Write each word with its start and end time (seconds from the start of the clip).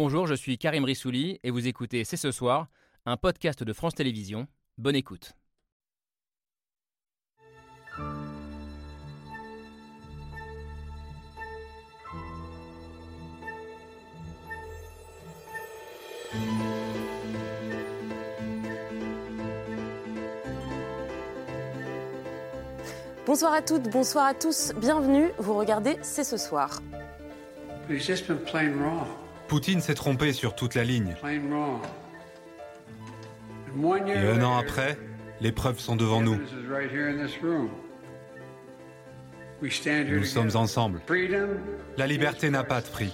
Bonjour, 0.00 0.28
je 0.28 0.34
suis 0.34 0.58
Karim 0.58 0.84
Rissouli 0.84 1.40
et 1.42 1.50
vous 1.50 1.66
écoutez 1.66 2.04
C'est 2.04 2.16
ce 2.16 2.30
soir, 2.30 2.68
un 3.04 3.16
podcast 3.16 3.64
de 3.64 3.72
France 3.72 3.96
Télévisions. 3.96 4.46
Bonne 4.76 4.94
écoute. 4.94 5.32
Bonsoir 23.26 23.52
à 23.52 23.62
toutes, 23.62 23.90
bonsoir 23.90 24.26
à 24.26 24.34
tous, 24.34 24.72
bienvenue, 24.76 25.32
vous 25.38 25.54
regardez 25.54 25.96
C'est 26.02 26.22
ce 26.22 26.36
soir. 26.36 26.80
Poutine 29.48 29.80
s'est 29.80 29.94
trompé 29.94 30.32
sur 30.32 30.54
toute 30.54 30.74
la 30.74 30.84
ligne. 30.84 31.14
Et 34.06 34.18
un 34.18 34.42
an 34.42 34.58
après, 34.58 34.98
les 35.40 35.52
preuves 35.52 35.78
sont 35.78 35.96
devant 35.96 36.20
nous. 36.20 36.38
Nous 39.60 40.24
sommes 40.24 40.54
ensemble. 40.54 41.00
La 41.96 42.06
liberté 42.06 42.50
n'a 42.50 42.64
pas 42.64 42.80
de 42.80 42.86
prix. 42.86 43.12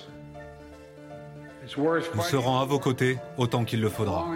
Nous 1.77 2.23
serons 2.23 2.59
à 2.59 2.65
vos 2.65 2.79
côtés 2.79 3.17
autant 3.39 3.65
qu'il 3.65 3.81
le 3.81 3.89
faudra. 3.89 4.27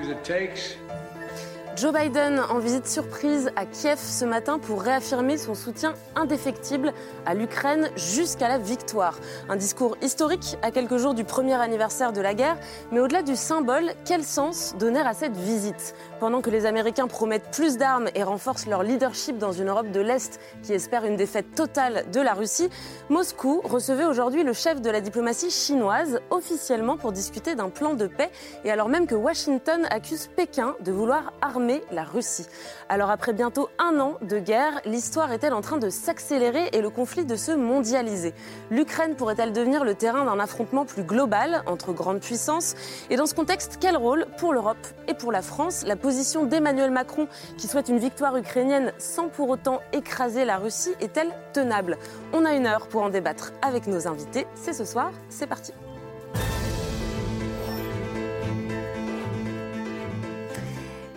Joe 1.81 1.93
Biden 1.93 2.41
en 2.41 2.59
visite 2.59 2.89
surprise 2.89 3.53
à 3.55 3.65
Kiev 3.65 4.01
ce 4.01 4.25
matin 4.25 4.59
pour 4.59 4.83
réaffirmer 4.83 5.37
son 5.37 5.55
soutien 5.55 5.95
indéfectible 6.17 6.93
à 7.25 7.35
l'Ukraine 7.35 7.91
jusqu'à 7.95 8.49
la 8.49 8.59
victoire. 8.59 9.17
Un 9.49 9.55
discours 9.55 9.97
historique 10.03 10.59
à 10.63 10.73
quelques 10.73 10.97
jours 10.97 11.15
du 11.15 11.23
premier 11.23 11.55
anniversaire 11.55 12.13
de 12.13 12.21
la 12.21 12.35
guerre, 12.35 12.57
mais 12.91 12.99
au-delà 12.99 13.23
du 13.23 13.37
symbole, 13.37 13.93
quel 14.05 14.25
sens 14.25 14.75
donner 14.77 14.99
à 14.99 15.15
cette 15.15 15.37
visite? 15.37 15.95
Pendant 16.19 16.41
que 16.41 16.51
les 16.51 16.67
Américains 16.67 17.07
promettent 17.07 17.53
plus 17.53 17.77
d'armes 17.77 18.09
et 18.17 18.25
renforcent 18.25 18.67
leur 18.67 18.83
leadership 18.83 19.39
dans 19.39 19.53
une 19.53 19.69
Europe 19.69 19.93
de 19.93 20.01
l'Est 20.01 20.41
qui 20.65 20.73
espère 20.73 21.05
une 21.05 21.15
défaite 21.15 21.55
totale 21.55 22.07
de 22.11 22.21
la 22.21 22.35
Russie, 22.35 22.71
Moscou 23.09 23.61
recevait 23.63 24.07
aujourd'hui 24.07 24.43
le 24.43 24.53
chef 24.53 24.81
de 24.81 24.91
la 24.91 25.01
diplomatie 25.01 25.53
chinoise 25.53 26.19
officiellement 26.31 26.97
pour 26.97 27.13
discuter 27.13 27.55
d'un 27.55 27.69
plan 27.69 27.95
de 27.95 28.09
paix 28.09 28.33
et 28.65 28.73
alors 28.73 28.89
même 28.89 29.07
que 29.07 29.15
Washington 29.15 29.87
accuse 29.91 30.29
Pékin 30.35 30.75
de 30.81 30.91
vouloir 30.91 31.33
armer 31.41 31.68
la 31.93 32.05
Russie. 32.05 32.47
Alors 32.89 33.11
après 33.11 33.33
bientôt 33.33 33.69
un 33.79 34.01
an 34.01 34.17
de 34.23 34.39
guerre, 34.39 34.81
l'histoire 34.85 35.33
est-elle 35.33 35.53
en 35.53 35.61
train 35.61 35.77
de 35.77 35.91
s'accélérer 35.91 36.71
et 36.73 36.81
le 36.81 36.91
conflit 36.91 37.25
de 37.25 37.37
se 37.37 37.53
mondialiser? 37.53 38.35
L'Ukraine 38.71 39.15
pourrait-elle 39.15 39.53
devenir 39.53 39.85
le 39.85 39.95
terrain 39.95 40.25
d'un 40.25 40.41
affrontement 40.41 40.85
plus 40.85 41.05
global 41.05 41.63
entre 41.67 41.93
grandes 41.93 42.21
puissances? 42.21 42.75
Et 43.11 43.17
dans 43.17 43.27
ce 43.27 43.35
contexte, 43.35 43.79
quel 43.81 43.97
rôle 43.97 44.27
pour 44.39 44.53
l'Europe 44.53 44.87
et 45.07 45.15
pour 45.15 45.33
la 45.33 45.43
France? 45.43 45.85
La 45.87 45.97
position 45.97 46.45
d'Emmanuel 46.45 46.91
Macron, 46.91 47.29
qui 47.57 47.69
souhaite 47.69 47.89
une 47.89 47.99
victoire 47.99 48.37
ukrainienne 48.37 48.93
sans 48.99 49.29
pour 49.29 49.49
autant 49.51 49.81
écraser 49.93 50.45
la 50.45 50.57
Russie, 50.59 50.95
est-elle 51.01 51.33
tenable? 51.53 51.99
On 52.33 52.45
a 52.45 52.55
une 52.55 52.67
heure 52.67 52.89
pour 52.89 53.03
en 53.03 53.09
débattre 53.11 53.53
avec 53.63 53.87
nos 53.87 54.09
invités. 54.09 54.47
C'est 54.55 54.73
ce 54.73 54.85
soir, 54.85 55.11
c'est 55.29 55.47
parti. 55.47 55.73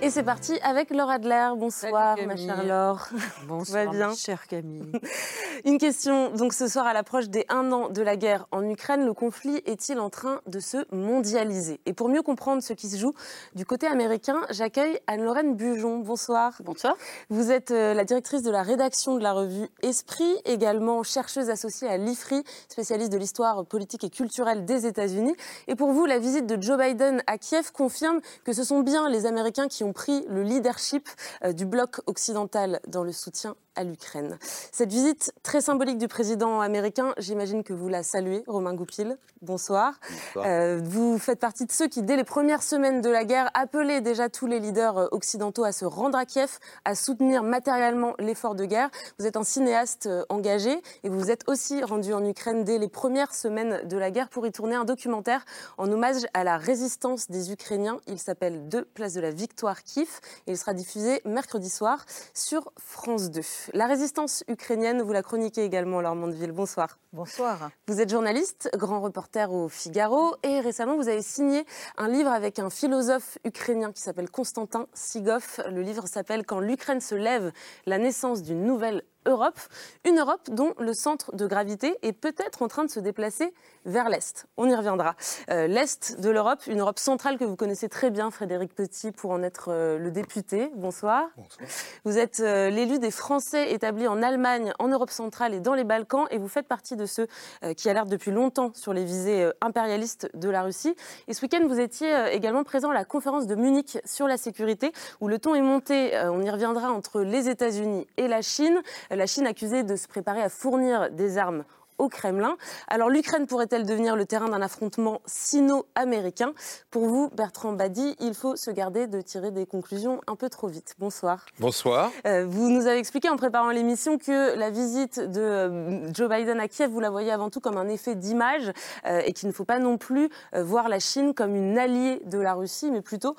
Et 0.03 0.09
c'est 0.09 0.23
parti 0.23 0.59
avec 0.63 0.89
Laura 0.89 1.13
Adler. 1.13 1.49
Bonsoir, 1.57 2.17
ma 2.25 2.35
chère 2.35 2.63
Laure. 2.63 3.07
Bonsoir, 3.47 3.91
bien 3.91 4.15
chère 4.15 4.47
Camille. 4.47 4.91
Une 5.65 5.77
question. 5.77 6.31
Donc, 6.31 6.53
ce 6.53 6.67
soir, 6.67 6.87
à 6.87 6.93
l'approche 6.93 7.29
des 7.29 7.45
un 7.49 7.71
an 7.71 7.89
de 7.89 8.01
la 8.01 8.15
guerre 8.15 8.47
en 8.51 8.67
Ukraine, 8.67 9.05
le 9.05 9.13
conflit 9.13 9.61
est-il 9.67 9.99
en 9.99 10.09
train 10.09 10.41
de 10.47 10.59
se 10.59 10.77
mondialiser? 10.91 11.79
Et 11.85 11.93
pour 11.93 12.09
mieux 12.09 12.23
comprendre 12.23 12.63
ce 12.63 12.73
qui 12.73 12.89
se 12.89 12.97
joue 12.97 13.13
du 13.53 13.63
côté 13.63 13.85
américain, 13.85 14.41
j'accueille 14.49 14.99
Anne-Lorraine 15.05 15.55
Bujon. 15.55 15.99
Bonsoir. 15.99 16.59
Bonsoir. 16.63 16.95
Vous 17.29 17.51
êtes 17.51 17.69
euh, 17.69 17.93
la 17.93 18.03
directrice 18.03 18.41
de 18.41 18.49
la 18.49 18.63
rédaction 18.63 19.17
de 19.17 19.21
la 19.21 19.33
revue 19.33 19.67
Esprit, 19.83 20.33
également 20.45 21.03
chercheuse 21.03 21.51
associée 21.51 21.87
à 21.87 21.97
l'IFRI, 21.97 22.43
spécialiste 22.69 23.11
de 23.11 23.19
l'histoire 23.19 23.67
politique 23.67 24.03
et 24.03 24.09
culturelle 24.09 24.65
des 24.65 24.87
États-Unis. 24.87 25.35
Et 25.67 25.75
pour 25.75 25.91
vous, 25.91 26.07
la 26.07 26.17
visite 26.17 26.47
de 26.47 26.59
Joe 26.59 26.79
Biden 26.79 27.21
à 27.27 27.37
Kiev 27.37 27.71
confirme 27.71 28.19
que 28.43 28.51
ce 28.51 28.63
sont 28.63 28.79
bien 28.79 29.07
les 29.07 29.27
Américains 29.27 29.67
qui 29.67 29.83
ont 29.83 29.90
pris 29.91 30.25
le 30.27 30.43
leadership 30.43 31.07
euh, 31.43 31.53
du 31.53 31.65
bloc 31.65 32.01
occidental 32.07 32.79
dans 32.87 33.03
le 33.03 33.11
soutien 33.11 33.55
à 33.75 33.83
l'Ukraine. 33.83 34.37
Cette 34.71 34.89
visite 34.89 35.33
très 35.43 35.61
symbolique 35.61 35.97
du 35.97 36.07
président 36.07 36.61
américain, 36.61 37.13
j'imagine 37.17 37.63
que 37.63 37.73
vous 37.73 37.87
la 37.87 38.03
saluez, 38.03 38.43
Romain 38.47 38.73
Goupil. 38.73 39.17
Bonsoir. 39.41 39.99
Euh, 40.37 40.79
vous 40.83 41.17
faites 41.17 41.39
partie 41.39 41.65
de 41.65 41.71
ceux 41.71 41.87
qui, 41.87 42.03
dès 42.03 42.15
les 42.15 42.23
premières 42.23 42.61
semaines 42.61 43.01
de 43.01 43.09
la 43.09 43.25
guerre, 43.25 43.49
appelaient 43.55 44.01
déjà 44.01 44.29
tous 44.29 44.45
les 44.45 44.59
leaders 44.59 44.97
euh, 44.99 45.07
occidentaux 45.11 45.63
à 45.63 45.71
se 45.71 45.83
rendre 45.83 46.15
à 46.15 46.25
Kiev, 46.25 46.59
à 46.85 46.93
soutenir 46.93 47.41
matériellement 47.41 48.13
l'effort 48.19 48.53
de 48.53 48.65
guerre. 48.65 48.91
Vous 49.17 49.25
êtes 49.25 49.37
un 49.37 49.43
cinéaste 49.43 50.05
euh, 50.05 50.23
engagé 50.29 50.79
et 51.03 51.09
vous 51.09 51.17
vous 51.17 51.31
êtes 51.31 51.49
aussi 51.49 51.83
rendu 51.83 52.13
en 52.13 52.23
Ukraine 52.23 52.63
dès 52.63 52.77
les 52.77 52.87
premières 52.87 53.33
semaines 53.33 53.87
de 53.87 53.97
la 53.97 54.11
guerre 54.11 54.29
pour 54.29 54.45
y 54.45 54.51
tourner 54.51 54.75
un 54.75 54.85
documentaire 54.85 55.43
en 55.79 55.91
hommage 55.91 56.27
à 56.35 56.43
la 56.43 56.57
résistance 56.57 57.31
des 57.31 57.51
Ukrainiens. 57.51 57.99
Il 58.05 58.19
s'appelle 58.19 58.69
Deux 58.69 58.85
places 58.85 59.13
de 59.13 59.21
la 59.21 59.31
victoire 59.31 59.81
Kiev 59.81 60.19
et 60.45 60.51
il 60.51 60.57
sera 60.57 60.75
diffusé 60.75 61.19
mercredi 61.25 61.69
soir 61.69 62.05
sur 62.35 62.71
France 62.77 63.31
2. 63.31 63.41
La 63.73 63.87
résistance 63.87 64.43
ukrainienne, 64.47 65.01
vous 65.01 65.13
la 65.13 65.21
chroniquez 65.21 65.63
également, 65.63 66.01
Laure 66.01 66.15
Mondeville. 66.15 66.51
Bonsoir. 66.51 66.97
Bonsoir. 67.13 67.69
Vous 67.87 67.99
êtes 67.99 68.09
journaliste, 68.09 68.69
grand 68.75 69.01
reporter 69.01 69.51
au 69.51 69.69
Figaro, 69.69 70.35
et 70.43 70.59
récemment 70.59 70.95
vous 70.95 71.09
avez 71.09 71.21
signé 71.21 71.65
un 71.97 72.07
livre 72.07 72.29
avec 72.29 72.59
un 72.59 72.69
philosophe 72.69 73.37
ukrainien 73.45 73.91
qui 73.91 74.01
s'appelle 74.01 74.29
Konstantin 74.29 74.87
Sigov. 74.93 75.61
Le 75.69 75.81
livre 75.81 76.07
s'appelle 76.07 76.45
Quand 76.45 76.59
l'Ukraine 76.59 77.01
se 77.01 77.15
lève, 77.15 77.51
la 77.85 77.97
naissance 77.97 78.43
d'une 78.43 78.63
nouvelle 78.63 79.03
Europe, 79.25 79.59
une 80.05 80.19
Europe 80.19 80.49
dont 80.49 80.73
le 80.79 80.93
centre 80.93 81.35
de 81.35 81.45
gravité 81.45 81.97
est 82.01 82.13
peut-être 82.13 82.61
en 82.61 82.67
train 82.67 82.85
de 82.85 82.89
se 82.89 82.99
déplacer 82.99 83.53
vers 83.85 84.09
l'Est. 84.09 84.45
On 84.57 84.69
y 84.69 84.75
reviendra. 84.75 85.15
Euh, 85.49 85.67
L'Est 85.67 86.19
de 86.19 86.29
l'Europe, 86.29 86.61
une 86.67 86.79
Europe 86.79 86.99
centrale 86.99 87.37
que 87.37 87.43
vous 87.43 87.55
connaissez 87.55 87.89
très 87.89 88.11
bien, 88.11 88.31
Frédéric 88.31 88.73
Petit, 88.75 89.11
pour 89.11 89.31
en 89.31 89.43
être 89.43 89.69
euh, 89.69 89.97
le 89.97 90.11
député. 90.11 90.71
Bonsoir. 90.75 91.29
Bonsoir. 91.35 91.67
Vous 92.05 92.17
êtes 92.17 92.39
euh, 92.39 92.69
l'élu 92.69 92.99
des 92.99 93.11
Français 93.11 93.71
établis 93.71 94.07
en 94.07 94.21
Allemagne, 94.21 94.73
en 94.79 94.87
Europe 94.87 95.09
centrale 95.09 95.53
et 95.53 95.59
dans 95.59 95.73
les 95.73 95.83
Balkans, 95.83 96.25
et 96.31 96.37
vous 96.37 96.47
faites 96.47 96.67
partie 96.67 96.95
de 96.95 97.05
ceux 97.05 97.27
qui 97.75 97.89
alertent 97.89 98.09
depuis 98.09 98.31
longtemps 98.31 98.71
sur 98.73 98.93
les 98.93 99.03
visées 99.03 99.49
impérialistes 99.61 100.29
de 100.33 100.49
la 100.49 100.63
Russie. 100.63 100.95
Et 101.27 101.33
ce 101.33 101.41
week-end, 101.41 101.65
vous 101.67 101.79
étiez 101.79 102.13
également 102.31 102.63
présent 102.63 102.89
à 102.89 102.93
la 102.93 103.05
conférence 103.05 103.47
de 103.47 103.55
Munich 103.55 103.99
sur 104.05 104.27
la 104.27 104.37
sécurité, 104.37 104.91
où 105.19 105.27
le 105.27 105.39
ton 105.39 105.55
est 105.55 105.61
monté, 105.61 106.11
on 106.25 106.41
y 106.41 106.49
reviendra, 106.49 106.91
entre 106.91 107.21
les 107.21 107.49
États-Unis 107.49 108.07
et 108.17 108.27
la 108.27 108.41
Chine 108.41 108.81
la 109.15 109.27
Chine 109.27 109.45
accusée 109.47 109.83
de 109.83 109.95
se 109.95 110.07
préparer 110.07 110.41
à 110.41 110.49
fournir 110.49 111.11
des 111.11 111.37
armes 111.37 111.63
au 112.01 112.09
Kremlin. 112.09 112.57
Alors 112.87 113.09
l'Ukraine 113.09 113.45
pourrait-elle 113.45 113.85
devenir 113.85 114.15
le 114.15 114.25
terrain 114.25 114.49
d'un 114.49 114.61
affrontement 114.61 115.21
sino-américain? 115.27 116.53
Pour 116.89 117.05
vous, 117.05 117.29
Bertrand 117.29 117.73
Badi, 117.73 118.15
il 118.19 118.33
faut 118.33 118.55
se 118.55 118.71
garder 118.71 119.05
de 119.05 119.21
tirer 119.21 119.51
des 119.51 119.67
conclusions 119.67 120.19
un 120.25 120.35
peu 120.35 120.49
trop 120.49 120.67
vite. 120.67 120.95
Bonsoir. 120.97 121.45
Bonsoir. 121.59 122.11
Euh, 122.25 122.45
vous 122.47 122.69
nous 122.69 122.87
avez 122.87 122.97
expliqué 122.97 123.29
en 123.29 123.37
préparant 123.37 123.69
l'émission 123.69 124.17
que 124.17 124.57
la 124.57 124.71
visite 124.71 125.19
de 125.19 125.41
euh, 125.41 126.13
Joe 126.13 126.27
Biden 126.27 126.59
à 126.59 126.67
Kiev, 126.67 126.89
vous 126.89 126.99
la 126.99 127.11
voyez 127.11 127.31
avant 127.31 127.51
tout 127.51 127.59
comme 127.59 127.77
un 127.77 127.87
effet 127.87 128.15
d'image 128.15 128.71
euh, 129.05 129.21
et 129.23 129.33
qu'il 129.33 129.47
ne 129.47 129.53
faut 129.53 129.65
pas 129.65 129.77
non 129.77 129.99
plus 129.99 130.29
voir 130.53 130.89
la 130.89 130.99
Chine 130.99 131.35
comme 131.35 131.55
une 131.55 131.77
alliée 131.77 132.21
de 132.25 132.39
la 132.39 132.55
Russie, 132.55 132.89
mais 132.89 133.01
plutôt 133.01 133.35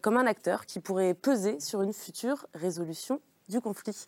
comme 0.00 0.16
un 0.16 0.26
acteur 0.26 0.64
qui 0.64 0.80
pourrait 0.80 1.14
peser 1.14 1.60
sur 1.60 1.82
une 1.82 1.92
future 1.92 2.46
résolution 2.54 3.20
du 3.48 3.60
conflit. 3.60 4.06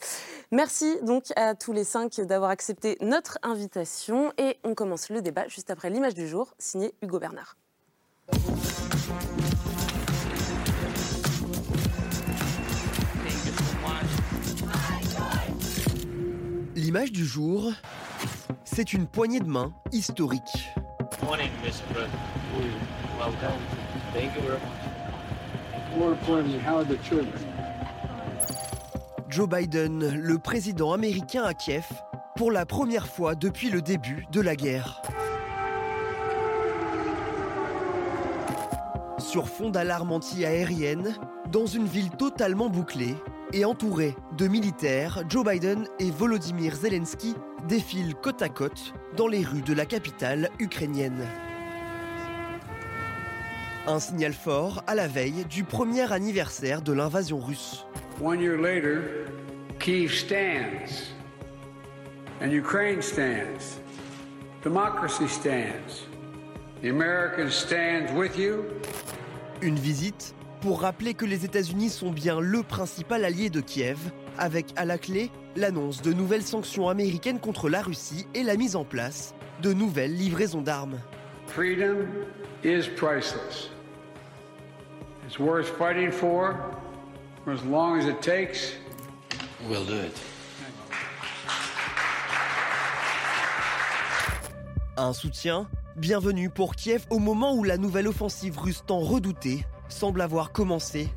Merci 0.51 0.99
donc 1.03 1.25
à 1.37 1.55
tous 1.55 1.73
les 1.73 1.85
cinq 1.85 2.21
d'avoir 2.21 2.51
accepté 2.51 2.97
notre 3.01 3.39
invitation 3.43 4.33
et 4.39 4.59
on 4.65 4.75
commence 4.75 5.11
le 5.11 5.23
débat 5.23 5.47
juste 5.49 5.71
après 5.71 5.91
l'image 5.91 6.15
du 6.15 6.27
jour 6.27 6.55
signée 6.59 6.95
Hugo 7.03 7.19
Bernard. 7.19 7.57
L'image 16.75 17.13
du 17.13 17.25
jour, 17.25 17.73
c'est 18.65 18.93
une 18.93 19.07
poignée 19.07 19.41
de 19.41 19.49
main 19.49 19.73
historique. 19.93 20.43
More 25.97 26.13
importantly, 26.13 26.59
how 26.61 26.79
are 26.79 26.85
the 26.85 26.97
children? 27.03 27.48
Joe 29.39 29.49
Biden, 29.49 30.17
le 30.17 30.39
président 30.41 30.93
américain 30.93 31.45
à 31.45 31.55
Kiev, 31.55 31.87
pour 32.35 32.51
la 32.51 32.67
première 32.67 33.07
fois 33.07 33.37
depuis 33.37 33.71
le 33.71 33.81
début 33.81 34.27
de 34.33 34.41
la 34.41 34.57
guerre. 34.57 35.01
Sur 39.19 39.49
fond 39.49 39.71
d'alarme 39.71 40.11
anti-aérienne, 40.11 41.15
dans 41.53 41.67
une 41.67 41.87
ville 41.87 42.11
totalement 42.11 42.69
bouclée 42.69 43.15
et 43.53 43.65
entourée 43.65 44.17
de 44.37 44.49
militaires, 44.49 45.23
Joe 45.29 45.47
Biden 45.47 45.87
et 46.01 46.11
Volodymyr 46.11 46.75
Zelensky 46.75 47.37
défilent 47.69 48.17
côte 48.17 48.43
à 48.43 48.49
côte 48.49 48.93
dans 49.17 49.29
les 49.29 49.45
rues 49.45 49.63
de 49.63 49.73
la 49.73 49.87
capitale 49.87 50.51
ukrainienne. 50.59 51.25
Un 53.87 54.01
signal 54.01 54.33
fort 54.33 54.83
à 54.89 54.97
la 54.97 55.07
veille 55.07 55.45
du 55.45 55.63
premier 55.63 56.13
anniversaire 56.13 56.83
de 56.83 56.93
l'invasion 56.93 57.39
russe. 57.39 57.87
One 58.21 58.41
year 58.41 58.59
later, 58.61 59.31
Kiev 59.79 60.13
stands, 60.13 61.13
and 62.41 62.51
Ukraine 62.51 63.01
stands. 63.01 63.79
Democracy 64.65 65.29
stands. 65.29 66.03
The 66.83 66.89
Americans 66.89 67.55
stand 67.55 68.19
with 68.19 68.37
you. 68.37 68.65
Une 69.63 69.77
visite 69.77 70.35
pour 70.61 70.81
rappeler 70.81 71.15
que 71.15 71.27
les 71.27 71.45
États-Unis 71.45 71.91
sont 71.91 72.11
bien 72.11 72.41
le 72.41 72.65
principal 72.65 73.25
allié 73.25 73.51
de 73.51 73.61
Kiev, 73.61 74.11
avec 74.37 74.67
à 74.75 74.85
la 74.85 74.99
clé 74.99 75.31
l'annonce 75.55 76.03
de 76.03 76.13
nouvelles 76.13 76.43
sanctions 76.43 76.89
américaines 76.89 77.39
contre 77.39 77.69
la 77.69 77.83
Russie 77.83 78.27
et 78.35 78.43
la 78.43 78.57
mise 78.57 78.75
en 78.75 78.85
place 78.85 79.33
de 79.63 79.73
nouvelles 79.73 80.17
livraisons 80.17 80.63
d'armes. 80.63 80.99
Freedom 81.47 82.09
is 82.65 82.89
priceless. 82.97 83.71
It's 85.25 85.39
worth 85.39 85.69
fighting 85.69 86.11
for 86.11 86.57
for 87.49 87.55
as 87.55 87.65
long 87.65 87.99
as 87.99 88.07
it 88.07 88.21
takes. 88.21 88.75
We'll 89.69 89.87
do 89.87 89.95
it. 89.95 90.13
Un 94.97 95.13
soutien 95.13 95.69
bienvenu 95.97 96.51
pour 96.51 96.75
Kiev 96.75 97.07
au 97.11 97.19
moment 97.19 97.55
où 97.55 97.65
la 97.65 97.79
nouvelle 97.79 98.09
offensive 98.09 98.59
russe 98.59 98.83
tant 98.87 98.99
redoutée 98.99 99.65
semble 99.89 100.21
avoir 100.21 100.53
commencé. 100.53 101.09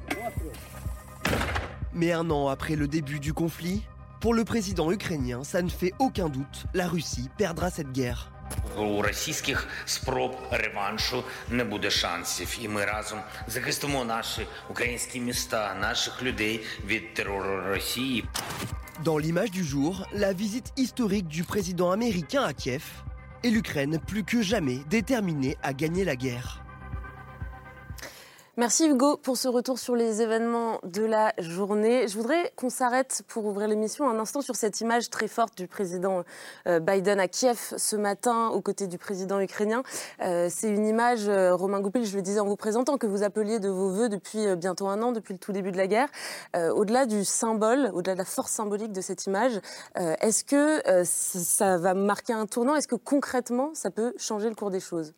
Mais 1.93 2.13
un 2.13 2.29
an 2.29 2.47
après 2.47 2.75
le 2.75 2.87
début 2.87 3.19
du 3.19 3.33
conflit, 3.33 3.83
pour 4.21 4.33
le 4.33 4.45
président 4.45 4.91
ukrainien, 4.91 5.43
ça 5.43 5.61
ne 5.61 5.69
fait 5.69 5.93
aucun 5.99 6.29
doute, 6.29 6.65
la 6.73 6.87
Russie 6.87 7.27
perdra 7.37 7.69
cette 7.69 7.91
guerre. 7.91 8.31
У 8.76 9.02
російських 9.02 9.68
спроб 9.84 10.36
реваншу 10.50 11.24
не 11.50 11.64
буде 11.64 11.90
шансів, 11.90 12.58
і 12.60 12.68
ми 12.68 12.84
разом 12.84 13.18
захистимо 13.46 14.04
наші 14.04 14.46
українські 14.70 15.20
міста, 15.20 15.76
наших 15.80 16.22
людей 16.22 16.64
від 16.86 17.14
терору 17.14 17.60
Росії. 17.68 18.24
Dans 19.04 19.20
l'image 19.20 19.50
du 19.50 19.62
jour, 19.62 20.06
la 20.14 20.32
visite 20.32 20.72
historique 20.76 21.28
du 21.28 21.44
président 21.44 21.90
américain 21.90 22.42
à 22.50 22.54
Kiev 22.54 22.84
et 23.44 23.50
l'Ukraine 23.50 23.98
plus 24.10 24.24
que 24.24 24.40
jamais 24.42 24.78
déterminée 24.88 25.54
à 25.62 25.74
gagner 25.74 26.04
la 26.04 26.16
guerre. 26.16 26.48
Merci 28.57 28.85
Hugo 28.85 29.15
pour 29.15 29.37
ce 29.37 29.47
retour 29.47 29.79
sur 29.79 29.95
les 29.95 30.21
événements 30.21 30.81
de 30.83 31.05
la 31.05 31.33
journée. 31.37 32.09
Je 32.09 32.17
voudrais 32.17 32.51
qu'on 32.57 32.69
s'arrête 32.69 33.23
pour 33.29 33.45
ouvrir 33.45 33.69
l'émission 33.69 34.09
un 34.09 34.19
instant 34.19 34.41
sur 34.41 34.57
cette 34.57 34.81
image 34.81 35.09
très 35.09 35.29
forte 35.29 35.57
du 35.57 35.67
président 35.67 36.25
euh, 36.67 36.81
Biden 36.81 37.21
à 37.21 37.29
Kiev 37.29 37.73
ce 37.77 37.95
matin 37.95 38.49
aux 38.49 38.59
côtés 38.59 38.87
du 38.87 38.97
président 38.97 39.39
ukrainien. 39.39 39.83
Euh, 40.21 40.49
c'est 40.51 40.67
une 40.67 40.85
image, 40.85 41.29
euh, 41.29 41.55
Romain 41.55 41.79
Goupil, 41.79 42.03
je 42.03 42.13
le 42.13 42.21
disais 42.21 42.41
en 42.41 42.45
vous 42.45 42.57
présentant, 42.57 42.97
que 42.97 43.07
vous 43.07 43.23
appeliez 43.23 43.59
de 43.59 43.69
vos 43.69 43.89
voeux 43.89 44.09
depuis 44.09 44.53
bientôt 44.57 44.89
un 44.89 45.01
an, 45.01 45.13
depuis 45.13 45.31
le 45.31 45.39
tout 45.39 45.53
début 45.53 45.71
de 45.71 45.77
la 45.77 45.87
guerre. 45.87 46.09
Au-delà 46.53 47.05
du 47.05 47.23
symbole, 47.23 47.89
au-delà 47.93 48.15
de 48.15 48.19
la 48.19 48.25
force 48.25 48.51
symbolique 48.51 48.91
de 48.91 48.99
cette 48.99 49.27
image, 49.27 49.61
est-ce 49.95 50.43
que 50.43 50.81
ça 51.05 51.77
va 51.77 51.93
marquer 51.93 52.33
un 52.33 52.47
tournant? 52.47 52.75
Est-ce 52.75 52.89
que 52.89 52.95
concrètement, 52.95 53.71
ça 53.73 53.91
peut 53.91 54.13
changer 54.17 54.49
le 54.49 54.55
cours 54.55 54.71
des 54.71 54.81
choses? 54.81 55.13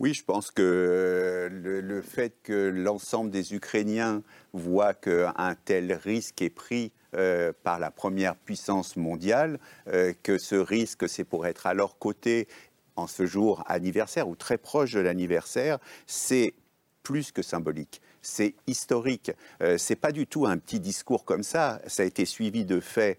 Oui, 0.00 0.14
je 0.14 0.24
pense 0.24 0.50
que 0.50 0.62
euh, 0.62 1.82
le, 1.82 2.00
fait 2.00 2.32
que 2.42 2.70
l'ensemble 2.70 3.30
des 3.30 3.54
Ukrainiens 3.54 4.22
voient 4.54 4.94
qu'un 4.94 5.54
tel 5.66 5.92
risque 5.92 6.40
est 6.40 6.48
pris 6.48 6.90
euh, 7.14 7.52
par 7.62 7.78
la 7.78 7.90
première 7.90 8.34
puissance 8.34 8.96
mondiale, 8.96 9.60
euh, 9.88 10.14
que 10.22 10.38
ce 10.38 10.54
risque, 10.54 11.06
c'est 11.06 11.24
pour 11.24 11.46
être 11.46 11.66
à 11.66 11.74
leur 11.74 11.98
côté 11.98 12.48
en 12.96 13.06
ce 13.06 13.26
jour 13.26 13.62
anniversaire 13.66 14.26
ou 14.26 14.36
très 14.36 14.56
proche 14.56 14.92
de 14.92 15.00
l'anniversaire, 15.00 15.78
c'est 16.06 16.54
plus 17.02 17.30
que 17.30 17.42
symbolique. 17.42 18.00
C'est 18.22 18.54
historique. 18.66 19.32
c'est 19.78 19.96
pas 19.96 20.12
du 20.12 20.26
tout 20.26 20.44
un 20.44 20.58
petit 20.58 20.80
discours 20.80 21.24
comme 21.24 21.42
ça. 21.42 21.80
Ça 21.86 22.02
a 22.02 22.06
été 22.06 22.26
suivi 22.26 22.66
de 22.66 22.78
fait 22.80 23.18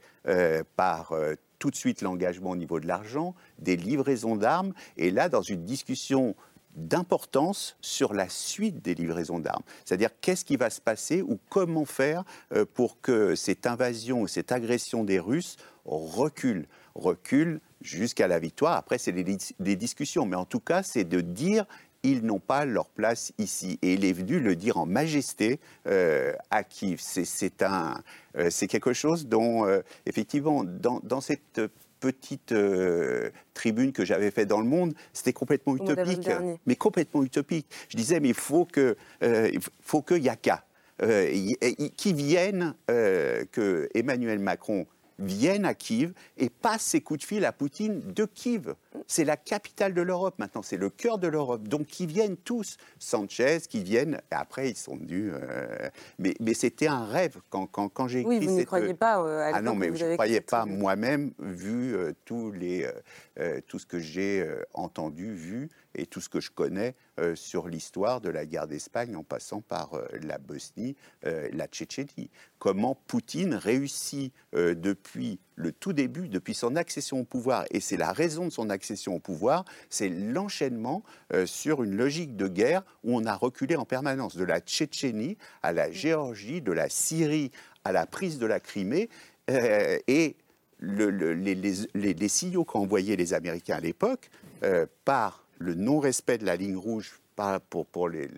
par 0.76 1.16
tout 1.62 1.70
de 1.70 1.76
suite 1.76 2.02
l'engagement 2.02 2.52
au 2.52 2.56
niveau 2.56 2.80
de 2.80 2.88
l'argent, 2.88 3.34
des 3.60 3.76
livraisons 3.76 4.36
d'armes, 4.36 4.74
et 4.98 5.12
là, 5.12 5.30
dans 5.30 5.44
une 5.44 5.64
discussion 5.64 6.36
d'importance 6.76 7.78
sur 7.82 8.14
la 8.14 8.30
suite 8.30 8.82
des 8.82 8.96
livraisons 8.96 9.40
d'armes. 9.40 9.64
C'est-à-dire 9.86 10.10
qu'est-ce 10.22 10.46
qui 10.46 10.56
va 10.56 10.70
se 10.70 10.82
passer 10.82 11.22
ou 11.22 11.40
comment 11.50 11.86
faire 11.86 12.24
euh, 12.54 12.66
pour 12.66 13.02
que 13.02 13.36
cette 13.36 13.68
invasion 13.68 14.22
ou 14.22 14.28
cette 14.28 14.52
agression 14.52 15.04
des 15.04 15.20
Russes 15.20 15.58
recule, 15.86 16.68
recule 16.96 17.60
jusqu'à 17.82 18.28
la 18.28 18.40
victoire? 18.40 18.78
Après, 18.78 18.98
c'est 18.98 19.12
des, 19.12 19.76
discussions, 19.76 20.26
mais 20.26 20.36
en 20.36 20.46
tout 20.46 20.60
cas, 20.60 20.84
c'est 20.84 21.04
de 21.04 21.22
dire 21.22 21.66
ils 22.04 22.26
n'ont 22.26 22.40
pas 22.40 22.66
leur 22.66 22.90
place 22.90 23.32
ici. 23.38 23.78
Et 23.84 23.94
il 23.94 24.06
est 24.06 24.14
venu 24.14 24.40
le 24.40 24.56
dire 24.56 24.78
en 24.78 24.88
majesté 24.88 25.60
euh, 25.86 26.34
à 26.50 26.64
Kiev. 26.64 27.00
C'est 27.00 27.62
euh, 27.62 28.50
quelque 28.68 28.94
chose 28.94 29.28
dont, 29.28 29.68
effectivement, 30.08 30.64
dans 30.64 31.22
cette 31.22 31.62
petite 32.02 32.52
euh, 32.52 33.30
tribune 33.54 33.94
que 33.94 34.04
j'avais 34.04 34.32
faite 34.32 34.50
dans 34.50 34.60
le 34.60 34.68
monde, 34.68 34.94
c'était 35.14 35.32
complètement 35.32 35.78
utopique. 35.78 36.30
Mais 36.66 36.76
complètement 36.76 37.24
utopique. 37.24 37.68
Je 37.88 37.96
disais, 37.96 38.20
mais 38.20 38.30
il 38.30 38.34
faut 38.34 38.66
que, 38.66 38.98
euh, 39.24 39.50
faut 39.80 40.02
que 40.02 40.16
Yaka, 40.16 40.66
euh, 41.02 41.32
qui 41.96 42.14
vienne, 42.14 42.74
que 42.88 43.88
Emmanuel 43.94 44.40
Macron 44.40 44.86
vienne 45.22 45.66
à 45.66 45.74
Kiev 45.74 46.14
et 46.38 46.50
passe 46.50 46.82
ses 46.82 47.02
coups 47.02 47.22
de 47.22 47.26
fil 47.26 47.46
à 47.46 47.52
Poutine 47.52 48.02
de 48.02 48.26
Kiev. 48.26 48.74
C'est 49.08 49.24
la 49.24 49.38
capitale 49.38 49.94
de 49.94 50.02
l'Europe 50.02 50.36
maintenant, 50.40 50.62
c'est 50.62 50.78
le 50.78 50.90
cœur 50.90 51.18
de 51.18 51.28
l'Europe. 51.28 51.68
Donc 51.68 51.88
qui 51.88 52.06
viennent 52.06 52.38
tous, 52.38 52.78
Sanchez, 53.00 53.60
qui 53.70 53.84
viennent, 53.84 54.22
et 54.32 54.36
après 54.36 54.70
ils 54.70 54.78
sont 54.78 54.98
venus. 54.98 55.32
Euh, 55.34 55.90
mais, 56.20 56.34
mais 56.40 56.54
c'était 56.54 56.88
un 56.88 57.06
rêve 57.06 57.38
quand, 57.50 57.68
quand, 57.68 57.90
quand 57.90 58.08
j'ai 58.08 58.22
écrit. 58.22 58.40
Oui, 58.40 58.46
vous 58.46 58.58
ne 58.58 58.64
croyez 58.64 58.94
pas 58.94 59.22
euh, 59.24 59.52
à 59.52 59.58
Ah 59.58 59.62
non, 59.62 59.76
mais 59.76 59.96
je 59.96 60.06
ne 60.06 60.14
croyais 60.14 60.42
pas 60.42 60.66
moi-même, 60.66 61.32
vu 61.40 61.96
euh, 61.96 62.14
tous 62.26 62.52
les, 62.52 62.90
tout 63.68 63.80
ce 63.80 63.86
que 63.86 64.00
j'ai 64.00 64.48
entendu, 64.74 65.34
vu 65.34 65.70
et 65.96 66.06
tout 66.06 66.22
ce 66.22 66.30
que 66.30 66.40
je 66.40 66.52
connais 66.52 66.96
euh, 67.20 67.36
sur 67.36 67.68
l'histoire 67.68 68.22
de 68.22 68.30
la 68.30 68.46
guerre 68.46 68.68
d'Espagne 68.68 69.16
en 69.16 69.24
passant 69.24 69.62
par 69.62 69.94
euh, 69.94 70.08
la 70.22 70.38
Bosnie, 70.38 70.96
euh, 71.26 71.50
la 71.52 71.68
Tchétchénie. 71.68 72.30
Comment 72.58 72.96
Poutine 73.08 73.54
réussit 73.56 74.34
depuis 74.54 75.40
le 75.56 75.72
tout 75.72 75.94
début, 75.94 76.30
depuis 76.30 76.54
son 76.54 76.76
accession 76.76 77.22
au 77.22 77.24
pouvoir, 77.24 77.66
et 77.72 77.80
c'est 77.80 77.98
la 77.98 78.12
raison 78.12 78.46
de 78.46 78.52
son 78.52 78.70
accession 78.70 79.16
au 79.16 79.20
pouvoir, 79.20 79.66
c'est 79.90 80.10
l'enchaînement 80.10 81.04
sur 81.46 81.82
une 81.82 81.96
logique 81.96 82.36
de 82.36 82.48
guerre 82.48 82.84
où 83.04 83.18
on 83.18 83.26
a 83.26 83.34
reculé 83.34 83.76
en 83.76 83.86
permanence 83.86 84.36
de 84.38 84.44
la 84.44 84.60
Tchétchénie 84.60 85.38
à 85.64 85.74
la 85.74 85.92
Géorgie, 85.92 86.62
de 86.62 86.72
la 86.72 86.88
Syrie 86.88 87.52
à 87.84 87.92
la 87.92 88.06
prise 88.06 88.38
de 88.38 88.46
la 88.46 88.60
Crimée, 88.60 89.10
et 89.50 90.36
le, 90.78 91.10
les, 91.10 91.56
les, 91.56 92.14
les, 92.14 92.28
signaux 92.28 92.66
envoyés 92.76 93.16
les 93.16 93.34
Américains 93.34 93.78
à 93.78 93.82
l'époque 93.82 94.30
par 95.04 95.42
le 95.62 95.76
non-respect 95.76 96.38
de 96.38 96.46
la 96.46 96.56
ligne 96.56 96.76
rouge 96.76 97.22
pour, 97.70 97.86
pour 97.86 98.10
les, 98.10 98.30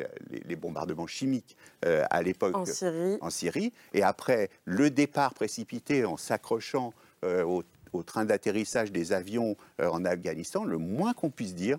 bombardements 0.56 1.08
chimiques 1.08 1.58
euh, 1.86 2.06
à 2.10 2.22
l'époque 2.22 2.56
en, 2.56 3.30
Syrie. 3.30 3.74
et 3.94 4.03
après 4.03 4.50
le 4.65 4.89
départ 4.89 5.34
précipité 5.34 6.06
en 6.06 6.18
s'accrochant 6.18 6.94
euh, 7.24 7.44
au, 7.44 8.03
train 8.03 8.25
d'atterrissage 8.25 8.92
des 8.92 9.13
avions 9.13 9.56
euh, 9.80 9.88
en 9.88 10.03
Afghanistan, 10.03 10.63
le 10.63 10.77
moins 10.77 11.13
qu'on 11.13 11.30
puisse 11.30 11.53
dire, 11.53 11.77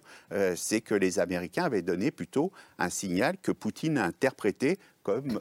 c'est 0.55 0.81
que 0.81 0.95
les 0.95 1.19
Américains 1.19 1.65
avaient 1.65 1.83
donné 1.83 2.11
plutôt 2.11 2.53
un 2.79 2.89
signal 2.89 3.37
que 3.43 3.51
Poutine 3.51 3.99
a 3.99 4.05
interprété 4.05 4.79
comme 5.03 5.41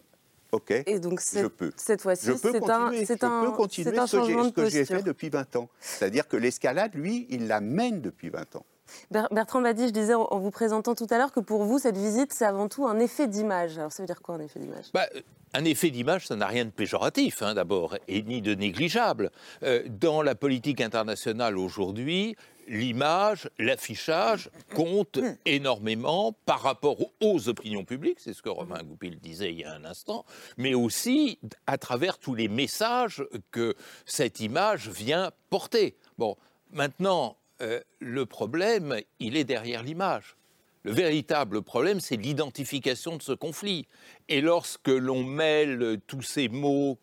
OK, 0.52 0.72
et 0.72 1.00
donc 1.00 1.20
je 1.20 1.48
peux. 1.48 1.72
Cette 1.78 2.02
fois-ci, 2.02 2.30
un, 2.30 2.38
c'est 2.38 3.24
un, 3.24 3.52
continuer 3.52 3.98
un 3.98 4.06
ce 4.06 4.52
que 4.52 4.70
j'ai 4.70 4.86
fait 4.86 5.02
depuis 5.02 5.30
20 5.30 5.56
ans. 5.56 5.70
C'est-à-dire 5.80 6.28
que 6.28 6.38
l'escalade, 6.38 6.94
lui, 6.94 7.26
il 7.30 7.48
la 7.48 7.60
mène 7.60 8.02
depuis 8.02 8.30
20 8.30 8.56
ans. 8.58 8.66
Bertrand 9.12 9.62
Badi, 9.62 9.88
je 9.88 9.94
disais 9.94 10.14
en 10.14 10.40
vous 10.40 10.52
présentant 10.52 10.96
tout 10.96 11.08
à 11.10 11.18
l'heure 11.18 11.32
que 11.32 11.40
pour 11.40 11.64
vous, 11.64 11.80
cette 11.80 11.98
visite, 11.98 12.34
c'est 12.34 12.46
avant 12.46 12.68
tout 12.68 12.88
un 12.88 13.00
effet 13.00 13.28
d'image. 13.28 13.78
Alors 13.78 13.92
ça 13.92 14.04
veut 14.04 14.08
dire 14.08 14.22
quoi 14.22 14.36
un 14.36 14.40
effet 14.40 14.60
d'image? 14.60 14.86
Bah, 14.94 15.08
un 15.54 15.66
effet 15.66 15.92
d'image, 15.92 16.28
ça 16.28 16.36
n'a 16.36 16.48
rien 16.48 16.66
de 16.66 16.72
péjoratif, 16.72 17.42
hein, 17.44 17.54
d'abord, 17.54 17.96
et 18.08 18.24
ni 18.24 18.42
de 18.42 18.56
négligeable. 18.56 19.32
Euh, 19.62 19.84
dans 19.88 20.22
la 20.22 20.36
politique 20.36 20.82
internationale 20.82 21.58
aujourd'hui, 21.58 22.36
l'image, 22.68 23.50
l'affichage 23.60 24.50
comptent 24.74 25.20
énormément 25.46 26.34
par 26.46 26.62
rapport 26.62 26.98
aux 27.22 27.50
opinions 27.50 27.84
publiques, 27.84 28.20
c'est 28.20 28.34
ce 28.34 28.42
que 28.42 28.50
Romain 28.50 28.82
Goupil 28.84 29.20
disait 29.20 29.52
il 29.52 29.60
y 29.60 29.64
a 29.64 29.74
un 29.74 29.86
instant, 29.86 30.26
mais 30.58 30.74
aussi 30.74 31.40
à 31.68 31.78
travers 31.78 32.18
tous 32.18 32.36
les 32.36 32.48
messages 32.48 33.24
que 33.52 33.76
cette 34.06 34.40
image 34.40 34.90
vient 34.90 35.32
porter. 35.50 35.98
Bon, 36.18 36.36
maintenant, 36.72 37.38
euh, 37.64 37.80
le 38.00 38.26
problème, 38.26 39.00
il 39.20 39.36
est 39.38 39.44
derrière 39.44 39.82
l'image. 39.82 40.36
Le 40.84 40.92
véritable 40.92 41.62
problème, 41.62 42.00
c'est 42.00 42.18
l'identification 42.18 43.18
de 43.18 43.22
ce 43.22 43.32
conflit. 43.32 43.88
Et 44.30 44.42
lorsque 44.42 44.90
l'on 44.90 45.24
mêle 45.24 46.00
tous 46.08 46.22
ces 46.22 46.50
mots, 46.50 47.00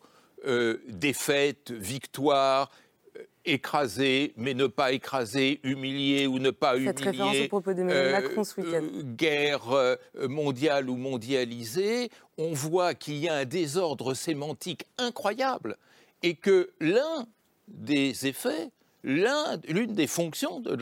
euh, 0.47 0.79
défaite, 0.87 1.69
victoire, 1.69 2.71
euh, 3.15 3.21
écraser, 3.45 4.33
mais 4.37 4.55
ne 4.55 4.65
pas 4.65 4.91
écraser, 4.91 5.59
humilier 5.63 6.25
ou 6.25 6.39
ne 6.39 6.49
pas 6.49 6.73
Cette 6.73 6.81
humilier. 6.81 7.05
référence 7.05 7.35
au 7.37 7.47
propos 7.47 7.73
d'Emmanuel 7.73 8.07
euh, 8.07 8.11
Macron 8.11 8.43
ce 8.43 8.59
week-end. 8.59 8.87
guerre 9.03 9.97
mondiale 10.27 10.89
ou 10.89 10.95
mondialisée, 10.95 12.09
on 12.39 12.53
voit 12.53 12.95
qu'il 12.95 13.17
y 13.17 13.29
a 13.29 13.35
un 13.35 13.45
désordre 13.45 14.15
sémantique 14.15 14.85
incroyable 14.97 15.77
et 16.23 16.33
que 16.33 16.71
l'un 16.79 17.27
des 17.67 18.25
effets, 18.25 18.71
l'une 19.03 19.93
des 19.93 20.07
fonctions 20.07 20.59
de 20.59 20.77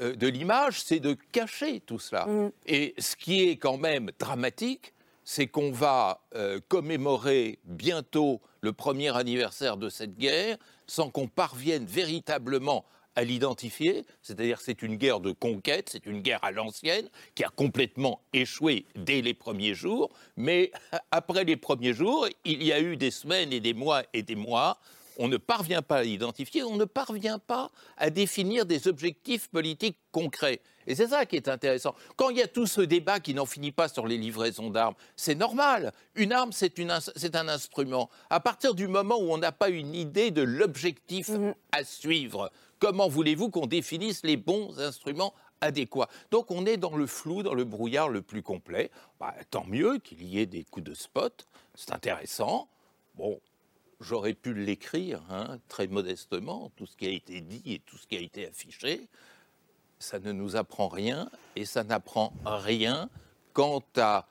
euh, 0.00 0.14
de 0.14 0.28
l'image, 0.28 0.80
c'est 0.80 1.00
de 1.00 1.16
cacher 1.32 1.80
tout 1.80 1.98
cela. 1.98 2.26
Mm. 2.26 2.52
Et 2.66 2.94
ce 2.98 3.16
qui 3.16 3.48
est 3.48 3.56
quand 3.56 3.78
même 3.78 4.10
dramatique, 4.18 4.92
c'est 5.24 5.46
qu'on 5.46 5.72
va 5.72 6.22
euh, 6.34 6.60
commémorer 6.68 7.58
bientôt 7.64 8.40
le 8.60 8.72
premier 8.72 9.14
anniversaire 9.16 9.76
de 9.76 9.88
cette 9.88 10.16
guerre 10.16 10.56
sans 10.86 11.10
qu'on 11.10 11.26
parvienne 11.26 11.84
véritablement 11.84 12.84
à 13.14 13.24
l'identifier, 13.24 14.04
c'est-à-dire 14.22 14.60
c'est 14.60 14.80
une 14.80 14.94
guerre 14.94 15.18
de 15.18 15.32
conquête, 15.32 15.88
c'est 15.90 16.06
une 16.06 16.20
guerre 16.20 16.42
à 16.44 16.52
l'ancienne 16.52 17.08
qui 17.34 17.42
a 17.42 17.48
complètement 17.48 18.22
échoué 18.32 18.86
dès 18.94 19.22
les 19.22 19.34
premiers 19.34 19.74
jours, 19.74 20.10
mais 20.36 20.70
après 21.10 21.42
les 21.42 21.56
premiers 21.56 21.92
jours, 21.92 22.28
il 22.44 22.62
y 22.62 22.72
a 22.72 22.80
eu 22.80 22.96
des 22.96 23.10
semaines 23.10 23.52
et 23.52 23.58
des 23.58 23.74
mois 23.74 24.04
et 24.12 24.22
des 24.22 24.36
mois 24.36 24.78
on 25.18 25.28
ne 25.28 25.36
parvient 25.36 25.82
pas 25.82 25.98
à 25.98 26.02
l'identifier, 26.04 26.62
on 26.62 26.76
ne 26.76 26.84
parvient 26.84 27.38
pas 27.38 27.70
à 27.96 28.08
définir 28.08 28.64
des 28.64 28.88
objectifs 28.88 29.48
politiques 29.48 29.98
concrets. 30.12 30.60
Et 30.86 30.94
c'est 30.94 31.08
ça 31.08 31.26
qui 31.26 31.36
est 31.36 31.48
intéressant. 31.48 31.94
Quand 32.16 32.30
il 32.30 32.38
y 32.38 32.42
a 32.42 32.48
tout 32.48 32.66
ce 32.66 32.80
débat 32.80 33.20
qui 33.20 33.34
n'en 33.34 33.44
finit 33.44 33.72
pas 33.72 33.88
sur 33.88 34.06
les 34.06 34.16
livraisons 34.16 34.70
d'armes, 34.70 34.94
c'est 35.16 35.34
normal. 35.34 35.92
Une 36.14 36.32
arme, 36.32 36.52
c'est 36.52 36.78
une 36.78 36.90
ins- 36.90 37.12
c'est 37.14 37.36
un 37.36 37.48
instrument. 37.48 38.08
À 38.30 38.40
partir 38.40 38.74
du 38.74 38.88
moment 38.88 39.18
où 39.18 39.30
on 39.30 39.38
n'a 39.38 39.52
pas 39.52 39.68
une 39.68 39.94
idée 39.94 40.30
de 40.30 40.40
l'objectif 40.40 41.30
à 41.72 41.84
suivre, 41.84 42.50
comment 42.78 43.08
voulez-vous 43.08 43.50
qu'on 43.50 43.66
définisse 43.66 44.22
les 44.24 44.38
bons 44.38 44.78
instruments 44.78 45.34
adéquats? 45.60 46.08
Donc 46.30 46.50
on 46.50 46.64
est 46.64 46.78
dans 46.78 46.96
le 46.96 47.06
flou, 47.06 47.42
dans 47.42 47.54
le 47.54 47.64
brouillard 47.64 48.08
le 48.08 48.22
plus 48.22 48.42
complet. 48.42 48.90
Bah, 49.20 49.34
tant 49.50 49.66
mieux 49.66 49.98
qu'il 49.98 50.22
y 50.22 50.38
ait 50.38 50.46
des 50.46 50.64
coups 50.64 50.86
de 50.86 50.94
spot, 50.94 51.46
c'est 51.74 51.92
intéressant. 51.92 52.68
Bon, 53.14 53.38
j'aurais 54.00 54.34
pu 54.34 54.54
l'écrire 54.54 55.22
hein, 55.30 55.58
très 55.68 55.86
modestement, 55.86 56.70
tout 56.76 56.86
ce 56.86 56.96
qui 56.96 57.06
a 57.06 57.10
été 57.10 57.40
dit 57.40 57.62
et 57.66 57.80
tout 57.80 57.96
ce 57.96 58.06
qui 58.06 58.16
a 58.16 58.20
été 58.20 58.46
affiché. 58.46 59.08
Ça 59.98 60.18
ne 60.18 60.32
nous 60.32 60.56
apprend 60.56 60.88
rien 60.88 61.30
et 61.56 61.64
ça 61.64 61.82
n'apprend 61.82 62.32
rien 62.44 63.10
quant 63.52 63.82
à 63.96 64.28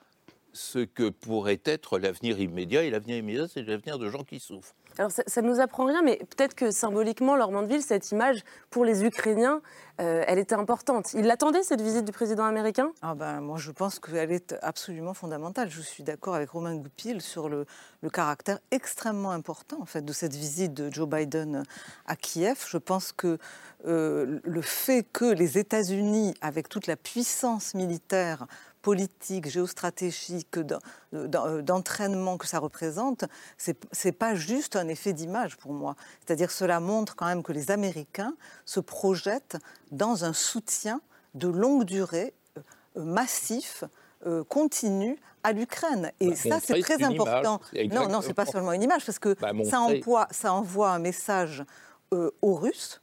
ce 0.53 0.79
que 0.79 1.09
pourrait 1.09 1.61
être 1.65 1.99
l'avenir 1.99 2.39
immédiat. 2.39 2.83
Et 2.83 2.89
l'avenir 2.89 3.17
immédiat, 3.17 3.47
c'est 3.47 3.63
l'avenir 3.63 3.99
de 3.99 4.09
gens 4.09 4.23
qui 4.23 4.39
souffrent. 4.39 4.75
Alors 4.97 5.11
ça, 5.11 5.41
ne 5.41 5.47
nous 5.47 5.59
apprend 5.59 5.85
rien, 5.85 6.01
mais 6.01 6.17
peut-être 6.17 6.55
que 6.55 6.71
symboliquement, 6.71 7.35
Laure 7.35 7.51
Mandeville, 7.51 7.81
cette 7.81 8.11
image, 8.11 8.43
pour 8.69 8.83
les 8.83 9.03
Ukrainiens, 9.03 9.61
euh, 9.99 10.23
elle 10.27 10.39
était 10.39 10.55
importante. 10.55 11.13
Ils 11.13 11.25
l'attendaient, 11.25 11.63
cette 11.63 11.81
visite 11.81 12.05
du 12.05 12.11
président 12.11 12.45
américain? 12.45 12.91
Ah 13.01 13.15
ben, 13.15 13.41
moi, 13.41 13.57
je 13.57 13.71
pense 13.71 13.99
qu'elle 13.99 14.31
est 14.31 14.55
absolument 14.61 15.13
fondamentale. 15.13 15.69
Je 15.69 15.81
suis 15.81 16.03
d'accord 16.03 16.35
avec 16.35 16.49
Romain 16.49 16.75
Goupil 16.75 17.21
sur 17.21 17.49
le, 17.49 17.65
le 18.01 18.09
caractère 18.09 18.59
extrêmement 18.71 19.31
important 19.31 19.77
en 19.81 19.85
fait, 19.85 20.03
de 20.03 20.13
cette 20.13 20.35
visite 20.35 20.73
de 20.73 20.91
Joe 20.91 21.07
Biden 21.07 21.63
à 22.05 22.15
Kiev. 22.15 22.65
Je 22.67 22.77
pense 22.77 23.11
que 23.11 23.37
euh, 23.85 24.39
le 24.43 24.61
fait 24.61 25.03
que 25.03 25.25
les 25.25 25.57
États-Unis, 25.57 26.33
avec 26.41 26.69
toute 26.69 26.87
la 26.87 26.95
puissance 26.95 27.73
militaire, 27.73 28.47
politique, 28.91 29.49
géostratégique, 29.49 30.57
d'en- 30.59 31.61
d'entraînement 31.61 32.37
que 32.37 32.47
ça 32.47 32.59
représente, 32.59 33.25
c'est 33.57 34.11
pas 34.13 34.33
juste 34.33 34.77
un 34.77 34.87
effet 34.87 35.11
d'image 35.11 35.57
pour 35.57 35.73
moi. 35.73 35.95
C'est-à-dire 36.25 36.51
cela 36.51 36.79
montre 36.79 37.13
quand 37.17 37.25
même 37.25 37.43
que 37.43 37.51
les 37.51 37.69
Américains 37.69 38.33
se 38.63 38.79
projettent 38.79 39.57
dans 39.91 40.23
un 40.23 40.31
soutien 40.31 41.01
de 41.33 41.49
longue 41.49 41.83
durée, 41.83 42.33
euh, 42.57 42.61
massif, 43.03 43.83
euh, 44.25 44.45
continu 44.45 45.19
à 45.43 45.51
l'Ukraine. 45.51 46.11
Et 46.21 46.29
Bah, 46.29 46.35
ça, 46.37 46.59
c'est 46.61 46.75
c'est 46.75 46.79
très 46.81 46.95
une 46.95 47.11
image. 47.11 47.27
important. 47.27 47.59
C'est 47.73 47.87
Non, 47.93 48.07
non, 48.07 48.21
c'est 48.21 48.33
pas 48.33 48.45
seulement 48.45 48.71
une 48.71 48.83
image, 48.83 49.05
parce 49.05 49.19
que 49.19 49.35
Bah, 49.41 49.51
ça, 49.69 49.81
envoie, 49.81 50.27
ça 50.31 50.53
envoie 50.53 50.91
un 50.91 50.99
message 50.99 51.65
euh, 52.13 52.31
aux 52.41 52.55
Russes 52.55 53.01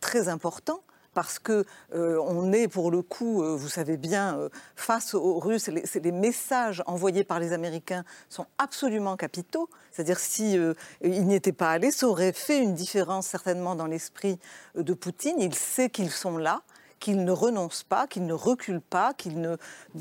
très 0.00 0.28
important. 0.28 0.80
Parce 1.14 1.38
que 1.38 1.64
euh, 1.94 2.20
on 2.26 2.52
est 2.52 2.68
pour 2.68 2.90
le 2.90 3.02
coup, 3.02 3.42
euh, 3.42 3.56
vous 3.56 3.68
savez 3.68 3.96
bien, 3.96 4.36
euh, 4.36 4.48
face 4.76 5.14
aux 5.14 5.38
Russes, 5.38 5.68
les, 5.68 5.84
les 5.94 6.12
messages 6.12 6.82
envoyés 6.86 7.24
par 7.24 7.38
les 7.38 7.52
Américains 7.52 8.04
sont 8.28 8.46
absolument 8.58 9.16
capitaux. 9.16 9.70
C'est-à-dire 9.92 10.18
si 10.18 10.58
ils 11.02 11.26
n'y 11.26 11.34
étaient 11.34 11.52
pas 11.52 11.70
allés, 11.70 11.92
ça 11.92 12.08
aurait 12.08 12.32
fait 12.32 12.58
une 12.58 12.74
différence 12.74 13.28
certainement 13.28 13.76
dans 13.76 13.86
l'esprit 13.86 14.38
de 14.74 14.92
Poutine. 14.92 15.36
Il 15.38 15.54
sait 15.54 15.88
qu'ils 15.88 16.10
sont 16.10 16.36
là, 16.36 16.62
qu'ils 16.98 17.24
ne 17.24 17.32
renoncent 17.32 17.84
pas, 17.84 18.06
qu'ils 18.06 18.26
ne 18.26 18.32
reculent 18.32 18.80
pas, 18.80 19.14
qu'ils 19.14 19.40
ne, 19.40 19.56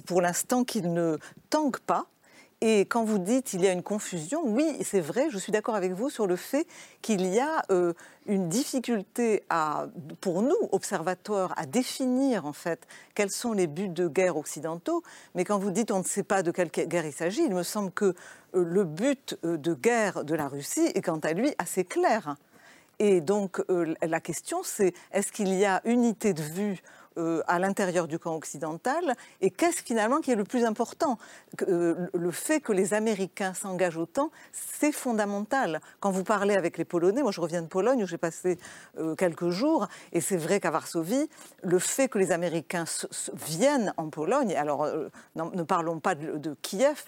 pour 0.06 0.22
l'instant, 0.22 0.64
qu'ils 0.64 0.94
ne 0.94 1.18
tanguent 1.50 1.80
pas. 1.80 2.08
Et 2.66 2.86
quand 2.86 3.04
vous 3.04 3.18
dites 3.18 3.52
il 3.52 3.60
y 3.60 3.68
a 3.68 3.74
une 3.74 3.84
confusion, 3.84 4.42
oui, 4.46 4.78
c'est 4.86 5.02
vrai, 5.02 5.28
je 5.30 5.38
suis 5.38 5.52
d'accord 5.52 5.76
avec 5.76 5.92
vous 5.92 6.10
sur 6.10 6.28
le 6.28 6.38
fait 6.38 6.66
qu'il 7.02 7.26
y 7.28 7.38
a 7.38 7.62
euh, 7.72 7.92
une 8.26 8.48
difficulté 8.48 9.44
pour 10.22 10.44
nous, 10.44 10.56
observateurs, 10.72 11.54
à 11.58 11.66
définir 11.66 12.46
en 12.46 12.54
fait 12.54 12.88
quels 13.16 13.32
sont 13.32 13.52
les 13.52 13.68
buts 13.68 13.90
de 13.90 14.08
guerre 14.08 14.38
occidentaux. 14.38 15.04
Mais 15.36 15.44
quand 15.44 15.60
vous 15.60 15.72
dites 15.72 15.92
on 15.92 16.00
ne 16.00 16.06
sait 16.06 16.24
pas 16.24 16.42
de 16.42 16.52
quelle 16.52 16.70
guerre 16.70 17.06
il 17.06 17.12
s'agit, 17.12 17.44
il 17.44 17.54
me 17.54 17.64
semble 17.64 17.92
que 17.92 18.16
euh, 18.56 18.64
le 18.64 18.86
but 18.86 19.38
euh, 19.44 19.58
de 19.58 19.74
guerre 19.74 20.24
de 20.24 20.34
la 20.34 20.48
Russie 20.48 20.90
est 20.96 21.02
quant 21.02 21.20
à 21.20 21.34
lui 21.34 21.54
assez 21.58 21.84
clair. 21.84 22.38
Et 23.00 23.20
donc 23.20 23.62
la 24.02 24.20
question 24.22 24.62
c'est 24.64 24.94
est-ce 25.12 25.32
qu'il 25.32 25.52
y 25.54 25.66
a 25.66 25.82
unité 25.84 26.34
de 26.34 26.44
vue 26.44 26.82
euh, 27.18 27.42
à 27.48 27.60
l'intérieur 27.60 28.08
du 28.08 28.20
camp 28.20 28.36
occidental 28.36 29.16
et 29.42 29.52
qu'est-ce 29.52 29.84
finalement 29.84 30.20
qui 30.20 30.32
est 30.32 30.36
le 30.36 30.44
plus 30.44 30.66
important 30.66 31.18
euh, 31.68 32.08
Le 32.14 32.32
fait 32.32 32.60
que 32.60 32.72
les 32.72 32.94
Américains 32.94 33.54
s'engagent 33.54 33.98
autant, 33.98 34.32
c'est 34.52 34.92
fondamental. 34.92 35.82
Quand 36.00 36.12
vous 36.12 36.24
parlez 36.24 36.56
avec 36.56 36.78
les 36.78 36.86
Polonais, 36.86 37.22
moi 37.22 37.32
je 37.32 37.42
reviens 37.42 37.62
de 37.62 37.68
Pologne 37.68 38.04
où 38.04 38.08
j'ai 38.08 38.18
passé 38.18 38.58
euh, 38.98 39.16
quelques 39.16 39.50
jours 39.50 39.88
et 40.12 40.22
c'est 40.22 40.38
vrai 40.38 40.60
qu'à 40.60 40.72
Varsovie, 40.72 41.30
le 41.62 41.80
fait 41.80 42.10
que 42.10 42.18
les 42.18 42.32
Américains 42.32 42.86
viennent 43.34 43.94
en 43.98 44.10
Pologne, 44.10 44.56
alors 44.56 44.88
ne 45.36 45.64
parlons 45.64 46.00
pas 46.00 46.16
de, 46.16 46.56
Kiev, 46.62 47.06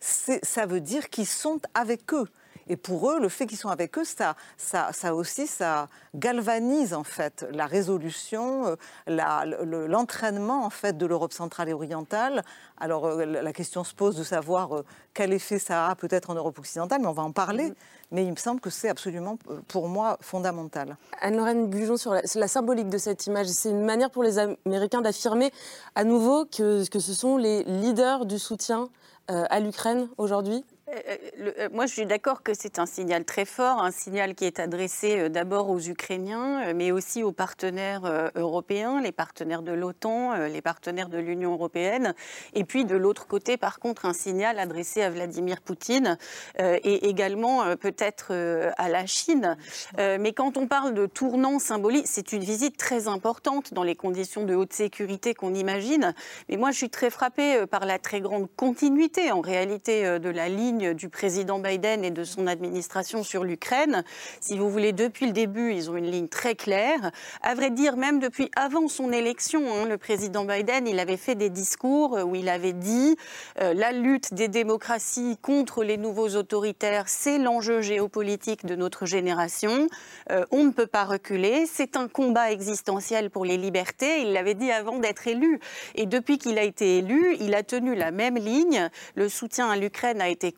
ça 0.00 0.66
veut 0.66 0.80
dire 0.80 1.08
qu'ils 1.08 1.26
sont 1.26 1.60
avec 1.74 2.12
eux. 2.12 2.28
Et 2.68 2.76
pour 2.76 3.10
eux, 3.10 3.20
le 3.20 3.28
fait 3.28 3.46
qu'ils 3.46 3.58
sont 3.58 3.68
avec 3.68 3.96
eux, 3.98 4.04
ça, 4.04 4.34
ça, 4.56 4.90
ça 4.92 5.14
aussi, 5.14 5.46
ça 5.46 5.88
galvanise 6.14 6.94
en 6.94 7.04
fait 7.04 7.46
la 7.52 7.66
résolution, 7.66 8.66
euh, 8.66 9.86
l'entraînement 9.88 10.64
en 10.64 10.70
fait 10.70 10.96
de 10.96 11.06
l'Europe 11.06 11.32
centrale 11.32 11.68
et 11.68 11.72
orientale. 11.72 12.42
Alors 12.78 13.06
euh, 13.06 13.24
la 13.24 13.52
question 13.52 13.84
se 13.84 13.94
pose 13.94 14.16
de 14.16 14.24
savoir 14.24 14.76
euh, 14.76 14.84
quel 15.14 15.32
effet 15.32 15.58
ça 15.58 15.88
a 15.88 15.94
peut-être 15.94 16.30
en 16.30 16.34
Europe 16.34 16.58
occidentale, 16.58 17.00
mais 17.00 17.08
on 17.08 17.12
va 17.12 17.22
en 17.22 17.32
parler. 17.32 17.72
Mais 18.12 18.24
il 18.24 18.30
me 18.30 18.36
semble 18.36 18.60
que 18.60 18.70
c'est 18.70 18.88
absolument, 18.88 19.36
pour 19.66 19.88
moi, 19.88 20.16
fondamental. 20.20 20.96
Anne-Lorraine 21.20 21.68
Bujon, 21.68 21.96
sur 21.96 22.14
la, 22.14 22.48
symbolique 22.48 22.88
de 22.88 22.98
cette 22.98 23.26
image, 23.26 23.48
c'est 23.48 23.70
une 23.70 23.84
manière 23.84 24.10
pour 24.10 24.22
les 24.22 24.38
Américains 24.38 25.00
d'affirmer 25.00 25.50
à 25.96 26.04
nouveau 26.04 26.44
que, 26.44 26.88
que 26.88 27.00
ce 27.00 27.12
sont 27.12 27.36
les 27.36 27.64
leaders 27.64 28.26
du 28.26 28.38
soutien 28.38 28.88
euh, 29.30 29.44
à 29.50 29.58
l'Ukraine 29.58 30.08
aujourd'hui? 30.18 30.64
Euh, 30.88 31.16
le- 31.36 31.60
euh, 31.62 31.68
moi, 31.72 31.86
je 31.86 31.94
suis 31.94 32.06
d'accord 32.06 32.44
que 32.44 32.54
c'est 32.54 32.78
un 32.78 32.86
signal 32.86 33.24
très 33.24 33.44
fort, 33.44 33.82
un 33.82 33.90
signal 33.90 34.36
qui 34.36 34.44
est 34.44 34.60
adressé 34.60 35.18
euh, 35.18 35.28
d'abord 35.28 35.68
aux 35.68 35.80
Ukrainiens, 35.80 36.68
euh, 36.68 36.74
mais 36.76 36.92
aussi 36.92 37.24
aux 37.24 37.32
partenaires 37.32 38.04
euh, 38.04 38.28
européens, 38.36 39.00
les 39.00 39.10
partenaires 39.10 39.62
de 39.62 39.72
l'OTAN, 39.72 40.34
euh, 40.34 40.46
les 40.46 40.62
partenaires 40.62 41.08
de 41.08 41.18
l'Union 41.18 41.54
européenne. 41.54 42.14
Et 42.54 42.62
puis, 42.62 42.84
de 42.84 42.94
l'autre 42.94 43.26
côté, 43.26 43.56
par 43.56 43.80
contre, 43.80 44.04
un 44.06 44.12
signal 44.12 44.60
adressé 44.60 45.02
à 45.02 45.10
Vladimir 45.10 45.60
Poutine 45.60 46.18
euh, 46.60 46.78
et 46.84 47.08
également 47.08 47.64
euh, 47.64 47.74
peut-être 47.74 48.28
euh, 48.30 48.70
à 48.78 48.88
la 48.88 49.06
Chine. 49.06 49.56
Euh, 49.98 50.18
mais 50.20 50.32
quand 50.32 50.56
on 50.56 50.68
parle 50.68 50.94
de 50.94 51.06
tournant 51.06 51.58
symbolique, 51.58 52.06
c'est 52.06 52.32
une 52.32 52.44
visite 52.44 52.76
très 52.76 53.08
importante 53.08 53.74
dans 53.74 53.82
les 53.82 53.96
conditions 53.96 54.44
de 54.44 54.54
haute 54.54 54.72
sécurité 54.72 55.34
qu'on 55.34 55.52
imagine. 55.54 56.14
Mais 56.48 56.56
moi, 56.56 56.70
je 56.70 56.76
suis 56.76 56.90
très 56.90 57.10
frappée 57.10 57.56
euh, 57.56 57.66
par 57.66 57.86
la 57.86 57.98
très 57.98 58.20
grande 58.20 58.46
continuité, 58.54 59.32
en 59.32 59.40
réalité, 59.40 60.06
euh, 60.06 60.20
de 60.20 60.28
la 60.28 60.48
ligne 60.48 60.75
du 60.78 61.08
président 61.08 61.58
Biden 61.58 62.04
et 62.04 62.10
de 62.10 62.24
son 62.24 62.46
administration 62.46 63.22
sur 63.22 63.44
l'Ukraine. 63.44 64.04
Si 64.40 64.58
vous 64.58 64.70
voulez, 64.70 64.92
depuis 64.92 65.26
le 65.26 65.32
début, 65.32 65.72
ils 65.72 65.90
ont 65.90 65.96
une 65.96 66.10
ligne 66.10 66.28
très 66.28 66.54
claire. 66.54 67.10
À 67.42 67.54
vrai 67.54 67.70
dire, 67.70 67.96
même 67.96 68.18
depuis 68.18 68.50
avant 68.56 68.88
son 68.88 69.12
élection, 69.12 69.62
hein, 69.72 69.86
le 69.86 69.98
président 69.98 70.44
Biden, 70.44 70.86
il 70.86 70.98
avait 70.98 71.16
fait 71.16 71.34
des 71.34 71.50
discours 71.50 72.18
où 72.24 72.34
il 72.34 72.48
avait 72.48 72.72
dit 72.72 73.16
euh, 73.60 73.74
la 73.74 73.92
lutte 73.92 74.34
des 74.34 74.48
démocraties 74.48 75.38
contre 75.42 75.84
les 75.84 75.96
nouveaux 75.96 76.36
autoritaires, 76.36 77.04
c'est 77.08 77.38
l'enjeu 77.38 77.80
géopolitique 77.80 78.66
de 78.66 78.74
notre 78.74 79.06
génération. 79.06 79.88
Euh, 80.30 80.44
on 80.50 80.64
ne 80.64 80.70
peut 80.70 80.86
pas 80.86 81.04
reculer. 81.04 81.66
C'est 81.66 81.96
un 81.96 82.08
combat 82.08 82.50
existentiel 82.50 83.30
pour 83.30 83.44
les 83.44 83.56
libertés. 83.56 84.22
Il 84.22 84.32
l'avait 84.32 84.54
dit 84.54 84.70
avant 84.70 84.98
d'être 84.98 85.26
élu. 85.26 85.60
Et 85.94 86.06
depuis 86.06 86.38
qu'il 86.38 86.58
a 86.58 86.62
été 86.62 86.98
élu, 86.98 87.36
il 87.40 87.54
a 87.54 87.62
tenu 87.62 87.94
la 87.94 88.10
même 88.10 88.36
ligne. 88.36 88.90
Le 89.14 89.28
soutien 89.28 89.68
à 89.70 89.76
l'Ukraine 89.76 90.20
a 90.20 90.28
été 90.28 90.52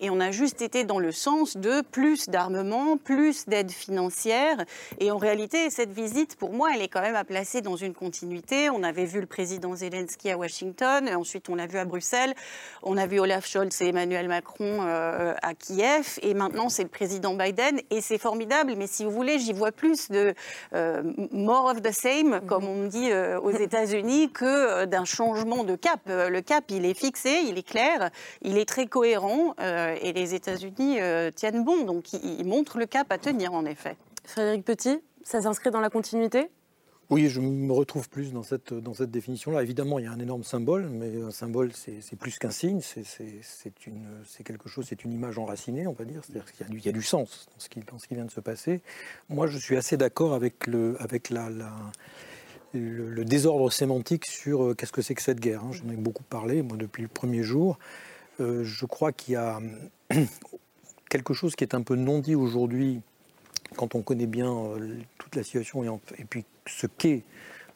et 0.00 0.10
on 0.10 0.20
a 0.20 0.30
juste 0.30 0.62
été 0.62 0.84
dans 0.84 0.98
le 0.98 1.10
sens 1.10 1.56
de 1.56 1.80
plus 1.80 2.28
d'armement, 2.28 2.96
plus 2.96 3.46
d'aide 3.46 3.70
financière. 3.70 4.56
Et 5.00 5.10
en 5.10 5.16
réalité, 5.16 5.70
cette 5.70 5.92
visite, 5.92 6.36
pour 6.36 6.52
moi, 6.52 6.70
elle 6.74 6.82
est 6.82 6.88
quand 6.88 7.00
même 7.00 7.16
à 7.16 7.24
placer 7.24 7.60
dans 7.60 7.76
une 7.76 7.94
continuité. 7.94 8.70
On 8.70 8.82
avait 8.82 9.04
vu 9.04 9.20
le 9.20 9.26
président 9.26 9.74
Zelensky 9.74 10.30
à 10.30 10.36
Washington, 10.38 11.08
ensuite 11.14 11.48
on 11.48 11.54
l'a 11.54 11.66
vu 11.66 11.78
à 11.78 11.84
Bruxelles, 11.84 12.34
on 12.82 12.96
a 12.96 13.06
vu 13.06 13.18
Olaf 13.18 13.46
Scholz 13.46 13.80
et 13.80 13.88
Emmanuel 13.88 14.28
Macron 14.28 14.80
euh, 14.82 15.34
à 15.42 15.54
Kiev, 15.54 16.18
et 16.22 16.34
maintenant 16.34 16.68
c'est 16.68 16.82
le 16.82 16.88
président 16.88 17.34
Biden, 17.34 17.80
et 17.90 18.00
c'est 18.00 18.18
formidable. 18.18 18.74
Mais 18.76 18.86
si 18.86 19.04
vous 19.04 19.10
voulez, 19.10 19.38
j'y 19.38 19.52
vois 19.52 19.72
plus 19.72 20.10
de 20.10 20.34
euh, 20.74 21.02
more 21.32 21.66
of 21.66 21.82
the 21.82 21.92
same, 21.92 22.40
comme 22.46 22.64
on 22.64 22.74
me 22.74 22.88
dit 22.88 23.10
euh, 23.10 23.40
aux 23.40 23.50
États-Unis, 23.50 24.30
que 24.30 24.84
d'un 24.84 25.04
changement 25.04 25.64
de 25.64 25.74
cap. 25.76 26.00
Le 26.06 26.40
cap, 26.40 26.64
il 26.68 26.84
est 26.84 26.94
fixé, 26.94 27.40
il 27.48 27.58
est 27.58 27.66
clair, 27.66 28.10
il 28.42 28.58
est 28.58 28.68
très 28.68 28.86
cohérent, 28.86 29.31
et 29.58 30.12
les 30.12 30.34
États-Unis 30.34 30.98
tiennent 31.34 31.64
bon. 31.64 31.84
Donc 31.84 32.12
ils 32.12 32.46
montrent 32.46 32.78
le 32.78 32.86
cap 32.86 33.10
à 33.10 33.18
tenir, 33.18 33.52
en 33.52 33.64
effet. 33.64 33.96
Frédéric 34.24 34.64
Petit, 34.64 35.00
ça 35.24 35.42
s'inscrit 35.42 35.70
dans 35.70 35.80
la 35.80 35.90
continuité? 35.90 36.50
Oui, 37.10 37.28
je 37.28 37.42
me 37.42 37.72
retrouve 37.72 38.08
plus 38.08 38.32
dans 38.32 38.42
cette, 38.42 38.72
dans 38.72 38.94
cette 38.94 39.10
définition-là. 39.10 39.62
Évidemment, 39.62 39.98
il 39.98 40.06
y 40.06 40.08
a 40.08 40.12
un 40.12 40.18
énorme 40.18 40.44
symbole, 40.44 40.88
mais 40.88 41.20
un 41.20 41.30
symbole, 41.30 41.70
c'est 41.74 42.16
plus 42.16 42.38
qu'un 42.38 42.50
signe, 42.50 42.80
c'est 42.80 44.44
quelque 44.44 44.68
chose, 44.70 44.86
c'est 44.88 45.04
une 45.04 45.12
image 45.12 45.36
enracinée, 45.38 45.86
on 45.86 45.92
va 45.92 46.06
dire. 46.06 46.22
C'est-à-dire 46.24 46.50
qu'il 46.50 46.78
y, 46.78 46.86
y, 46.86 46.88
a 46.88 46.92
du 46.92 47.02
sens 47.02 47.48
dans 47.52 47.60
ce, 47.60 47.68
qui, 47.68 47.80
dans 47.80 47.98
ce 47.98 48.08
qui 48.08 48.14
vient 48.14 48.24
de 48.24 48.30
se 48.30 48.40
passer. 48.40 48.80
Moi, 49.28 49.46
je 49.46 49.58
suis 49.58 49.76
assez 49.76 49.98
d'accord 49.98 50.32
avec, 50.32 50.66
le, 50.66 50.96
avec 51.00 51.28
la, 51.28 51.50
le, 52.72 53.24
désordre 53.26 53.70
sémantique 53.70 54.24
sur 54.24 54.64
euh, 54.64 54.74
qu'est-ce 54.74 54.92
que 54.92 55.02
c'est 55.02 55.14
que 55.14 55.22
cette 55.22 55.40
guerre. 55.40 55.62
Hein. 55.64 55.72
J'en 55.72 55.90
ai 55.90 55.96
beaucoup 55.96 56.24
parlé, 56.24 56.62
moi, 56.62 56.78
depuis 56.78 57.02
le 57.02 57.08
premier 57.08 57.42
jour. 57.42 57.78
Euh, 58.40 58.64
je 58.64 58.86
crois 58.86 59.12
qu'il 59.12 59.34
y 59.34 59.36
a 59.36 59.60
quelque 61.08 61.34
chose 61.34 61.54
qui 61.54 61.64
est 61.64 61.74
un 61.74 61.82
peu 61.82 61.96
non 61.96 62.18
dit 62.18 62.34
aujourd'hui 62.34 63.00
quand 63.76 63.94
on 63.94 64.02
connaît 64.02 64.26
bien 64.26 64.52
euh, 64.52 64.96
toute 65.18 65.36
la 65.36 65.42
situation 65.42 66.00
et, 66.18 66.24
puis 66.24 66.44
ce 66.66 66.86
qu'est 66.86 67.24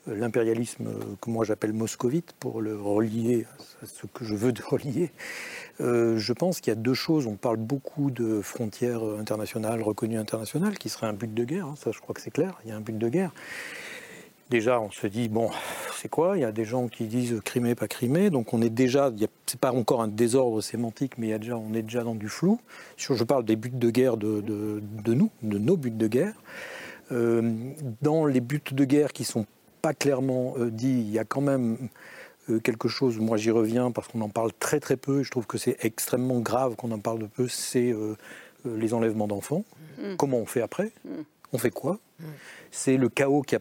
euh, 0.09 0.17
l'impérialisme 0.17 0.89
que 1.21 1.31
moi 1.31 1.45
j'appelle 1.45 1.73
moscovite, 1.73 2.33
pour 2.39 2.61
le 2.61 2.79
relier 2.81 3.47
à 3.83 3.87
ce 3.87 4.07
que 4.07 4.25
je 4.25 4.35
veux 4.35 4.53
de 4.53 4.63
relier, 4.67 5.11
je 5.79 6.33
pense 6.33 6.61
qu'il 6.61 6.71
y 6.71 6.77
a 6.77 6.81
deux 6.81 6.95
choses. 6.95 7.27
On 7.27 7.37
parle 7.37 7.59
beaucoup 7.59 8.11
de 8.11 8.41
frontières 8.41 9.03
internationales, 9.03 9.83
reconnues 9.83 10.19
internationales, 10.19 10.79
qui 10.79 10.89
serait 10.89 11.07
un 11.07 11.13
but 11.13 11.33
de 11.33 11.45
guerre, 11.45 11.67
hein, 11.67 11.75
ça 11.77 11.91
je 11.93 12.01
crois 12.01 12.15
que 12.15 12.21
c'est 12.21 12.31
clair, 12.31 12.59
il 12.65 12.71
y 12.71 12.73
a 12.73 12.77
un 12.77 12.81
but 12.81 12.97
de 12.97 13.09
guerre. 13.09 13.33
Déjà, 14.49 14.81
on 14.81 14.91
se 14.93 15.09
dit, 15.09 15.29
bon, 15.29 15.50
c'est 15.97 16.09
quoi? 16.09 16.37
Il 16.37 16.43
y 16.43 16.45
a 16.45 16.53
des 16.53 16.65
gens 16.65 16.87
qui 16.87 17.07
disent 17.07 17.41
Crimée, 17.45 17.75
pas 17.75 17.88
Crimée, 17.88 18.31
donc 18.31 18.55
on 18.55 18.62
est 18.62 18.71
déjà, 18.71 19.11
c'est 19.47 19.59
pas 19.59 19.73
encore 19.73 20.03
un 20.03 20.09
désordre 20.09 20.61
sémantique, 20.61 21.19
mais 21.19 21.26
il 21.29 21.31
y 21.31 21.33
a 21.33 21.38
déjà, 21.38 21.57
on 21.57 21.75
est 21.75 21.83
déjà 21.83 22.05
dans 22.05 22.15
du 22.15 22.29
flou. 22.29 22.61
Je 22.97 23.25
parle 23.25 23.45
des 23.45 23.57
buts 23.57 23.71
de 23.73 23.91
guerre 23.91 24.17
de, 24.17 24.41
de, 24.41 25.15
nous, 25.15 25.31
de 25.43 25.59
nos 25.59 25.76
buts 25.76 25.91
de 25.91 26.07
guerre. 26.07 26.35
Euh, 27.12 27.53
dans 28.03 28.26
les 28.26 28.41
buts 28.41 28.62
de 28.71 28.85
guerre 28.85 29.12
qui 29.12 29.25
sont 29.25 29.47
pas 29.83 29.95
clairement 29.95 30.55
euh, 30.59 30.71
dits, 30.71 31.00
il 31.00 31.11
y 31.11 31.19
a 31.19 31.25
quand 31.25 31.41
même 31.41 31.88
euh, 32.50 32.59
quelque 32.59 32.88
chose, 32.88 33.19
moi 33.19 33.37
j'y 33.37 33.53
reviens 33.53 33.93
parce 33.93 34.09
qu'on 34.09 34.21
en 34.23 34.29
parle 34.29 34.53
très 34.59 34.81
très 34.81 34.97
peu, 34.97 35.23
je 35.23 35.31
trouve 35.31 35.47
que 35.47 35.57
c'est 35.57 35.76
extrêmement 35.85 36.41
grave 36.41 36.75
qu'on 36.75 36.91
en 36.91 36.99
parle 36.99 37.21
de 37.21 37.26
peu, 37.26 37.47
c'est 37.47 37.95
les 38.65 38.95
enlèvements 38.95 39.29
d'enfants. 39.29 39.65
Mmh. 39.99 40.17
Comment 40.17 40.38
on 40.38 40.47
fait 40.47 40.62
après? 40.62 40.91
Mmh. 41.05 41.11
On 41.53 41.59
fait 41.59 41.71
quoi? 41.71 41.99
C'est 42.71 42.97
le 42.97 43.09
chaos 43.09 43.43
qui, 43.43 43.57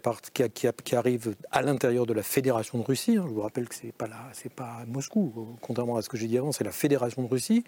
arrive 0.96 1.36
à 1.51 1.62
l'intérieur 1.62 2.06
de 2.06 2.13
la 2.13 2.24
Fédération 2.24 2.77
de 2.80 2.84
Russie. 2.84 3.18
Hein. 3.18 3.25
Je 3.27 3.34
vous 3.34 3.42
rappelle 3.42 3.68
que 3.68 3.75
ce 3.75 3.86
n'est 3.86 3.94
pas, 3.94 4.84
Moscou, 4.88 5.58
contrairement 5.62 5.98
à 5.98 6.01
ce 6.01 6.10
que 6.10 6.18
j'ai 6.18 6.27
dit 6.27 6.38
avant, 6.38 6.51
c'est 6.51 6.63
la 6.63 6.72
Fédération 6.72 7.22
de 7.24 7.27
Russie, 7.27 7.63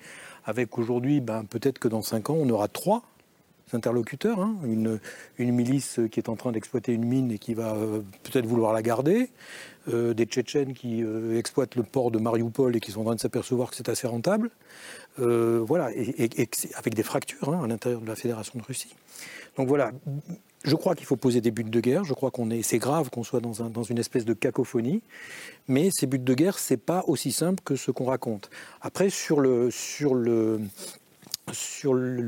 avec 0.45 0.77
aujourd'hui, 0.77 1.21
ben, 1.21 1.43
peut-être 1.45 1.79
que 1.79 1.87
dans 1.87 2.01
cinq 2.01 2.29
ans, 2.29 2.37
on 2.39 2.49
aura 2.49 2.67
trois 2.67 3.03
interlocuteurs. 3.73 4.39
Hein. 4.39 4.55
Une, 4.63 4.99
milice 5.39 5.99
qui 6.11 6.19
est 6.19 6.29
en 6.29 6.35
train 6.35 6.51
d'exploiter 6.51 6.93
une 6.93 7.05
mine 7.05 7.31
et 7.31 7.37
qui 7.37 7.53
va 7.53 7.75
euh, 7.75 8.01
peut-être 8.23 8.45
vouloir 8.45 8.73
la 8.73 8.81
garder. 8.81 9.29
Euh, 9.89 10.13
des 10.13 10.25
Tchétchènes 10.25 10.73
qui 10.73 11.01
euh, 11.01 11.37
exploitent 11.37 11.75
le 11.75 11.83
port 11.83 12.11
de 12.11 12.19
Mariupol 12.19 12.75
et 12.75 12.79
qui 12.79 12.91
sont 12.91 13.01
en 13.01 13.05
train 13.05 13.15
de 13.15 13.19
s'apercevoir 13.19 13.69
que 13.69 13.75
c'est 13.75 13.89
assez 13.89 14.07
rentable. 14.07 14.51
voilà, 15.17 15.85
avec 15.85 16.93
des 16.93 17.03
fractures 17.03 17.49
hein, 17.49 17.63
à 17.63 17.67
l'intérieur 17.67 18.01
de 18.01 18.07
la 18.07 18.15
Fédération 18.15 18.59
de 18.59 18.63
Russie. 18.63 18.95
Donc 19.57 19.67
voilà, 19.67 19.91
je 20.63 20.75
crois 20.75 20.95
qu'il 20.95 21.05
faut 21.05 21.15
poser 21.15 21.41
des 21.41 21.51
buts 21.51 21.63
de 21.63 21.79
guerre. 21.79 22.03
Je 22.03 22.13
crois 22.13 22.31
qu'on 22.31 22.49
est, 22.51 22.61
c'est 22.61 22.77
grave 22.77 23.09
qu'on 23.09 23.23
soit 23.23 23.39
dans, 23.39 23.63
un, 23.63 23.69
dans, 23.69 23.83
une 23.83 23.97
espèce 23.97 24.25
de 24.25 24.33
cacophonie. 24.33 25.01
Mais 25.67 25.89
ces 25.91 26.07
buts 26.07 26.19
de 26.19 26.33
guerre, 26.33 26.59
c'est 26.59 26.77
pas 26.77 27.03
aussi 27.07 27.31
simple 27.31 27.61
que 27.63 27.75
ce 27.75 27.91
qu'on 27.91 28.05
raconte. 28.05 28.49
Après, 28.81 29.09
sur 29.09 29.39
le 29.41 29.69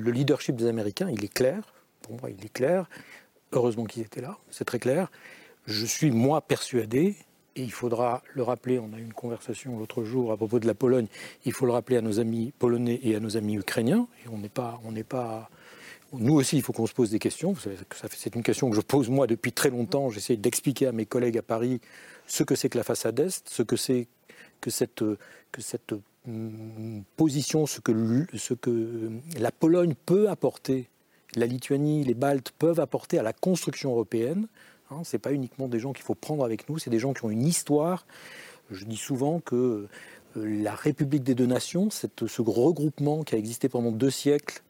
leadership 0.06 0.56
des 0.56 0.68
Américains, 0.68 1.10
il 1.10 1.24
est 1.24 1.34
clair. 1.34 1.74
Pour 2.02 2.20
moi, 2.20 2.30
il 2.30 2.44
est 2.44 2.54
clair. 2.54 2.90
Heureusement 3.52 3.86
qu'ils 3.86 4.04
étaient 4.04 4.22
là. 4.22 4.38
C'est 4.52 4.66
très 4.66 4.80
clair. 4.80 5.12
Je 5.66 5.86
suis 5.86 6.12
moi 6.12 6.42
persuadé. 6.42 7.16
Et 7.56 7.64
il 7.64 7.72
faudra 7.72 8.22
le 8.36 8.44
rappeler, 8.44 8.80
on 8.80 8.94
a 8.94 9.00
eu 9.00 9.04
une 9.04 9.12
conversation 9.12 9.78
l'autre 9.78 10.04
jour 10.04 10.32
à 10.32 10.38
propos 10.38 10.60
de 10.60 10.68
la 10.68 10.76
Pologne, 10.76 11.08
il 11.46 11.52
faut 11.52 11.66
le 11.66 11.74
rappeler 11.74 11.98
à 11.98 12.02
nos 12.02 12.20
amis 12.20 12.54
polonais 12.58 13.00
et 13.04 13.16
à 13.16 13.20
nos 13.20 13.36
amis 13.36 13.56
ukrainiens, 13.56 14.08
et 14.24 14.30
on 14.30 14.38
n'est 14.38 14.48
pas, 14.48 14.80
on 14.86 14.94
n'est 14.94 15.04
pas 15.04 15.50
nous 16.14 16.34
aussi, 16.36 16.58
il 16.58 16.64
faut 16.64 16.74
qu'on 16.74 16.88
se 16.88 16.94
pose 16.94 17.12
des 17.12 17.20
questions. 17.20 17.54
C'est 18.16 18.36
une 18.36 18.44
question 18.44 18.70
que 18.70 18.76
je 18.76 18.82
pose 18.82 19.10
moi 19.10 19.28
depuis 19.28 19.52
très 19.52 19.70
longtemps. 19.70 20.10
J'essaie 20.10 20.38
d'expliquer 20.38 20.88
à 20.88 20.92
mes 20.92 21.06
collègues 21.06 21.38
à 21.38 21.42
Paris 21.42 21.82
ce 22.26 22.44
que 22.44 22.56
c'est 22.56 22.70
que 22.70 22.78
la 22.78 22.84
façade 22.84 23.20
Est, 23.20 23.48
ce 23.48 23.64
que 23.64 23.76
c'est 23.76 24.08
que 24.62 24.70
cette, 24.70 25.04
que 25.52 25.62
cette 25.62 25.94
hum, 26.28 27.04
position, 27.16 27.66
ce 27.66 27.80
que, 27.80 28.26
ce 28.36 28.54
que 28.54 29.12
la 29.38 29.52
Pologne 29.52 29.94
peut 30.06 30.30
apporter, 30.30 30.90
la 31.36 31.46
Lituanie, 31.46 32.04
les 32.04 32.14
Baltes 32.14 32.52
peuvent 32.58 32.80
apporter 32.80 33.20
à 33.20 33.24
la 33.24 33.34
construction 33.34 33.92
européenne. 33.92 34.48
Hein, 34.92 35.04
ce 35.04 35.16
n'est 35.16 35.20
pas 35.20 35.34
uniquement 35.34 35.68
des 35.68 35.80
gens 35.80 35.94
qu'il 35.94 36.04
faut 36.04 36.16
prendre 36.16 36.44
avec 36.44 36.68
nous, 36.70 36.80
c'est 36.80 36.90
des 36.90 37.00
gens 37.00 37.14
qui 37.14 37.24
ont 37.24 37.30
une 37.30 37.46
histoire. 37.46 38.06
Je 38.72 38.86
dis 38.86 38.98
souvent 38.98 39.40
que 39.40 39.88
euh, 40.38 40.62
la 40.64 40.74
République 40.74 41.24
des 41.24 41.36
deux 41.36 41.46
nations, 41.46 41.90
ce 41.92 42.42
regroupement 42.42 43.24
qui 43.24 43.36
a 43.36 43.38
existé 43.38 43.70
pendant 43.70 43.92
deux 43.92 44.10
siècles, 44.10 44.64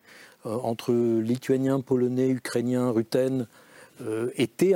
entre 0.46 0.94
lituaniens, 0.94 1.82
polonais, 1.82 2.30
ukrainiens, 2.30 2.90
rutènes, 2.90 3.48
euh, 4.02 4.30
était 4.38 4.76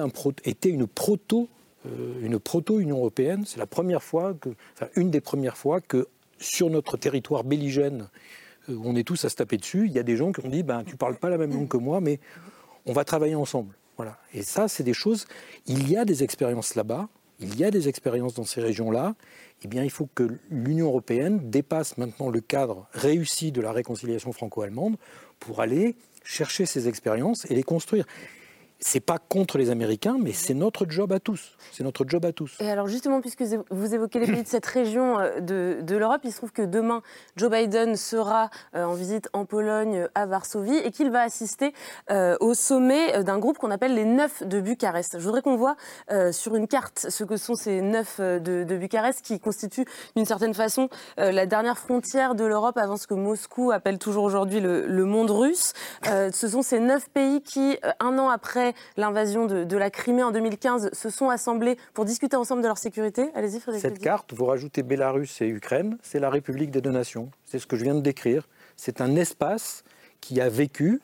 une 0.69 0.87
proto 0.87 1.49
euh, 1.85 2.13
une 2.21 2.39
proto-Union 2.39 2.97
européenne. 2.97 3.43
C'est 3.45 3.57
la 3.57 3.67
première 3.67 4.03
fois, 4.03 4.33
que, 4.33 4.49
enfin, 4.73 4.87
une 4.95 5.11
des 5.11 5.19
premières 5.19 5.57
fois 5.57 5.81
que 5.81 6.07
sur 6.39 6.69
notre 6.69 6.95
territoire 6.95 7.43
belligène, 7.43 8.07
où 8.69 8.81
on 8.85 8.95
est 8.95 9.03
tous 9.03 9.25
à 9.25 9.29
se 9.29 9.35
taper 9.35 9.57
dessus, 9.57 9.87
il 9.87 9.91
y 9.91 9.99
a 9.99 10.03
des 10.03 10.15
gens 10.15 10.31
qui 10.31 10.45
ont 10.45 10.49
dit 10.49 10.63
ben, 10.63 10.85
Tu 10.85 10.95
parles 10.95 11.17
pas 11.17 11.29
la 11.29 11.37
même 11.37 11.53
langue 11.53 11.67
que 11.67 11.77
moi, 11.77 11.99
mais 11.99 12.19
on 12.85 12.93
va 12.93 13.03
travailler 13.03 13.35
ensemble. 13.35 13.75
Voilà. 13.97 14.17
Et 14.33 14.43
ça, 14.43 14.69
c'est 14.69 14.83
des 14.83 14.93
choses. 14.93 15.27
Il 15.67 15.89
y 15.89 15.97
a 15.97 16.05
des 16.05 16.23
expériences 16.23 16.75
là-bas, 16.75 17.09
il 17.39 17.57
y 17.57 17.65
a 17.65 17.71
des 17.71 17.89
expériences 17.89 18.33
dans 18.33 18.45
ces 18.45 18.61
régions-là. 18.61 19.15
Eh 19.63 19.67
bien, 19.67 19.83
il 19.83 19.89
faut 19.89 20.07
que 20.15 20.27
l'Union 20.49 20.87
européenne 20.87 21.49
dépasse 21.49 21.97
maintenant 21.97 22.29
le 22.29 22.39
cadre 22.39 22.87
réussi 22.93 23.51
de 23.51 23.61
la 23.61 23.71
réconciliation 23.71 24.31
franco-allemande 24.31 24.95
pour 25.45 25.61
aller 25.61 25.95
chercher 26.23 26.65
ces 26.65 26.87
expériences 26.87 27.45
et 27.49 27.55
les 27.55 27.63
construire 27.63 28.05
c'est 28.83 28.99
pas 28.99 29.17
contre 29.17 29.57
les 29.57 29.69
Américains, 29.69 30.17
mais 30.19 30.33
c'est 30.33 30.53
notre 30.53 30.85
job 30.89 31.11
à 31.13 31.19
tous. 31.19 31.55
C'est 31.71 31.83
notre 31.83 32.05
job 32.07 32.25
à 32.25 32.33
tous. 32.33 32.57
Et 32.59 32.69
alors 32.69 32.87
justement, 32.87 33.21
puisque 33.21 33.43
vous 33.71 33.95
évoquez 33.95 34.19
les 34.19 34.27
pays 34.27 34.43
de 34.43 34.47
cette 34.47 34.65
région 34.65 35.19
euh, 35.19 35.39
de, 35.39 35.95
l'Europe, 35.95 36.21
il 36.23 36.31
se 36.31 36.37
trouve 36.37 36.51
que 36.51 36.61
demain, 36.61 37.01
Joe 37.37 37.49
Biden 37.49 37.95
sera 37.95 38.49
euh, 38.75 38.83
en 38.83 38.93
visite 38.93 39.29
en 39.33 39.45
Pologne, 39.45 40.07
à 40.15 40.25
Varsovie, 40.25 40.77
et 40.77 40.91
qu'il 40.91 41.11
va 41.11 41.21
assister 41.21 41.73
euh, 42.11 42.35
au 42.41 42.53
sommet 42.53 43.23
d'un 43.23 43.39
groupe 43.39 43.57
qu'on 43.57 43.71
appelle 43.71 43.95
les 43.95 44.05
Neuf 44.05 44.43
de 44.43 44.59
Bucarest. 44.59 45.17
Je 45.19 45.23
voudrais 45.23 45.41
qu'on 45.41 45.55
voit 45.55 45.75
sur 46.31 46.55
une 46.55 46.67
carte 46.67 47.07
ce 47.09 47.23
que 47.23 47.37
sont 47.37 47.55
ces 47.55 47.81
Neuf 47.81 48.19
de, 48.19 48.63
Bucarest, 48.77 49.21
qui 49.21 49.39
constituent 49.39 49.85
d'une 50.15 50.25
certaine 50.25 50.53
façon 50.53 50.89
la 51.17 51.45
dernière 51.45 51.77
frontière 51.77 52.35
de 52.35 52.43
l'Europe 52.43 52.77
avant 52.77 52.97
ce 52.97 53.07
que 53.07 53.13
Moscou 53.13 53.71
appelle 53.71 53.97
toujours 53.97 54.23
aujourd'hui 54.23 54.59
le, 54.59 55.05
monde 55.05 55.31
russe. 55.31 55.73
ce 56.03 56.47
sont 56.47 56.61
ces 56.61 56.79
neuf 56.79 57.09
pays 57.09 57.41
qui, 57.41 57.77
un 57.99 58.17
an 58.17 58.29
après 58.29 58.72
l'invasion 58.97 59.45
de, 59.45 59.77
la 59.77 59.89
Crimée 59.89 60.23
en 60.23 60.31
2015 60.31 60.89
se 60.93 61.09
sont 61.09 61.29
assemblés 61.29 61.77
pour 61.93 62.05
discuter 62.05 62.35
ensemble 62.35 62.61
de 62.61 62.67
leur 62.67 62.77
sécurité. 62.77 63.29
Allez-y, 63.35 63.59
Frédéric. 63.59 63.81
Cette 63.81 63.99
carte, 63.99 64.33
vous 64.33 64.45
rajoutez 64.45 64.83
Bélarus 64.83 65.41
et 65.41 65.47
Ukraine, 65.47 65.97
c'est 66.01 66.19
la 66.19 66.29
République 66.29 66.71
des 66.71 66.81
deux 66.81 66.91
nations. 66.91 67.29
C'est 67.45 67.59
ce 67.59 67.67
que 67.67 67.75
je 67.75 67.83
viens 67.83 67.95
de 67.95 68.01
décrire. 68.01 68.47
C'est 68.75 69.01
un 69.01 69.15
espace 69.15 69.83
qui 70.21 70.39
a 70.41 70.49
vécu 70.49 71.01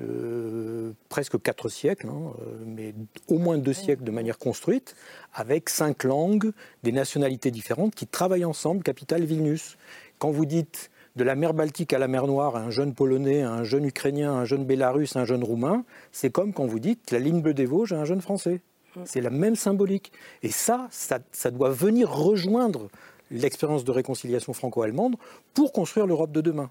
euh, 0.00 0.92
presque 1.10 1.40
quatre 1.42 1.68
siècles, 1.68 2.08
hein, 2.08 2.32
euh, 2.40 2.64
mais 2.64 2.94
au 3.28 3.38
moins 3.38 3.58
deux 3.58 3.74
siècles 3.74 4.04
de 4.04 4.10
manière 4.10 4.38
construite, 4.38 4.94
avec 5.34 5.68
cinq 5.68 6.04
langues, 6.04 6.52
des 6.82 6.92
nationalités 6.92 7.50
différentes 7.50 7.94
qui 7.94 8.06
travaillent 8.06 8.46
ensemble, 8.46 8.82
capitale 8.82 9.24
Vilnius. 9.24 9.76
Quand 10.18 10.30
vous 10.30 10.46
dites 10.46 10.90
de 11.16 11.24
la 11.24 11.34
mer 11.34 11.54
Baltique 11.54 11.92
à 11.92 11.98
la 11.98 12.08
mer 12.08 12.26
Noire, 12.26 12.56
un 12.56 12.70
jeune 12.70 12.94
Polonais, 12.94 13.42
un 13.42 13.64
jeune 13.64 13.84
Ukrainien, 13.84 14.32
un 14.32 14.44
jeune 14.44 14.64
Bélarus, 14.64 15.16
un 15.16 15.24
jeune 15.24 15.44
Roumain, 15.44 15.84
c'est 16.10 16.30
comme 16.30 16.52
quand 16.52 16.66
vous 16.66 16.78
dites 16.78 17.10
la 17.10 17.18
ligne 17.18 17.42
bleue 17.42 17.54
des 17.54 17.66
Vosges 17.66 17.92
à 17.92 18.00
un 18.00 18.04
jeune 18.04 18.20
Français. 18.20 18.60
C'est 19.04 19.20
la 19.20 19.30
même 19.30 19.56
symbolique. 19.56 20.12
Et 20.42 20.50
ça, 20.50 20.88
ça, 20.90 21.50
doit 21.50 21.70
venir 21.70 22.10
rejoindre 22.10 22.88
l'expérience 23.30 23.84
de 23.84 23.90
réconciliation 23.90 24.52
franco-allemande 24.52 25.16
pour 25.54 25.72
construire 25.72 26.06
l'Europe 26.06 26.32
de 26.32 26.42
demain. 26.42 26.70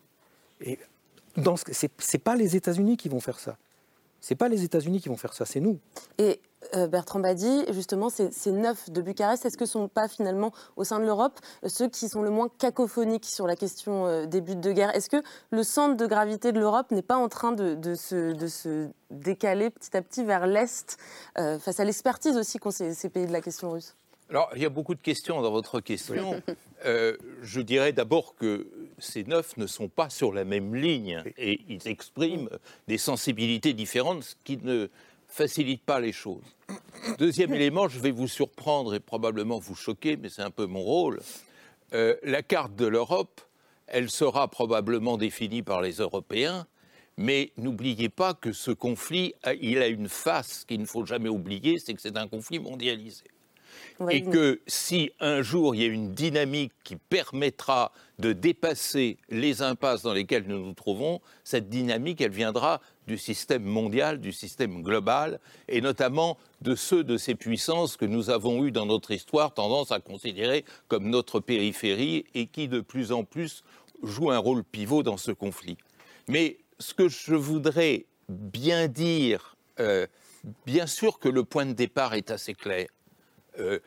Et 0.64 0.78
ce 1.36 1.86
n'est 1.86 2.20
pas 2.20 2.36
les 2.36 2.56
États-Unis 2.56 2.98
qui 2.98 3.10
vont 3.10 3.20
faire 3.20 3.40
ça. 3.40 3.58
Ce 4.22 4.34
n'est 4.34 4.38
pas 4.38 4.50
les 4.50 4.64
États-Unis 4.64 5.02
qui 5.02 5.10
vont 5.10 5.18
faire 5.18 5.34
ça, 5.34 5.46
c'est 5.46 5.60
nous. 5.60 5.80
Et 6.20 6.40
euh, 6.76 6.88
Bertrand 6.88 7.20
Badi, 7.20 7.66
justement, 7.72 8.10
ces, 8.10 8.52
neuf 8.52 8.90
de 8.92 9.02
Bucarest, 9.02 9.46
est-ce 9.46 9.58
que 9.58 9.66
ce 9.66 9.80
ne 9.80 9.84
sont 9.84 9.88
pas 9.88 10.08
finalement, 10.08 10.52
au 10.76 10.84
sein 10.84 11.00
de 11.00 11.06
l'Europe, 11.06 11.40
ceux 11.66 11.90
qui 11.90 12.08
sont 12.08 12.22
le 12.22 12.30
moins 12.30 12.48
cacophoniques 12.60 13.26
sur 13.26 13.48
la 13.48 13.56
question 13.56 14.06
euh, 14.06 14.26
des 14.28 14.42
buts 14.42 14.56
de 14.56 14.72
guerre? 14.72 14.96
Est-ce 14.96 15.10
que 15.10 15.24
le 15.50 15.64
centre 15.64 15.98
de 15.98 16.06
gravité 16.06 16.52
de 16.52 16.60
l'Europe 16.60 16.92
n'est 16.92 17.02
pas 17.02 17.18
en 17.18 17.30
train 17.30 17.52
de, 17.52 17.96
se, 17.96 18.90
décaler 19.10 19.72
petit 19.72 19.98
à 19.98 20.04
petit 20.04 20.24
vers 20.24 20.46
l'Est, 20.46 20.98
euh, 21.40 21.58
face 21.58 21.80
à 21.80 21.84
l'expertise 21.84 22.38
aussi 22.38 22.60
qu'ont 22.60 22.72
ces, 22.72 23.10
pays 23.10 23.26
de 23.26 23.34
la 23.34 23.42
question 23.42 23.72
russe? 23.72 23.96
Alors, 24.30 24.52
il 24.56 24.62
y 24.62 24.66
a 24.66 24.70
beaucoup 24.70 24.96
de 24.96 25.02
questions 25.02 25.42
dans 25.42 25.52
votre 25.52 25.80
question. 25.82 26.42
je 26.86 27.62
dirais 27.62 27.92
d'abord 27.92 28.36
que 28.36 28.68
ces 29.02 29.24
neuf 29.24 29.58
ne 29.58 29.68
sont 29.68 29.90
pas 29.90 30.10
sur 30.10 30.32
la 30.32 30.46
même 30.46 30.76
ligne 30.76 31.24
et 31.38 31.62
ils 31.68 31.88
expriment 31.88 32.50
des 32.88 32.98
sensibilités 32.98 33.74
différentes, 33.74 34.24
ce 34.24 34.36
qui 34.44 34.58
ne 34.58 34.90
facilite 35.28 35.84
pas 35.84 36.00
les 36.00 36.12
choses. 36.12 36.44
Deuxième 37.18 37.54
élément, 37.54 37.88
je 37.88 38.00
vais 38.00 38.12
vous 38.12 38.28
surprendre 38.28 38.94
et 38.94 39.00
probablement 39.00 39.60
vous 39.60 39.76
choquer, 39.76 40.18
mais 40.18 40.30
c'est 40.30 40.42
un 40.42 40.52
peu 40.52 40.66
mon 40.66 40.82
rôle. 40.82 41.22
Euh, 41.94 42.16
la 42.24 42.44
carte 42.44 42.76
de 42.76 42.86
l'Europe, 42.86 43.42
elle 43.88 44.10
sera 44.10 44.48
probablement 44.48 45.18
définie 45.18 45.64
par 45.64 45.82
les 45.82 45.94
Européens, 45.94 46.68
mais 47.18 47.52
n'oubliez 47.58 48.10
pas 48.10 48.34
que 48.34 48.54
ce 48.54 48.72
conflit, 48.72 49.34
il 49.62 49.80
a 49.80 49.88
une 49.88 50.08
face 50.08 50.64
qu'il 50.66 50.80
ne 50.80 50.86
faut 50.86 51.06
jamais 51.06 51.30
oublier, 51.30 51.80
c'est 51.80 51.94
que 51.94 52.02
c'est 52.02 52.18
un 52.18 52.28
conflit 52.28 52.60
mondialisé 52.60 53.26
et 54.10 54.24
que 54.24 54.62
si 54.68 55.12
un 55.20 55.42
jour 55.42 55.76
il 55.76 55.82
y 55.82 55.84
a 55.84 55.88
une 55.88 56.14
dynamique 56.14 56.74
qui 56.84 56.96
permettra 56.96 57.92
de 58.20 58.34
dépasser 58.34 59.18
les 59.30 59.62
impasses 59.62 60.04
dans 60.04 60.14
lesquelles 60.14 60.46
nous 60.48 60.60
nous 60.60 60.74
trouvons, 60.74 61.22
cette 61.44 61.70
dynamique, 61.70 62.22
elle 62.22 62.32
viendra 62.32 62.82
du 63.08 63.18
système 63.18 63.64
mondial, 63.64 64.20
du 64.20 64.32
système 64.32 64.84
global, 64.84 65.40
et 65.68 65.82
notamment 65.82 66.38
de 66.62 66.76
ceux 66.76 67.04
de 67.04 67.18
ces 67.18 67.36
puissances 67.36 67.98
que 67.98 68.06
nous 68.06 68.30
avons 68.30 68.64
eu 68.66 68.72
dans 68.72 68.86
notre 68.86 69.12
histoire 69.12 69.54
tendance 69.54 69.92
à 69.92 70.00
considérer 70.00 70.66
comme 70.88 71.10
notre 71.10 71.40
périphérie 71.40 72.26
et 72.36 72.48
qui 72.48 72.68
de 72.68 72.80
plus 72.80 73.12
en 73.12 73.24
plus 73.24 73.64
jouent 74.04 74.32
un 74.32 74.38
rôle 74.38 74.64
pivot 74.64 75.04
dans 75.04 75.18
ce 75.18 75.32
conflit. 75.32 75.78
Mais 76.28 76.58
ce 76.80 76.94
que 76.94 77.10
je 77.10 77.36
voudrais 77.36 78.06
bien 78.30 78.88
dire, 78.88 79.56
euh, 79.80 80.08
bien 80.66 80.88
sûr 80.88 81.20
que 81.20 81.30
le 81.30 81.44
point 81.44 81.66
de 81.66 81.74
départ 81.74 82.14
est 82.14 82.32
assez 82.32 82.54
clair. 82.54 82.88
Euh, 83.60 83.80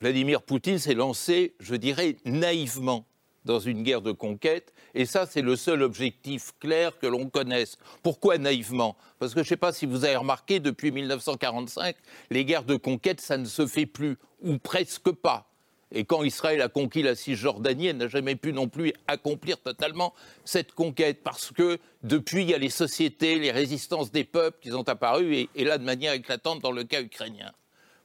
Vladimir 0.00 0.42
Poutine 0.42 0.78
s'est 0.78 0.94
lancé, 0.94 1.54
je 1.60 1.74
dirais, 1.74 2.16
naïvement 2.24 3.04
dans 3.44 3.60
une 3.60 3.82
guerre 3.82 4.02
de 4.02 4.12
conquête, 4.12 4.72
et 4.94 5.06
ça, 5.06 5.26
c'est 5.26 5.42
le 5.42 5.56
seul 5.56 5.82
objectif 5.82 6.52
clair 6.58 6.98
que 6.98 7.06
l'on 7.06 7.28
connaisse. 7.28 7.78
Pourquoi 8.02 8.38
naïvement? 8.38 8.96
Parce 9.18 9.32
que 9.32 9.40
je 9.40 9.44
ne 9.44 9.48
sais 9.48 9.56
pas 9.56 9.72
si 9.72 9.86
vous 9.86 10.04
avez 10.04 10.16
remarqué, 10.16 10.60
depuis 10.60 10.90
1945, 10.90 11.96
les 12.30 12.44
guerres 12.44 12.64
de 12.64 12.76
conquête, 12.76 13.20
ça 13.20 13.36
ne 13.36 13.44
se 13.44 13.66
fait 13.66 13.86
plus, 13.86 14.16
ou 14.42 14.58
presque 14.58 15.10
pas. 15.10 15.46
Et 15.92 16.04
quand 16.04 16.22
Israël 16.22 16.62
a 16.62 16.68
conquis 16.68 17.02
la 17.02 17.14
Cisjordanie, 17.14 17.88
elle 17.88 17.96
n'a 17.96 18.08
jamais 18.08 18.36
pu 18.36 18.52
non 18.52 18.68
plus 18.68 18.92
accomplir 19.08 19.58
totalement 19.60 20.14
cette 20.44 20.72
conquête, 20.72 21.22
parce 21.22 21.50
que 21.50 21.78
depuis, 22.02 22.42
il 22.42 22.50
y 22.50 22.54
a 22.54 22.58
les 22.58 22.70
sociétés, 22.70 23.38
les 23.38 23.50
résistances 23.50 24.12
des 24.12 24.24
peuples 24.24 24.58
qui 24.60 24.70
sont 24.70 24.88
apparues, 24.88 25.34
et, 25.34 25.48
et 25.54 25.64
là, 25.64 25.78
de 25.78 25.84
manière 25.84 26.12
éclatante 26.12 26.60
dans 26.60 26.72
le 26.72 26.84
cas 26.84 27.02
ukrainien. 27.02 27.52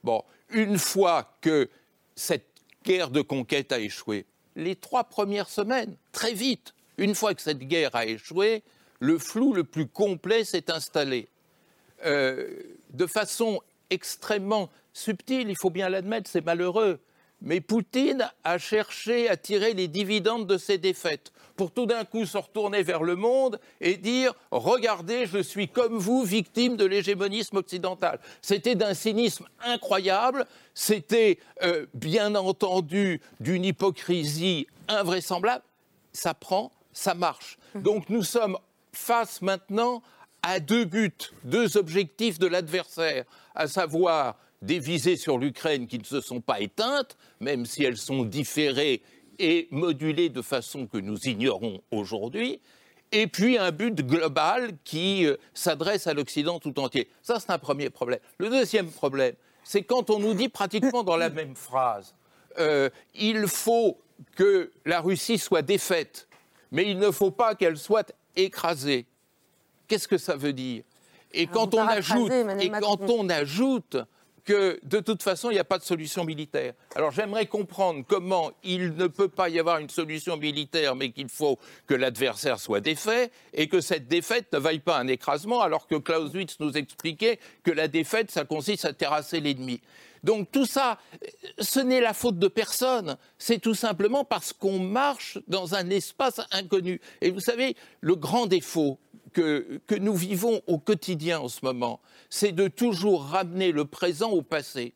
Bon, 0.05 0.23
une 0.51 0.77
fois 0.77 1.35
que 1.41 1.67
cette 2.15 2.45
guerre 2.83 3.09
de 3.09 3.21
conquête 3.21 3.71
a 3.71 3.79
échoué, 3.79 4.27
les 4.55 4.75
trois 4.75 5.05
premières 5.05 5.49
semaines, 5.49 5.97
très 6.11 6.33
vite, 6.33 6.75
une 6.97 7.15
fois 7.15 7.33
que 7.33 7.41
cette 7.41 7.57
guerre 7.57 7.95
a 7.95 8.05
échoué, 8.05 8.61
le 8.99 9.17
flou 9.17 9.51
le 9.51 9.63
plus 9.63 9.87
complet 9.87 10.43
s'est 10.43 10.69
installé. 10.69 11.27
Euh, 12.05 12.47
de 12.91 13.07
façon 13.07 13.59
extrêmement 13.89 14.69
subtile, 14.93 15.49
il 15.49 15.57
faut 15.57 15.71
bien 15.71 15.89
l'admettre, 15.89 16.29
c'est 16.29 16.45
malheureux, 16.45 16.99
mais 17.45 17.61
Poutine 17.61 18.29
a 18.43 18.57
cherché 18.57 19.29
à 19.29 19.37
tirer 19.37 19.73
les 19.73 19.87
dividendes 19.87 20.47
de 20.47 20.57
ses 20.57 20.77
défaites 20.77 21.31
pour 21.55 21.71
tout 21.71 21.85
d'un 21.85 22.03
coup 22.03 22.25
se 22.25 22.37
retourner 22.37 22.83
vers 22.83 23.03
le 23.03 23.15
monde 23.15 23.59
et 23.79 23.97
dire 23.97 24.33
Regardez, 24.51 25.27
je 25.27 25.37
suis 25.37 25.69
comme 25.69 25.97
vous, 25.97 26.23
victime 26.23 26.75
de 26.75 26.85
l'hégémonisme 26.85 27.57
occidental. 27.57 28.19
C'était 28.41 28.75
d'un 28.75 28.93
cynisme 28.93 29.45
incroyable, 29.63 30.45
c'était 30.73 31.39
euh, 31.63 31.85
bien 31.93 32.35
entendu 32.35 33.21
d'une 33.39 33.63
hypocrisie 33.63 34.67
invraisemblable. 34.87 35.63
Ça 36.13 36.33
prend, 36.33 36.71
ça 36.93 37.13
marche. 37.13 37.57
Donc 37.75 38.09
nous 38.09 38.23
sommes 38.23 38.57
face 38.91 39.41
maintenant 39.41 40.01
à 40.41 40.59
deux 40.59 40.85
buts, 40.85 41.11
deux 41.43 41.77
objectifs 41.77 42.39
de 42.39 42.47
l'adversaire, 42.47 43.25
à 43.53 43.67
savoir 43.67 44.35
des 44.65 44.79
visées 44.79 45.15
sur 45.15 45.37
l'Ukraine 45.37 45.87
qui 45.87 45.99
ne 45.99 46.03
se 46.03 46.21
sont 46.21 46.41
pas 46.41 46.59
éteintes, 46.59 47.17
même 47.39 47.65
si 47.65 47.83
elles 47.83 47.97
sont 47.97 48.23
différées 48.23 49.01
et 49.37 49.67
modulées 49.71 50.29
de 50.29 50.41
façon 50.41 50.87
que 50.87 50.97
nous 50.97 51.17
ignorons 51.27 51.81
aujourd'hui, 51.91 52.59
et 53.11 53.27
puis 53.27 53.57
un 53.57 53.71
but 53.71 53.95
global 54.01 54.71
qui 54.83 55.25
euh, 55.25 55.37
s'adresse 55.53 56.07
à 56.07 56.13
l'Occident 56.13 56.59
tout 56.59 56.79
entier. 56.79 57.09
Ça, 57.21 57.39
c'est 57.39 57.51
un 57.51 57.59
premier 57.59 57.89
problème. 57.89 58.19
Le 58.39 58.49
deuxième 58.49 58.89
problème, 58.89 59.35
c'est 59.63 59.83
quand 59.83 60.09
on 60.09 60.19
nous 60.19 60.33
dit 60.33 60.49
pratiquement 60.49 61.03
dans 61.03 61.17
la 61.17 61.29
même 61.29 61.55
phrase, 61.55 62.15
euh, 62.57 62.89
il 63.13 63.47
faut 63.47 63.99
que 64.35 64.71
la 64.85 65.01
Russie 65.01 65.37
soit 65.37 65.61
défaite, 65.61 66.27
mais 66.71 66.89
il 66.89 66.97
ne 66.97 67.11
faut 67.11 67.31
pas 67.31 67.55
qu'elle 67.55 67.77
soit 67.77 68.11
écrasée. 68.35 69.05
Qu'est-ce 69.87 70.07
que 70.07 70.17
ça 70.17 70.35
veut 70.35 70.53
dire? 70.53 70.83
Et 71.31 71.47
quand, 71.47 71.75
on 71.75 71.85
ajoute, 71.85 72.31
et 72.31 72.69
quand 72.69 73.09
on 73.09 73.29
ajoute 73.29 73.97
que 74.45 74.79
de 74.83 74.99
toute 74.99 75.23
façon, 75.23 75.49
il 75.49 75.55
n'y 75.55 75.59
a 75.59 75.65
pas 75.65 75.79
de 75.79 75.83
solution 75.83 76.23
militaire. 76.23 76.73
Alors 76.95 77.11
j'aimerais 77.11 77.47
comprendre 77.47 78.05
comment 78.07 78.51
il 78.63 78.95
ne 78.95 79.07
peut 79.07 79.27
pas 79.27 79.49
y 79.49 79.59
avoir 79.59 79.79
une 79.79 79.89
solution 79.89 80.37
militaire, 80.37 80.95
mais 80.95 81.11
qu'il 81.11 81.29
faut 81.29 81.59
que 81.87 81.95
l'adversaire 81.95 82.59
soit 82.59 82.79
défait, 82.79 83.31
et 83.53 83.67
que 83.67 83.81
cette 83.81 84.07
défaite 84.07 84.53
ne 84.53 84.59
vaille 84.59 84.79
pas 84.79 84.97
un 84.97 85.07
écrasement, 85.07 85.61
alors 85.61 85.87
que 85.87 85.95
Clausewitz 85.95 86.59
nous 86.59 86.77
expliquait 86.77 87.39
que 87.63 87.71
la 87.71 87.87
défaite, 87.87 88.31
ça 88.31 88.45
consiste 88.45 88.85
à 88.85 88.93
terrasser 88.93 89.39
l'ennemi. 89.41 89.81
Donc 90.23 90.51
tout 90.51 90.65
ça, 90.65 90.97
ce 91.59 91.79
n'est 91.79 92.01
la 92.01 92.13
faute 92.13 92.39
de 92.39 92.47
personne, 92.47 93.17
c'est 93.37 93.59
tout 93.59 93.75
simplement 93.75 94.23
parce 94.25 94.53
qu'on 94.53 94.79
marche 94.79 95.37
dans 95.47 95.75
un 95.75 95.89
espace 95.89 96.41
inconnu. 96.51 96.99
Et 97.21 97.29
vous 97.29 97.39
savez, 97.39 97.75
le 98.01 98.15
grand 98.15 98.47
défaut 98.47 98.99
que, 99.33 99.81
que 99.85 99.95
nous 99.95 100.15
vivons 100.15 100.61
au 100.65 100.79
quotidien 100.79 101.39
en 101.39 101.47
ce 101.47 101.59
moment, 101.63 101.99
c'est 102.35 102.51
de 102.51 102.67
toujours 102.67 103.23
ramener 103.23 103.71
le 103.71 103.85
présent 103.85 104.29
au 104.31 104.41
passé. 104.41 104.93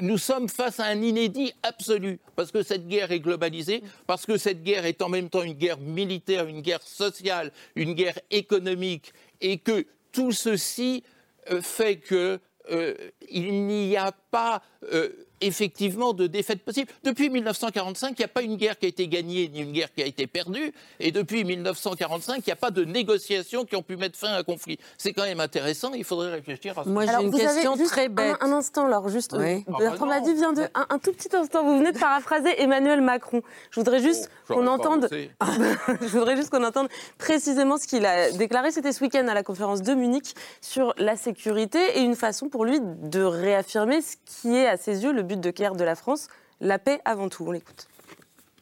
Nous 0.00 0.18
sommes 0.18 0.48
face 0.48 0.80
à 0.80 0.86
un 0.86 1.00
inédit 1.00 1.52
absolu, 1.62 2.18
parce 2.34 2.50
que 2.50 2.64
cette 2.64 2.88
guerre 2.88 3.12
est 3.12 3.20
globalisée, 3.20 3.84
parce 4.08 4.26
que 4.26 4.36
cette 4.36 4.64
guerre 4.64 4.84
est 4.86 5.00
en 5.00 5.08
même 5.08 5.30
temps 5.30 5.44
une 5.44 5.52
guerre 5.52 5.78
militaire, 5.78 6.48
une 6.48 6.62
guerre 6.62 6.82
sociale, 6.82 7.52
une 7.76 7.94
guerre 7.94 8.18
économique, 8.32 9.12
et 9.40 9.58
que 9.58 9.86
tout 10.10 10.32
ceci 10.32 11.04
euh, 11.52 11.62
fait 11.62 12.00
qu'il 12.00 12.40
euh, 12.72 12.94
n'y 13.32 13.96
a 13.96 14.10
pas 14.10 14.60
euh, 14.92 15.10
effectivement 15.40 16.12
de 16.12 16.26
défaite 16.26 16.62
possible. 16.62 16.90
Depuis 17.04 17.30
1945, 17.30 18.10
il 18.10 18.20
n'y 18.20 18.24
a 18.24 18.28
pas 18.28 18.42
une 18.42 18.56
guerre 18.56 18.78
qui 18.78 18.86
a 18.86 18.88
été 18.88 19.08
gagnée 19.08 19.48
ni 19.48 19.60
une 19.60 19.72
guerre 19.72 19.92
qui 19.92 20.02
a 20.02 20.06
été 20.06 20.26
perdue. 20.26 20.72
Et 20.98 21.12
depuis 21.12 21.44
1945, 21.44 22.38
il 22.38 22.42
n'y 22.46 22.52
a 22.52 22.56
pas 22.56 22.70
de 22.70 22.84
négociations 22.84 23.64
qui 23.64 23.76
ont 23.76 23.82
pu 23.82 23.96
mettre 23.96 24.18
fin 24.18 24.28
à 24.28 24.38
un 24.38 24.42
conflit. 24.42 24.78
C'est 24.98 25.12
quand 25.12 25.24
même 25.24 25.40
intéressant. 25.40 25.92
Il 25.94 26.04
faudrait 26.04 26.30
réfléchir 26.30 26.78
à 26.78 26.84
ça. 26.84 26.90
Moi, 26.90 27.06
j'ai 27.06 27.24
une 27.24 27.32
question 27.32 27.76
très 27.76 28.08
bête. 28.08 28.36
Un, 28.40 28.52
instant, 28.52 28.86
alors, 28.86 29.08
juste. 29.08 29.34
Oui. 29.38 29.64
Euh, 29.68 29.90
ah, 30.00 30.20
dit 30.20 30.34
vient 30.34 30.52
de. 30.52 30.62
Un, 30.74 30.98
tout 30.98 31.12
petit 31.12 31.34
instant. 31.34 31.64
Vous 31.64 31.78
venez 31.78 31.92
de 31.92 31.98
paraphraser 31.98 32.60
Emmanuel 32.60 33.00
Macron. 33.00 33.42
Je 33.70 33.80
voudrais 33.80 34.00
juste 34.00 34.30
oh, 34.48 34.54
qu'on 34.54 34.66
entende. 34.66 35.08
je 35.10 36.06
voudrais 36.06 36.36
juste 36.36 36.50
qu'on 36.50 36.64
entende 36.64 36.88
précisément 37.18 37.78
ce 37.78 37.86
qu'il 37.86 38.04
a 38.06 38.30
déclaré. 38.32 38.70
C'était 38.70 38.92
ce 38.92 39.02
week-end 39.02 39.26
à 39.28 39.34
la 39.34 39.42
conférence 39.42 39.82
de 39.82 39.94
Munich 39.94 40.34
sur 40.60 40.94
la 40.98 41.16
sécurité 41.16 41.78
et 41.96 42.00
une 42.00 42.16
façon 42.16 42.48
pour 42.48 42.64
lui 42.64 42.80
de 42.80 43.22
réaffirmer 43.22 44.00
ce 44.02 44.16
qui 44.24 44.54
est, 44.56 44.66
à 44.66 44.76
ses 44.76 45.02
yeux, 45.04 45.12
le 45.12 45.22
but 45.30 45.40
de 45.40 45.50
guerre 45.50 45.74
de 45.74 45.84
la 45.84 45.94
France, 45.94 46.28
la 46.60 46.78
paix 46.78 47.00
avant 47.04 47.28
tout. 47.28 47.44
On 47.46 47.52
l'écoute. 47.52 47.88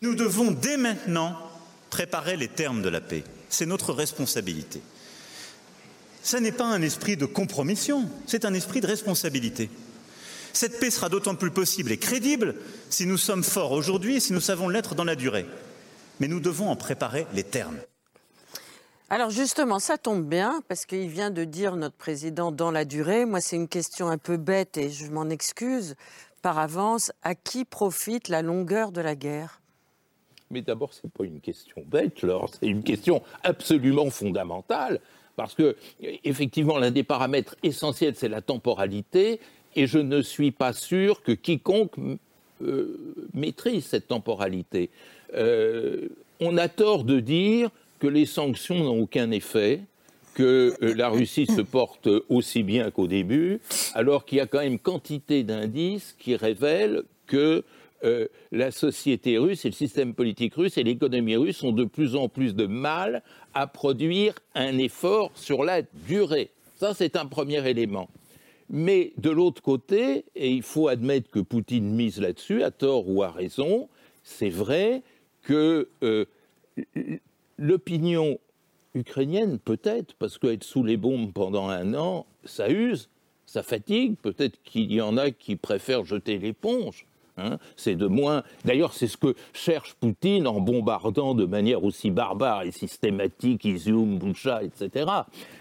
Nous 0.02 0.14
devons 0.14 0.50
dès 0.50 0.76
maintenant 0.76 1.36
préparer 1.90 2.36
les 2.36 2.48
termes 2.48 2.82
de 2.82 2.88
la 2.88 3.00
paix. 3.00 3.24
C'est 3.48 3.66
notre 3.66 3.92
responsabilité. 3.92 4.82
Ce 6.22 6.36
n'est 6.36 6.52
pas 6.52 6.66
un 6.66 6.82
esprit 6.82 7.16
de 7.16 7.24
compromission, 7.24 8.08
c'est 8.26 8.44
un 8.44 8.52
esprit 8.52 8.80
de 8.80 8.86
responsabilité. 8.86 9.70
Cette 10.52 10.78
paix 10.78 10.90
sera 10.90 11.08
d'autant 11.08 11.34
plus 11.34 11.50
possible 11.50 11.92
et 11.92 11.98
crédible 11.98 12.54
si 12.90 13.06
nous 13.06 13.16
sommes 13.16 13.44
forts 13.44 13.72
aujourd'hui 13.72 14.16
et 14.16 14.20
si 14.20 14.32
nous 14.32 14.40
savons 14.40 14.68
l'être 14.68 14.94
dans 14.94 15.04
la 15.04 15.14
durée. 15.14 15.46
Mais 16.20 16.28
nous 16.28 16.40
devons 16.40 16.68
en 16.68 16.76
préparer 16.76 17.26
les 17.32 17.44
termes. 17.44 17.78
Alors 19.10 19.30
justement, 19.30 19.78
ça 19.78 19.96
tombe 19.96 20.26
bien 20.26 20.60
parce 20.68 20.84
qu'il 20.84 21.08
vient 21.08 21.30
de 21.30 21.44
dire 21.44 21.76
notre 21.76 21.96
président 21.96 22.52
dans 22.52 22.70
la 22.70 22.84
durée. 22.84 23.24
Moi, 23.24 23.40
c'est 23.40 23.56
une 23.56 23.68
question 23.68 24.08
un 24.08 24.18
peu 24.18 24.36
bête 24.36 24.76
et 24.76 24.90
je 24.90 25.06
m'en 25.06 25.30
excuse 25.30 25.94
par 26.40 26.58
avance. 26.58 27.12
À 27.22 27.34
qui 27.34 27.64
profite 27.64 28.28
la 28.28 28.42
longueur 28.42 28.92
de 28.92 29.00
la 29.00 29.14
guerre 29.14 29.60
Mais 30.50 30.62
d'abord, 30.62 30.92
ce 30.92 31.00
n'est 31.04 31.10
pas 31.10 31.24
une 31.24 31.40
question 31.40 31.82
bête, 31.86 32.24
c'est 32.60 32.66
une 32.66 32.82
question 32.82 33.22
absolument 33.42 34.10
fondamentale, 34.10 35.00
parce 35.36 35.54
que, 35.54 35.76
effectivement, 36.24 36.78
l'un 36.78 36.90
des 36.90 37.04
paramètres 37.04 37.56
essentiels, 37.62 38.14
c'est 38.16 38.28
la 38.28 38.40
temporalité, 38.40 39.40
et 39.76 39.86
je 39.86 39.98
ne 39.98 40.22
suis 40.22 40.50
pas 40.50 40.72
sûr 40.72 41.22
que 41.22 41.32
quiconque 41.32 41.92
euh, 42.62 43.14
maîtrise 43.34 43.86
cette 43.86 44.08
temporalité. 44.08 44.90
Euh, 45.34 46.08
on 46.40 46.56
a 46.56 46.68
tort 46.68 47.04
de 47.04 47.20
dire 47.20 47.70
que 47.98 48.06
les 48.06 48.26
sanctions 48.26 48.76
n'ont 48.76 49.00
aucun 49.02 49.30
effet, 49.30 49.82
que 50.38 50.72
euh, 50.82 50.94
la 50.94 51.08
Russie 51.08 51.46
se 51.46 51.60
porte 51.60 52.08
aussi 52.28 52.62
bien 52.62 52.92
qu'au 52.92 53.08
début, 53.08 53.60
alors 53.94 54.24
qu'il 54.24 54.38
y 54.38 54.40
a 54.40 54.46
quand 54.46 54.60
même 54.60 54.78
quantité 54.78 55.42
d'indices 55.42 56.14
qui 56.16 56.36
révèlent 56.36 57.02
que 57.26 57.64
euh, 58.04 58.28
la 58.52 58.70
société 58.70 59.36
russe 59.36 59.64
et 59.64 59.70
le 59.70 59.74
système 59.74 60.14
politique 60.14 60.54
russe 60.54 60.78
et 60.78 60.84
l'économie 60.84 61.34
russe 61.34 61.64
ont 61.64 61.72
de 61.72 61.82
plus 61.82 62.14
en 62.14 62.28
plus 62.28 62.54
de 62.54 62.66
mal 62.66 63.24
à 63.52 63.66
produire 63.66 64.36
un 64.54 64.78
effort 64.78 65.32
sur 65.34 65.64
la 65.64 65.82
durée. 66.06 66.50
Ça, 66.76 66.94
c'est 66.94 67.16
un 67.16 67.26
premier 67.26 67.68
élément. 67.68 68.08
Mais 68.70 69.14
de 69.18 69.30
l'autre 69.30 69.60
côté, 69.60 70.24
et 70.36 70.52
il 70.52 70.62
faut 70.62 70.86
admettre 70.86 71.30
que 71.30 71.40
Poutine 71.40 71.92
mise 71.92 72.20
là-dessus, 72.20 72.62
à 72.62 72.70
tort 72.70 73.08
ou 73.08 73.24
à 73.24 73.32
raison, 73.32 73.88
c'est 74.22 74.50
vrai 74.50 75.02
que 75.42 75.88
euh, 76.04 76.26
l'opinion 77.58 78.38
ukrainienne, 78.94 79.58
peut-être, 79.58 80.14
parce 80.18 80.38
qu'être 80.38 80.64
sous 80.64 80.82
les 80.82 80.96
bombes 80.96 81.32
pendant 81.32 81.68
un 81.68 81.94
an, 81.94 82.26
ça 82.44 82.70
use, 82.70 83.08
ça 83.46 83.62
fatigue, 83.62 84.16
peut-être 84.16 84.62
qu'il 84.62 84.92
y 84.92 85.00
en 85.00 85.16
a 85.16 85.30
qui 85.30 85.56
préfèrent 85.56 86.04
jeter 86.04 86.38
l'éponge. 86.38 87.06
Hein. 87.40 87.58
c'est 87.76 87.94
de 87.94 88.06
moins. 88.06 88.42
D'ailleurs, 88.64 88.92
c'est 88.92 89.06
ce 89.06 89.16
que 89.16 89.34
cherche 89.52 89.94
Poutine 89.94 90.48
en 90.48 90.60
bombardant 90.60 91.34
de 91.34 91.44
manière 91.44 91.84
aussi 91.84 92.10
barbare 92.10 92.62
et 92.62 92.72
systématique 92.72 93.64
Izium, 93.64 94.18
Boucha, 94.18 94.64
etc. 94.64 95.06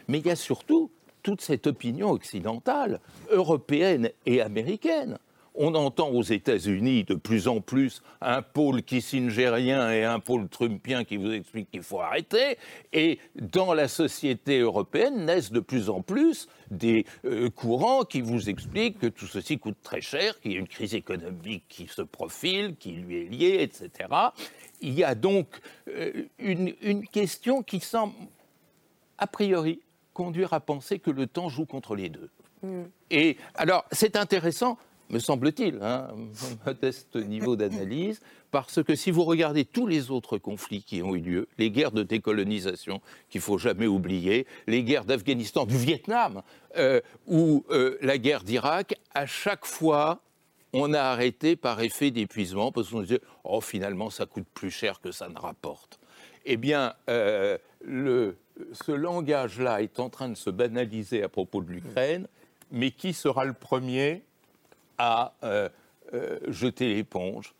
Mais 0.08 0.18
il 0.18 0.26
y 0.26 0.32
a 0.32 0.36
surtout 0.36 0.90
toute 1.22 1.42
cette 1.42 1.68
opinion 1.68 2.10
occidentale, 2.10 3.00
européenne 3.30 4.10
et 4.26 4.42
américaine, 4.42 5.20
on 5.58 5.74
entend 5.76 6.10
aux 6.10 6.24
États-Unis 6.24 7.04
de 7.04 7.16
plus 7.16 7.48
en 7.48 7.62
plus 7.62 8.02
un 8.22 8.42
pôle 8.42 8.84
kissingérien 8.84 9.92
et 9.92 10.04
un 10.04 10.20
pôle 10.20 10.48
trumpien 10.48 11.04
qui 11.04 11.18
vous 11.18 11.32
expliquent 11.32 11.72
qu'il 11.72 11.84
faut 11.84 12.00
arrêter. 12.00 12.58
Et 12.94 13.20
dans 13.36 13.74
la 13.74 13.88
société 13.88 14.60
européenne 14.60 15.26
naissent 15.26 15.52
de 15.52 15.60
plus 15.60 15.90
en 15.90 16.02
plus 16.02 16.48
des 16.70 17.06
euh, 17.26 17.50
courants 17.50 18.04
qui 18.04 18.22
vous 18.22 18.50
expliquent 18.50 19.00
que 19.00 19.08
tout 19.08 19.26
ceci 19.26 19.58
coûte 19.58 19.78
très 19.82 20.02
cher, 20.02 20.40
qu'il 20.40 20.54
y 20.54 20.56
a 20.56 20.60
une 20.60 20.68
crise 20.68 20.94
économique 20.94 21.66
qui 21.68 21.88
se 21.88 22.04
profile, 22.04 22.76
qui 22.78 22.92
lui 22.92 23.22
est 23.22 23.30
liée, 23.30 23.58
etc. 23.62 24.10
Il 24.82 24.94
y 24.94 25.04
a 25.04 25.16
donc 25.16 25.48
euh, 25.88 26.28
une, 26.38 26.74
une 26.82 27.08
question 27.08 27.64
qui 27.64 27.80
semble, 27.80 28.14
a 29.18 29.28
priori, 29.28 29.82
conduire 30.14 30.54
à 30.54 30.60
penser 30.60 31.00
que 31.00 31.12
le 31.12 31.28
temps 31.28 31.50
joue 31.50 31.66
contre 31.66 31.96
les 31.96 32.10
deux. 32.10 32.30
Mm. 32.62 32.84
Et 33.12 33.38
alors, 33.56 33.86
c'est 33.92 34.16
intéressant 34.16 34.78
me 35.10 35.20
semble-t-il, 35.20 35.80
hein, 35.82 36.08
modeste 36.66 37.16
niveau 37.16 37.56
d'analyse, 37.56 38.22
parce 38.52 38.82
que 38.84 38.96
si 38.96 39.12
vous 39.12 39.24
regardez 39.24 39.66
tous 39.66 39.88
les 39.88 40.12
autres 40.12 40.38
conflits 40.38 40.84
qui 40.84 41.02
ont 41.02 41.16
eu 41.16 41.20
lieu, 41.20 41.48
les 41.58 41.72
guerres 41.72 41.92
de 41.92 42.04
décolonisation 42.04 43.02
qu'il 43.30 43.42
faut 43.42 43.58
jamais 43.58 43.88
oublier, 43.88 44.48
les 44.68 44.84
guerres 44.84 45.06
d'Afghanistan, 45.06 45.66
du 45.66 45.78
Vietnam 45.78 46.42
euh, 46.78 47.02
ou 47.28 47.66
euh, 47.70 47.98
la 48.02 48.18
guerre 48.18 48.44
d'Irak, 48.44 48.96
à 49.14 49.26
chaque 49.26 49.66
fois, 49.66 50.22
on 50.74 50.94
a 50.94 51.02
arrêté 51.02 51.56
par 51.56 51.82
effet 51.82 52.12
d'épuisement 52.12 52.72
parce 52.72 52.90
qu'on 52.90 53.02
disait 53.02 53.22
oh 53.44 53.62
finalement 53.62 54.10
ça 54.10 54.26
coûte 54.26 54.48
plus 54.54 54.72
cher 54.72 55.00
que 55.00 55.12
ça 55.12 55.30
ne 55.30 55.38
rapporte. 55.38 56.00
Eh 56.46 56.58
bien, 56.58 56.94
euh, 57.10 57.58
ce 58.72 58.92
langage-là 58.92 59.82
est 59.82 60.00
en 60.00 60.10
train 60.10 60.30
de 60.30 60.36
se 60.36 60.50
banaliser 60.50 61.24
à 61.24 61.30
propos 61.30 61.62
de 61.62 61.72
l'Ukraine, 61.72 62.28
mais 62.72 62.92
qui 62.92 63.14
sera 63.14 63.46
le 63.46 63.54
premier 63.54 64.24
à 64.98 65.34
euh, 65.44 65.70
euh, 66.14 66.40
jeter 66.48 66.94
l'éponge. 66.94 67.54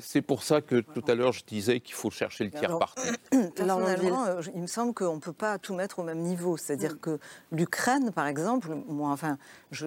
C'est 0.00 0.20
pour 0.20 0.42
ça 0.42 0.60
que 0.60 0.80
tout 0.80 1.02
à 1.08 1.14
l'heure 1.14 1.32
je 1.32 1.44
disais 1.44 1.80
qu'il 1.80 1.94
faut 1.94 2.10
chercher 2.10 2.44
le 2.44 2.50
tiers 2.50 2.78
parti. 2.78 3.08
Personnellement, 3.54 4.26
euh, 4.26 4.42
il 4.54 4.60
me 4.60 4.66
semble 4.66 4.92
qu'on 4.92 5.14
ne 5.14 5.20
peut 5.20 5.32
pas 5.32 5.58
tout 5.58 5.74
mettre 5.74 6.00
au 6.00 6.02
même 6.02 6.18
niveau. 6.18 6.56
C'est-à-dire 6.58 6.94
mm. 6.94 6.98
que 6.98 7.18
l'Ukraine, 7.50 8.10
par 8.12 8.26
exemple, 8.26 8.76
moi, 8.88 9.10
enfin, 9.10 9.38
je, 9.70 9.86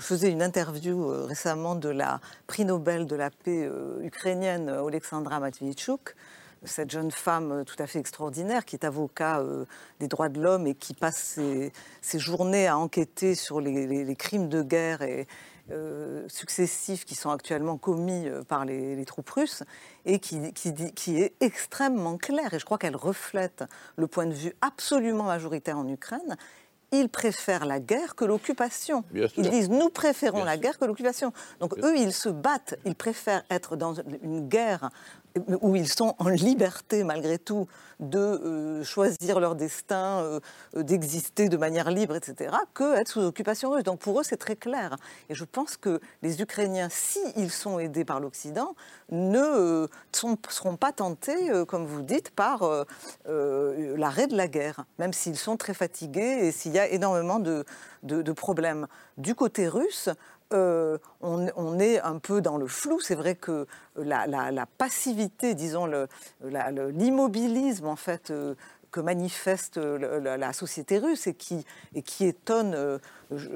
faisais 0.00 0.30
une 0.30 0.42
interview 0.42 1.06
récemment 1.26 1.76
de 1.76 1.88
la 1.88 2.20
prix 2.48 2.64
Nobel 2.64 3.06
de 3.06 3.14
la 3.14 3.30
paix 3.30 3.70
ukrainienne, 4.02 4.68
Alexandra 4.68 5.38
Matvichuk, 5.38 6.16
cette 6.64 6.90
jeune 6.90 7.10
femme 7.10 7.64
tout 7.64 7.76
à 7.78 7.86
fait 7.86 8.00
extraordinaire 8.00 8.64
qui 8.64 8.74
est 8.74 8.84
avocat 8.84 9.44
des 10.00 10.08
droits 10.08 10.30
de 10.30 10.40
l'homme 10.40 10.66
et 10.66 10.74
qui 10.74 10.94
passe 10.94 11.38
ses, 12.00 12.18
journées 12.18 12.66
à 12.66 12.78
enquêter 12.78 13.34
sur 13.34 13.60
les, 13.60 13.86
les 13.86 14.16
crimes 14.16 14.48
de 14.48 14.62
guerre 14.62 15.02
et, 15.02 15.28
euh, 15.70 16.24
successifs 16.28 17.06
qui 17.06 17.14
sont 17.14 17.30
actuellement 17.30 17.78
commis 17.78 18.28
euh, 18.28 18.42
par 18.42 18.66
les, 18.66 19.02
troupes 19.06 19.30
russes 19.30 19.62
et 20.04 20.18
qui, 20.18 20.52
qui, 20.52 21.16
est 21.16 21.32
extrêmement 21.40 22.18
clair. 22.18 22.52
Et 22.52 22.58
je 22.58 22.66
crois 22.66 22.76
qu'elle 22.76 22.96
reflète 22.96 23.64
le 23.96 24.06
point 24.06 24.26
de 24.26 24.34
vue 24.34 24.52
absolument 24.60 25.24
majoritaire 25.24 25.78
en 25.78 25.88
Ukraine. 25.88 26.36
Ils 26.92 27.08
préfèrent 27.08 27.64
la 27.64 27.80
guerre 27.80 28.14
que 28.14 28.26
l'occupation. 28.26 29.04
Ils 29.14 29.48
disent 29.50 29.70
nous 29.70 29.88
préférons 29.88 30.44
la 30.44 30.58
guerre 30.58 30.78
que 30.78 30.84
l'occupation. 30.84 31.32
Donc 31.60 31.78
eux, 31.78 31.96
ils 31.96 32.12
se 32.12 32.28
battent. 32.28 32.78
Ils 32.84 32.94
préfèrent 32.94 33.44
être 33.48 33.76
dans 33.76 33.94
une 34.22 34.46
guerre 34.46 34.90
où 35.60 35.74
ils 35.74 35.88
sont 35.88 36.14
en 36.18 36.28
liberté 36.28 37.02
malgré 37.02 37.38
tout 37.38 37.66
de 38.00 38.18
euh, 38.18 38.84
choisir 38.84 39.40
leur 39.40 39.54
destin, 39.54 40.20
euh, 40.20 40.40
d'exister 40.74 41.48
de 41.48 41.56
manière 41.56 41.90
libre, 41.90 42.16
etc., 42.16 42.54
que 42.72 42.96
être 42.96 43.08
sous 43.08 43.20
occupation 43.20 43.70
russe. 43.70 43.84
Donc 43.84 44.00
pour 44.00 44.20
eux, 44.20 44.22
c'est 44.24 44.36
très 44.36 44.56
clair. 44.56 44.96
Et 45.28 45.34
je 45.34 45.44
pense 45.44 45.76
que 45.76 46.00
les 46.22 46.40
Ukrainiens, 46.40 46.88
s'ils 46.90 47.50
sont 47.50 47.78
aidés 47.78 48.04
par 48.04 48.20
l'Occident, 48.20 48.74
ne 49.10 49.38
euh, 49.38 49.86
seront 50.12 50.76
pas 50.76 50.92
tentés, 50.92 51.50
comme 51.68 51.86
vous 51.86 52.02
dites, 52.02 52.30
par 52.30 52.62
l'arrêt 53.26 54.26
de 54.26 54.36
la 54.36 54.48
guerre, 54.48 54.84
même 54.98 55.12
s'ils 55.12 55.36
sont 55.36 55.56
très 55.56 55.74
fatigués 55.74 56.46
et 56.46 56.52
s'il 56.52 56.72
y 56.72 56.78
a 56.78 56.88
énormément 56.88 57.38
de 57.38 58.32
problèmes. 58.32 58.86
Du 59.16 59.34
côté 59.34 59.68
russe, 59.68 60.08
euh, 60.52 60.98
on, 61.20 61.78
est 61.78 62.00
un 62.00 62.18
peu 62.18 62.40
dans 62.40 62.58
le 62.58 62.66
flou. 62.66 63.00
C'est 63.00 63.14
vrai 63.14 63.34
que 63.34 63.66
la, 63.96 64.66
passivité, 64.78 65.54
disons, 65.54 65.88
l'immobilisme, 66.42 67.86
en 67.86 67.96
fait, 67.96 68.30
euh, 68.30 68.54
que 68.94 69.00
manifeste 69.00 69.76
la, 69.76 70.52
société 70.52 70.98
russe 70.98 71.26
et 71.26 71.34
qui, 71.34 71.66
et 71.96 72.02
qui 72.02 72.26
étonne 72.26 72.74
euh, 72.76 72.98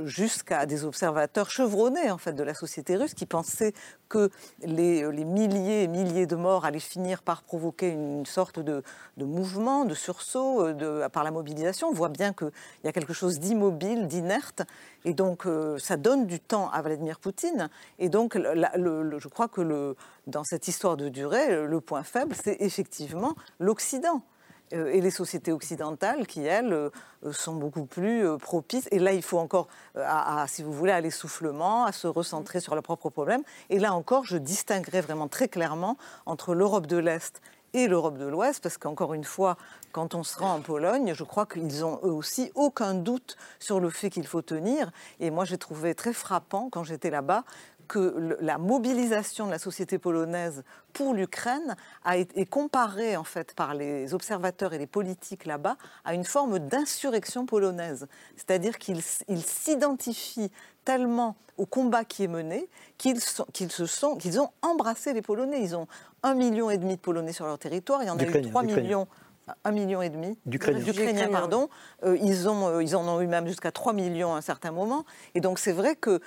jusqu'à 0.04 0.66
des 0.66 0.84
observateurs 0.84 1.48
chevronnés 1.48 2.10
en 2.10 2.18
fait 2.18 2.32
de 2.32 2.42
la 2.42 2.54
société 2.54 2.96
russe 2.96 3.14
qui 3.14 3.24
pensaient 3.24 3.72
que 4.08 4.30
les, 4.64 5.04
milliers 5.24 5.84
et 5.84 5.86
milliers 5.86 6.26
de 6.26 6.34
morts 6.34 6.64
allaient 6.64 6.80
finir 6.80 7.22
par 7.22 7.44
provoquer 7.44 7.90
une 7.90 8.26
sorte 8.26 8.58
de, 8.58 8.82
mouvement, 9.16 9.84
de 9.84 9.94
sursaut 9.94 10.66
euh, 10.66 10.72
de, 10.72 11.06
par 11.06 11.22
la 11.22 11.30
mobilisation. 11.30 11.86
On 11.86 11.92
voit 11.92 12.08
bien 12.08 12.32
qu'il 12.32 12.50
y 12.82 12.88
a 12.88 12.92
quelque 12.92 13.12
chose 13.12 13.38
d'immobile, 13.38 14.08
d'inerte, 14.08 14.62
et 15.04 15.14
donc 15.14 15.46
euh, 15.46 15.78
ça 15.78 15.96
donne 15.96 16.26
du 16.26 16.40
temps 16.40 16.68
à 16.70 16.82
Vladimir 16.82 17.20
Poutine. 17.20 17.70
Et 18.00 18.08
donc 18.08 18.36
je 18.36 19.28
crois 19.28 19.46
que 19.46 19.60
le, 19.60 19.94
dans 20.26 20.42
cette 20.42 20.66
histoire 20.66 20.96
de 20.96 21.08
durée, 21.08 21.64
le 21.64 21.80
point 21.80 22.02
faible, 22.02 22.34
c'est 22.34 22.56
effectivement 22.58 23.36
l'Occident. 23.60 24.24
Euh, 24.72 24.92
et 24.92 25.00
les 25.00 25.10
sociétés 25.10 25.52
occidentales 25.52 26.26
qui, 26.26 26.44
elles, 26.44 26.72
euh, 26.72 26.90
sont 27.32 27.54
beaucoup 27.54 27.84
plus 27.84 28.26
euh, 28.26 28.36
propices. 28.36 28.88
Et 28.90 28.98
là, 28.98 29.12
il 29.12 29.22
faut 29.22 29.38
encore, 29.38 29.68
si 30.46 30.62
vous 30.62 30.72
voulez, 30.72 30.92
à 30.92 31.00
l'essoufflement, 31.00 31.84
à 31.84 31.92
se 31.92 32.06
recentrer 32.06 32.60
sur 32.60 32.74
leurs 32.74 32.82
propres 32.82 33.10
problèmes. 33.10 33.42
Et 33.70 33.78
là 33.78 33.94
encore, 33.94 34.24
je 34.24 34.36
distinguerai 34.36 35.00
vraiment 35.00 35.28
très 35.28 35.48
clairement 35.48 35.96
entre 36.26 36.54
l'Europe 36.54 36.86
de 36.86 36.96
l'Est 36.96 37.40
et 37.74 37.86
l'Europe 37.86 38.16
de 38.16 38.24
l'Ouest, 38.24 38.62
parce 38.62 38.78
qu'encore 38.78 39.12
une 39.12 39.24
fois, 39.24 39.56
quand 39.92 40.14
on 40.14 40.22
se 40.22 40.38
rend 40.38 40.54
en 40.54 40.60
Pologne, 40.60 41.12
je 41.14 41.24
crois 41.24 41.44
qu'ils 41.44 41.84
ont 41.84 42.00
eux 42.02 42.12
aussi 42.12 42.50
aucun 42.54 42.94
doute 42.94 43.36
sur 43.58 43.78
le 43.78 43.90
fait 43.90 44.08
qu'il 44.08 44.26
faut 44.26 44.40
tenir. 44.40 44.90
Et 45.20 45.30
moi, 45.30 45.44
j'ai 45.44 45.58
trouvé 45.58 45.94
très 45.94 46.14
frappant, 46.14 46.70
quand 46.70 46.82
j'étais 46.82 47.10
là-bas, 47.10 47.44
que 47.88 48.36
la 48.40 48.58
mobilisation 48.58 49.46
de 49.46 49.50
la 49.50 49.58
société 49.58 49.98
polonaise 49.98 50.62
pour 50.92 51.14
l'Ukraine 51.14 51.76
a 52.04 52.16
été 52.16 52.46
comparée 52.46 53.16
en 53.16 53.24
fait 53.24 53.54
par 53.54 53.74
les 53.74 54.14
observateurs 54.14 54.74
et 54.74 54.78
les 54.78 54.86
politiques 54.86 55.46
là-bas 55.46 55.76
à 56.04 56.14
une 56.14 56.24
forme 56.24 56.58
d'insurrection 56.58 57.46
polonaise, 57.46 58.06
c'est-à-dire 58.36 58.78
qu'ils 58.78 59.02
s'identifient 59.02 60.52
tellement 60.84 61.36
au 61.56 61.66
combat 61.66 62.04
qui 62.04 62.24
est 62.24 62.28
mené 62.28 62.68
qu'ils 62.96 63.20
se 63.20 63.86
sont 63.86 64.16
qu'ils 64.16 64.40
ont 64.40 64.50
embrassé 64.62 65.12
les 65.12 65.22
Polonais. 65.22 65.62
Ils 65.62 65.76
ont 65.76 65.88
un 66.22 66.34
million 66.34 66.70
et 66.70 66.78
demi 66.78 66.94
de 66.96 67.00
Polonais 67.00 67.32
sur 67.32 67.46
leur 67.46 67.58
territoire. 67.58 68.02
Il 68.02 68.06
y 68.06 68.10
en 68.10 68.18
a 68.18 68.24
eu 68.24 68.42
3 68.42 68.62
millions 68.62 69.08
un 69.64 69.70
million 69.70 70.02
et 70.02 70.10
demi 70.10 70.38
d'Ukrainiens, 70.46 71.28
pardon. 71.28 71.68
ils, 72.04 72.48
ont, 72.48 72.80
ils 72.80 72.96
en 72.96 73.06
ont 73.08 73.20
eu 73.20 73.26
même 73.26 73.46
jusqu'à 73.46 73.72
3 73.72 73.92
millions 73.92 74.34
à 74.34 74.38
un 74.38 74.42
certain 74.42 74.72
moment. 74.72 75.04
Et 75.34 75.40
donc 75.40 75.58
c'est 75.58 75.72
vrai 75.72 75.96
que 75.96 76.20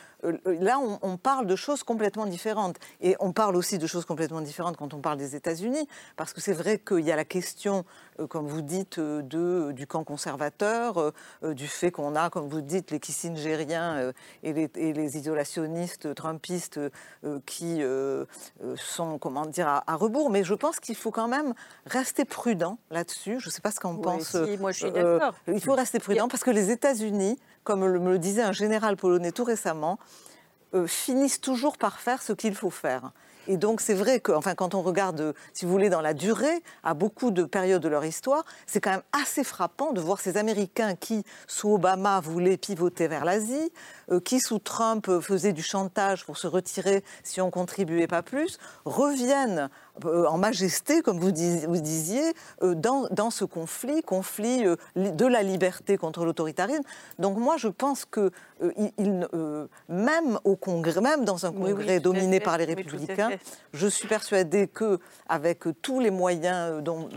là, 0.46 0.80
on, 0.80 1.00
on, 1.02 1.18
parle 1.18 1.48
de 1.48 1.56
choses 1.56 1.84
complètement 1.84 2.26
différentes. 2.26 2.78
Et 3.02 3.16
on 3.20 3.32
parle 3.32 3.56
aussi 3.56 3.78
de 3.78 3.88
choses 3.88 4.06
complètement 4.06 4.42
différentes 4.42 4.78
quand 4.78 4.94
on 4.94 5.00
parle 5.00 5.18
des 5.18 5.36
États-Unis, 5.36 5.88
parce 6.16 6.34
que 6.34 6.42
c'est 6.42 6.54
vrai 6.54 6.80
qu'il 6.80 7.02
y 7.02 7.12
a 7.12 7.16
la 7.16 7.26
question 7.26 7.80
euh, 7.80 8.11
comme 8.28 8.48
vous 8.48 8.62
dites, 8.62 9.00
euh, 9.00 9.22
de, 9.22 9.72
du 9.72 9.88
camp 9.88 10.04
conservateur, 10.04 10.98
euh, 11.44 11.54
du 11.54 11.68
fait 11.68 11.92
qu'on 11.92 12.16
a, 12.16 12.30
comme 12.30 12.48
vous 12.48 12.62
dites, 12.62 12.92
les 12.92 13.00
kissingériens 13.00 14.12
et 14.44 14.54
les, 14.54 14.70
et 14.76 14.94
les 14.94 15.18
isolationnistes 15.18 16.14
trumpistes 16.16 16.80
qui 17.46 17.82
sont, 18.76 19.18
comment 19.18 19.46
dire, 19.46 19.68
à, 19.68 19.96
rebours. 19.96 20.30
Mais 20.30 20.44
je 20.44 20.54
pense 20.54 20.80
qu'il 20.80 20.96
faut 20.96 21.12
quand 21.12 21.28
même 21.28 21.54
rester 21.86 22.26
prudent 22.26 22.78
là-dessus. 22.90 23.40
Je 23.40 23.48
ne 23.48 23.52
sais 23.52 23.62
pas 23.62 23.72
ce 23.72 23.80
qu'on 23.80 23.98
pense. 23.98 24.36
moi, 24.60 24.72
je 24.72 24.78
suis 24.78 24.92
d'accord. 24.92 25.34
il 25.48 25.62
faut 25.62 25.74
rester 25.74 26.00
prudent 26.00 26.28
parce 26.28 26.44
que 26.44 26.52
les 26.52 26.72
États-Unis, 26.72 27.40
comme 27.64 27.82
me 27.82 28.12
le 28.12 28.20
disait 28.20 28.44
un 28.44 28.52
général 28.52 28.98
polonais 28.98 29.32
tout 29.32 29.44
récemment, 29.44 30.00
finissent 30.86 31.42
toujours 31.42 31.78
par 31.78 32.00
faire 32.00 32.22
ce 32.22 32.34
qu'il 32.34 32.56
faut 32.56 32.70
faire. 32.70 33.12
Et 33.48 33.58
donc 33.58 33.82
c'est 33.82 33.94
vrai 33.94 34.20
que, 34.20 34.32
enfin, 34.32 34.56
quand 34.56 34.76
on 34.76 34.82
regarde, 34.82 35.34
si 35.54 35.66
vous 35.66 35.72
voulez, 35.72 35.90
dans 35.90 36.02
la 36.02 36.14
durée, 36.14 36.64
à 36.84 36.94
beaucoup 36.94 37.32
de 37.32 37.44
périodes 37.44 37.82
de 37.82 37.88
leur 37.88 38.06
histoire, 38.06 38.46
c'est 38.68 38.80
quand 38.80 38.92
même 38.92 39.02
assez 39.14 39.44
frappant 39.44 39.94
de 39.94 40.02
voir 40.02 40.20
ces 40.20 40.38
Américains 40.38 40.96
qui, 40.96 41.24
sous 41.48 41.74
Obama, 41.74 42.20
voulaient 42.20 42.58
pivoter 42.58 43.08
vers 43.08 43.26
l'Asie, 43.26 43.72
euh, 44.12 44.20
qui, 44.20 44.40
sous 44.40 44.60
Trump, 44.60 45.10
faisaient 45.22 45.54
du 45.54 45.64
chantage 45.64 46.26
pour 46.26 46.38
se 46.38 46.48
retirer 46.48 47.04
si 47.24 47.42
on 47.42 47.50
contribuait 47.52 48.08
pas 48.08 48.22
plus, 48.22 48.60
reviennent 48.86 49.70
euh, 49.91 49.91
en 50.06 50.38
majesté, 50.38 51.02
comme 51.02 51.20
vous, 51.20 51.32
disiez, 51.32 52.34
euh, 52.64 52.76
dans, 52.76 53.30
ce 53.30 53.46
conflit, 53.46 54.02
conflit 54.02 54.64
de 54.96 55.26
la 55.26 55.44
liberté 55.44 55.98
contre 55.98 56.26
l'autoritarisme. 56.26 56.84
Donc 57.20 57.38
moi, 57.38 57.58
je 57.58 57.68
pense 57.68 58.06
que 58.06 58.32
même 59.90 60.40
au 60.44 60.56
Congrès, 60.56 61.02
même 61.02 61.26
dans 61.26 61.46
un 61.46 61.52
Congrès 61.52 62.00
dominé 62.00 62.40
par 62.40 62.58
les 62.58 62.66
républicains, 62.66 63.32
je 63.74 63.88
suis 63.88 64.08
persuadée 64.08 64.68
que 64.68 65.00
avec 65.28 65.64
tous 65.82 66.00
les 66.00 66.12
moyens 66.12 66.82
dont 66.84 67.10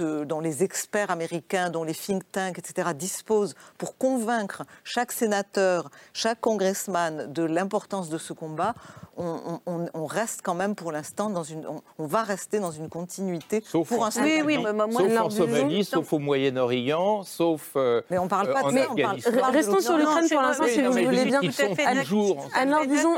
euh, 0.00 0.24
dont, 0.24 0.40
les 0.40 0.62
experts 0.62 1.10
américains, 1.10 1.70
dont 1.70 1.84
les 1.84 1.94
think 1.94 2.22
tanks, 2.30 2.58
etc., 2.58 2.90
disposent 2.94 3.54
pour 3.78 3.96
convaincre 3.96 4.62
chaque 4.84 5.12
sénateur, 5.12 5.90
chaque 6.12 6.40
congressman 6.40 7.32
de 7.32 7.42
l'importance 7.42 8.08
de 8.08 8.18
ce 8.18 8.32
combat, 8.32 8.74
on, 9.16 10.06
reste 10.06 10.40
quand 10.42 10.54
même 10.54 10.74
pour 10.74 10.92
l'instant 10.92 11.30
dans 11.30 11.42
une, 11.42 11.66
on, 11.98 12.06
va 12.06 12.22
rester 12.22 12.60
dans 12.60 12.70
une 12.70 12.88
continuité 12.88 13.62
sauf 13.64 13.88
pour 13.88 14.04
un 14.04 14.10
oui, 14.22 14.42
oui, 14.44 14.58
sauf 14.62 15.20
en 15.20 15.30
Somalie, 15.30 15.84
sauf 15.84 16.12
au 16.12 16.18
Moyen-Orient, 16.18 17.22
sauf. 17.22 17.72
Euh, 17.76 18.02
mais 18.10 18.18
on 18.18 18.28
parle 18.28 18.52
pas 18.52 18.62
de 18.62 18.76
euh, 18.76 19.20
ça. 19.20 19.46
restons 19.48 19.80
sur 19.80 19.96
l'Ukraine 19.96 20.28
pour 20.28 20.42
l'instant, 20.42 20.64
si 20.66 20.82
vous 20.82 20.92
voulez 20.92 21.24
bien. 21.24 21.40
Alors, 22.54 22.86
disons, 22.86 23.14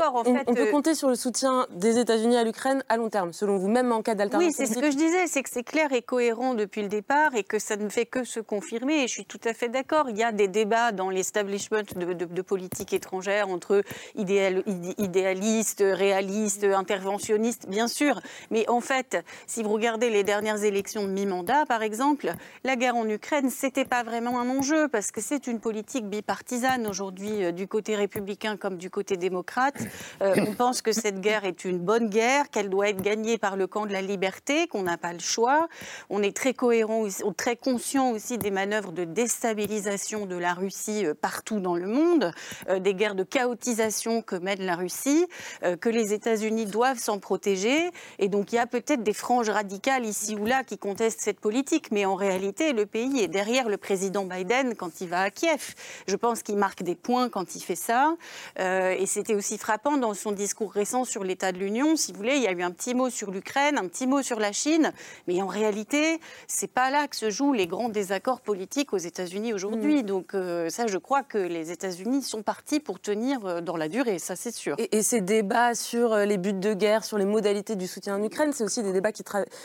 on, 0.47 0.53
peut 0.53 0.71
compter 0.71 0.95
sur 0.95 1.09
le 1.09 1.15
soutien 1.15 1.67
des 1.71 1.99
États-Unis 1.99 2.37
à 2.37 2.43
l'Ukraine 2.43 2.83
à 2.89 2.97
long 2.97 3.09
terme, 3.09 3.33
selon 3.33 3.57
vous, 3.57 3.67
même 3.67 3.91
en 3.91 4.01
cas 4.01 4.15
d'alternative. 4.15 4.55
Oui, 4.57 4.67
c'est 4.67 4.73
ce 4.73 4.79
que 4.79 4.91
je 4.91 4.97
disais, 4.97 5.27
c'est 5.27 5.43
que 5.43 5.49
c'est 5.49 5.63
clair 5.63 5.91
et 5.93 6.01
cohérent 6.01 6.46
depuis 6.53 6.81
le 6.81 6.87
départ 6.87 7.35
et 7.35 7.43
que 7.43 7.59
ça 7.59 7.75
ne 7.75 7.89
fait 7.89 8.05
que 8.05 8.23
se 8.23 8.39
confirmer. 8.39 9.03
Et 9.03 9.07
je 9.07 9.13
suis 9.13 9.25
tout 9.25 9.39
à 9.43 9.53
fait 9.53 9.69
d'accord. 9.69 10.09
Il 10.09 10.17
y 10.17 10.23
a 10.23 10.31
des 10.31 10.47
débats 10.47 10.91
dans 10.91 11.09
l'establishment 11.09 11.83
de, 11.95 12.41
politique 12.41 12.93
étrangère 12.93 13.49
entre 13.49 13.83
idéalistes, 14.15 15.83
réalistes, 15.85 16.63
interventionnistes, 16.63 17.67
bien 17.67 17.87
sûr. 17.87 18.21
Mais 18.51 18.69
en 18.69 18.81
fait, 18.81 19.17
si 19.47 19.63
vous 19.63 19.73
regardez 19.73 20.09
les 20.09 20.23
dernières 20.23 20.63
élections 20.63 21.03
de 21.03 21.11
mi-mandat, 21.11 21.65
par 21.65 21.83
exemple, 21.83 22.33
la 22.63 22.75
guerre 22.75 22.95
en 22.95 23.07
Ukraine, 23.07 23.49
c'était 23.49 23.85
pas 23.85 24.03
vraiment 24.03 24.39
un 24.39 24.49
enjeu 24.49 24.87
parce 24.87 25.11
que 25.11 25.21
c'est 25.21 25.47
une 25.47 25.59
politique 25.59 26.05
bipartisane 26.05 26.87
aujourd'hui 26.87 27.43
euh, 27.43 27.51
du 27.51 27.67
côté 27.67 27.95
républicain 27.95 28.57
comme 28.57 28.77
du 28.77 28.89
côté 28.89 29.17
démocrate. 29.17 29.75
Euh, 30.21 30.35
on 30.47 30.53
pense 30.53 30.81
que 30.81 30.91
cette 30.91 31.19
guerre 31.21 31.45
est 31.45 31.65
une 31.65 31.79
bonne 31.79 32.09
guerre, 32.09 32.49
qu'elle 32.49 32.69
doit 32.69 32.89
être 32.89 33.01
gagnée 33.01 33.37
par 33.37 33.55
le 33.55 33.67
camp 33.67 33.85
de 33.85 33.93
la 33.93 34.01
liberté, 34.01 34.67
qu'on 34.67 34.83
n'a 34.83 34.97
pas 34.97 35.13
le 35.13 35.19
choix. 35.19 35.67
On 36.09 36.21
est 36.21 36.36
très 36.37 36.53
cohérent, 36.53 37.07
très 37.35 37.55
conscient 37.55 38.11
aussi 38.11 38.37
des 38.37 38.51
manœuvres 38.51 38.91
de 38.91 39.05
déstabilisation 39.05 40.27
de 40.27 40.35
la 40.35 40.53
Russie 40.53 41.03
euh, 41.03 41.15
partout 41.19 41.59
dans 41.59 41.75
le 41.75 41.87
monde, 41.87 42.31
euh, 42.69 42.77
des 42.77 42.93
guerres 42.93 43.15
de 43.15 43.23
chaotisation 43.23 44.21
que 44.21 44.35
mène 44.35 44.61
la 44.61 44.75
Russie, 44.75 45.25
euh, 45.63 45.75
que 45.75 45.89
les 45.89 46.13
États-Unis 46.13 46.67
doivent 46.67 46.99
s'en 46.99 47.17
protéger. 47.17 47.89
Et 48.19 48.29
donc 48.29 48.53
il 48.53 48.57
y 48.57 48.59
a 48.59 48.67
peut-être 48.67 49.01
des 49.01 49.13
franges 49.13 49.49
radicales 49.49 50.05
ici 50.05 50.35
ou 50.35 50.45
là 50.45 50.63
qui 50.63 50.77
contestent 50.77 51.21
cette 51.21 51.39
politique, 51.39 51.89
mais 51.91 52.05
en 52.05 52.13
réalité, 52.13 52.71
le 52.71 52.85
pays 52.85 53.19
est 53.19 53.27
derrière 53.27 53.67
le 53.67 53.77
président 53.77 54.23
Biden 54.23 54.75
quand 54.75 55.01
il 55.01 55.07
va 55.07 55.21
à 55.21 55.31
Kiev. 55.31 55.73
Je 56.07 56.15
pense 56.15 56.43
qu'il 56.43 56.57
marque 56.57 56.83
des 56.83 56.95
points 56.95 57.29
quand 57.29 57.55
il 57.55 57.61
fait 57.61 57.75
ça. 57.75 58.15
et 58.59 59.05
c'était 59.07 59.33
aussi 59.33 59.57
frappant 59.57 59.97
dans 59.97 60.13
son 60.13 60.33
discours 60.33 60.71
récent 60.71 61.03
sur 61.03 61.23
l'état 61.23 61.51
de 61.51 61.57
l'Union. 61.57 61.95
Si 61.95 62.11
vous 62.11 62.19
voulez, 62.19 62.35
il 62.35 62.43
y 62.43 62.47
a 62.47 62.51
eu 62.51 62.61
un 62.61 62.71
petit 62.71 62.93
mot 62.93 63.09
sur 63.09 63.31
l'Ukraine, 63.31 63.79
un 63.79 63.87
petit 63.87 64.05
mot 64.05 64.21
sur 64.21 64.39
la 64.39 64.51
Chine, 64.51 64.93
mais 65.27 65.41
en 65.41 65.47
réalité, 65.47 66.16
c'est 66.47 66.71
pas 66.71 66.89
là 66.89 67.07
que 67.07 67.15
se 67.15 67.29
jouent 67.29 67.53
les 67.53 67.67
grands 67.67 67.89
désaccords 67.89 68.41
politiques 68.41 68.93
aux 68.93 68.97
États-Unis 68.97 69.53
aujourd'hui. 69.53 70.03
Mm. 70.03 70.05
Donc 70.05 70.33
euh, 70.33 70.69
ça, 70.69 70.87
je 70.87 70.97
crois 70.97 71.23
que 71.23 71.37
les 71.37 71.71
États-Unis 71.71 72.21
sont 72.23 72.43
partis 72.43 72.79
pour 72.79 72.99
tenir 72.99 73.45
euh, 73.45 73.61
dans 73.61 73.77
la 73.77 73.87
durée, 73.87 74.19
ça 74.19 74.35
c'est 74.35 74.53
sûr. 74.53 74.75
Et, 74.77 75.01
ces 75.01 75.21
débats 75.21 75.73
sur 75.73 76.13
euh, 76.13 76.25
les 76.25 76.37
buts 76.37 76.53
de 76.53 76.73
guerre, 76.73 77.03
sur 77.03 77.17
les 77.17 77.25
modalités 77.25 77.75
du 77.75 77.87
soutien 77.87 78.17
en 78.17 78.23
Ukraine, 78.23 78.51
c'est 78.53 78.63
aussi 78.63 78.83
des 78.83 78.91
débats 78.91 79.11
qui, 79.11 79.23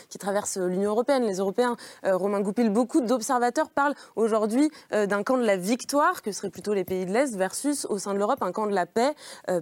qui 0.09 0.17
traversent 0.17 0.57
l'Union 0.57 0.91
européenne. 0.91 1.23
Les 1.23 1.37
Européens, 1.37 1.75
Romain 2.03 2.41
Goupil, 2.41 2.69
beaucoup 2.69 3.01
d'observateurs 3.01 3.69
parlent 3.69 3.95
aujourd'hui 4.15 4.69
d'un 4.91 5.23
camp 5.23 5.37
de 5.37 5.43
la 5.43 5.57
victoire, 5.57 6.21
que 6.21 6.31
seraient 6.31 6.49
plutôt 6.49 6.73
les 6.73 6.83
pays 6.83 7.05
de 7.05 7.11
l'Est, 7.11 7.35
versus 7.35 7.85
au 7.89 7.97
sein 7.97 8.13
de 8.13 8.19
l'Europe 8.19 8.41
un 8.41 8.51
camp 8.51 8.67
de 8.67 8.73
la 8.73 8.85
paix, 8.85 9.13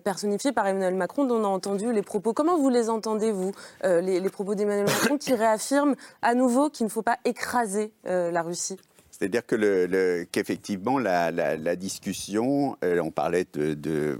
personnifié 0.03 0.51
par 0.51 0.67
Emmanuel 0.67 0.95
Macron, 0.95 1.25
dont 1.25 1.39
on 1.39 1.43
a 1.43 1.47
entendu 1.47 1.91
les 1.91 2.01
propos. 2.01 2.33
Comment 2.33 2.57
vous 2.57 2.69
les 2.69 2.89
entendez, 2.89 3.31
vous, 3.31 3.51
les, 3.83 4.19
les 4.19 4.29
propos 4.29 4.55
d'Emmanuel 4.55 4.85
Macron, 4.85 5.17
qui 5.17 5.33
réaffirment 5.33 5.95
à 6.21 6.35
nouveau 6.35 6.69
qu'il 6.69 6.80
ne 6.85 6.89
faut 6.89 7.01
pas 7.01 7.17
écraser 7.25 7.91
euh, 8.05 8.31
la 8.31 8.41
Russie 8.41 8.77
C'est-à-dire 9.09 9.45
que 9.45 9.55
le, 9.55 10.25
qu'effectivement, 10.31 10.99
la, 10.99 11.75
discussion, 11.75 12.77
euh, 12.83 12.99
on 12.99 13.11
parlait 13.11 13.45
de, 13.53 14.19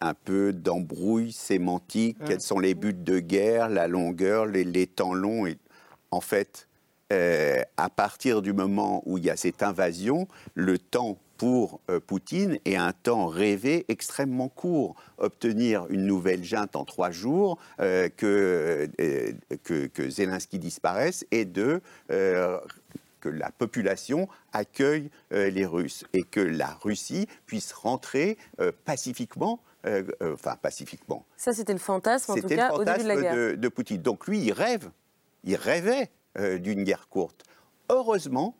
un 0.00 0.14
peu 0.14 0.52
d'embrouille 0.52 1.32
sémantique, 1.32 2.18
quels 2.26 2.40
sont 2.40 2.58
les 2.58 2.74
buts 2.74 2.94
de 2.94 3.20
guerre, 3.20 3.68
la 3.68 3.88
longueur, 3.88 4.46
les, 4.46 4.86
temps 4.86 5.14
longs. 5.14 5.46
Et, 5.46 5.56
en 6.10 6.20
fait, 6.20 6.68
euh, 7.12 7.62
à 7.76 7.88
partir 7.88 8.42
du 8.42 8.52
moment 8.52 9.02
où 9.06 9.18
il 9.18 9.24
y 9.24 9.30
a 9.30 9.36
cette 9.36 9.62
invasion, 9.62 10.28
le 10.54 10.78
temps 10.78 11.18
pour 11.36 11.80
Poutine 12.06 12.58
est 12.64 12.76
un 12.76 12.92
temps 12.92 13.26
rêvé 13.26 13.84
extrêmement 13.88 14.48
court. 14.48 14.94
Obtenir 15.18 15.86
une 15.88 16.06
nouvelle 16.06 16.44
junte 16.44 16.76
en 16.76 16.84
trois 16.84 17.10
jours, 17.10 17.58
que, 17.78 18.88
que, 19.64 20.10
Zelensky 20.10 20.58
disparaisse 20.58 21.24
et 21.30 21.44
de 21.44 21.80
que 23.22 23.28
la 23.28 23.50
population 23.50 24.28
accueille 24.52 25.10
euh, 25.32 25.48
les 25.48 25.64
Russes 25.64 26.04
et 26.12 26.24
que 26.24 26.40
la 26.40 26.76
Russie 26.82 27.28
puisse 27.46 27.72
rentrer 27.72 28.36
euh, 28.60 28.72
pacifiquement 28.84 29.60
euh, 29.86 30.04
enfin 30.20 30.56
pacifiquement. 30.60 31.24
Ça, 31.36 31.52
c'était 31.52 31.72
le 31.72 31.78
fantasme, 31.80 32.32
en 32.32 32.34
tout 32.36 32.46
cas, 32.46 32.72
au 32.72 32.84
début 32.84 33.02
de 33.02 33.08
la 33.08 33.16
guerre. 33.16 33.34
De, 33.34 33.54
de 33.56 33.68
Poutine. 33.68 34.00
Donc 34.00 34.28
lui, 34.28 34.40
il 34.40 34.52
rêve, 34.52 34.90
il 35.44 35.56
rêvait 35.56 36.10
d'une 36.60 36.84
guerre 36.84 37.08
courte. 37.08 37.42
Heureusement, 37.90 38.56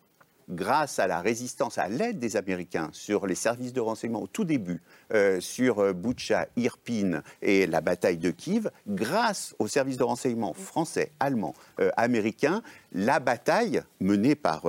grâce 0.48 0.98
à 0.98 1.06
la 1.06 1.20
résistance, 1.20 1.78
à 1.78 1.88
l'aide 1.88 2.18
des 2.18 2.36
Américains 2.36 2.90
sur 2.92 3.26
les 3.26 3.34
services 3.34 3.72
de 3.72 3.80
renseignement 3.80 4.22
au 4.22 4.26
tout 4.26 4.44
début, 4.44 4.80
euh, 5.12 5.40
sur 5.40 5.80
euh, 5.80 5.92
Butcha, 5.92 6.46
Irpin 6.56 7.22
et 7.40 7.66
la 7.66 7.80
bataille 7.80 8.18
de 8.18 8.30
Kiev, 8.30 8.70
grâce 8.86 9.54
aux 9.58 9.68
services 9.68 9.96
de 9.96 10.04
renseignement 10.04 10.54
français, 10.54 11.12
allemands, 11.20 11.54
euh, 11.80 11.90
américains, 11.96 12.62
la 12.92 13.20
bataille 13.20 13.82
menée 14.00 14.34
par 14.34 14.64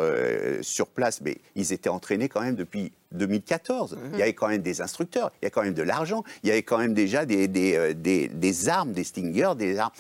sur 0.62 0.88
place, 0.88 1.20
mais 1.22 1.38
ils 1.56 1.74
étaient 1.74 1.90
entraînés 1.90 2.30
quand 2.30 2.40
même 2.42 2.56
depuis 2.56 2.94
2014. 3.12 3.98
Il 4.14 4.20
y 4.20 4.22
avait 4.22 4.34
quand 4.34 4.48
même 4.48 4.62
des 4.62 4.82
instructeurs, 4.82 5.32
il 5.42 5.46
y 5.46 5.48
a 5.48 5.50
quand 5.50 5.62
même 5.62 5.74
de 5.74 5.84
l'argent, 5.84 6.24
il 6.42 6.50
y 6.50 6.52
avait 6.52 6.64
quand 6.64 6.78
même 6.78 6.94
déjà 6.94 7.26
des, 7.26 7.50
des, 7.50 7.94
des 7.94 8.70
armes, 8.70 8.94
des 8.94 9.04
Stingers, 9.04 9.54
des 9.58 9.78
armes 9.78 9.92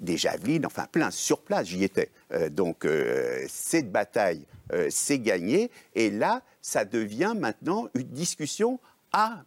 des 0.00 0.16
javelines, 0.16 0.66
enfin 0.66 0.86
plein 0.90 1.10
sur 1.10 1.40
place, 1.42 1.68
j'y 1.68 1.84
étais. 1.84 2.10
donc 2.50 2.86
cette 3.48 3.90
bataille 3.90 4.46
euh, 4.72 4.88
c'est 4.90 5.18
gagné. 5.18 5.70
Et 5.94 6.10
là, 6.10 6.42
ça 6.60 6.84
devient 6.84 7.34
maintenant 7.36 7.88
une 7.94 8.08
discussion. 8.08 8.80
Ah, 9.12 9.42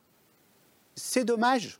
c'est 0.95 1.25
dommage. 1.25 1.79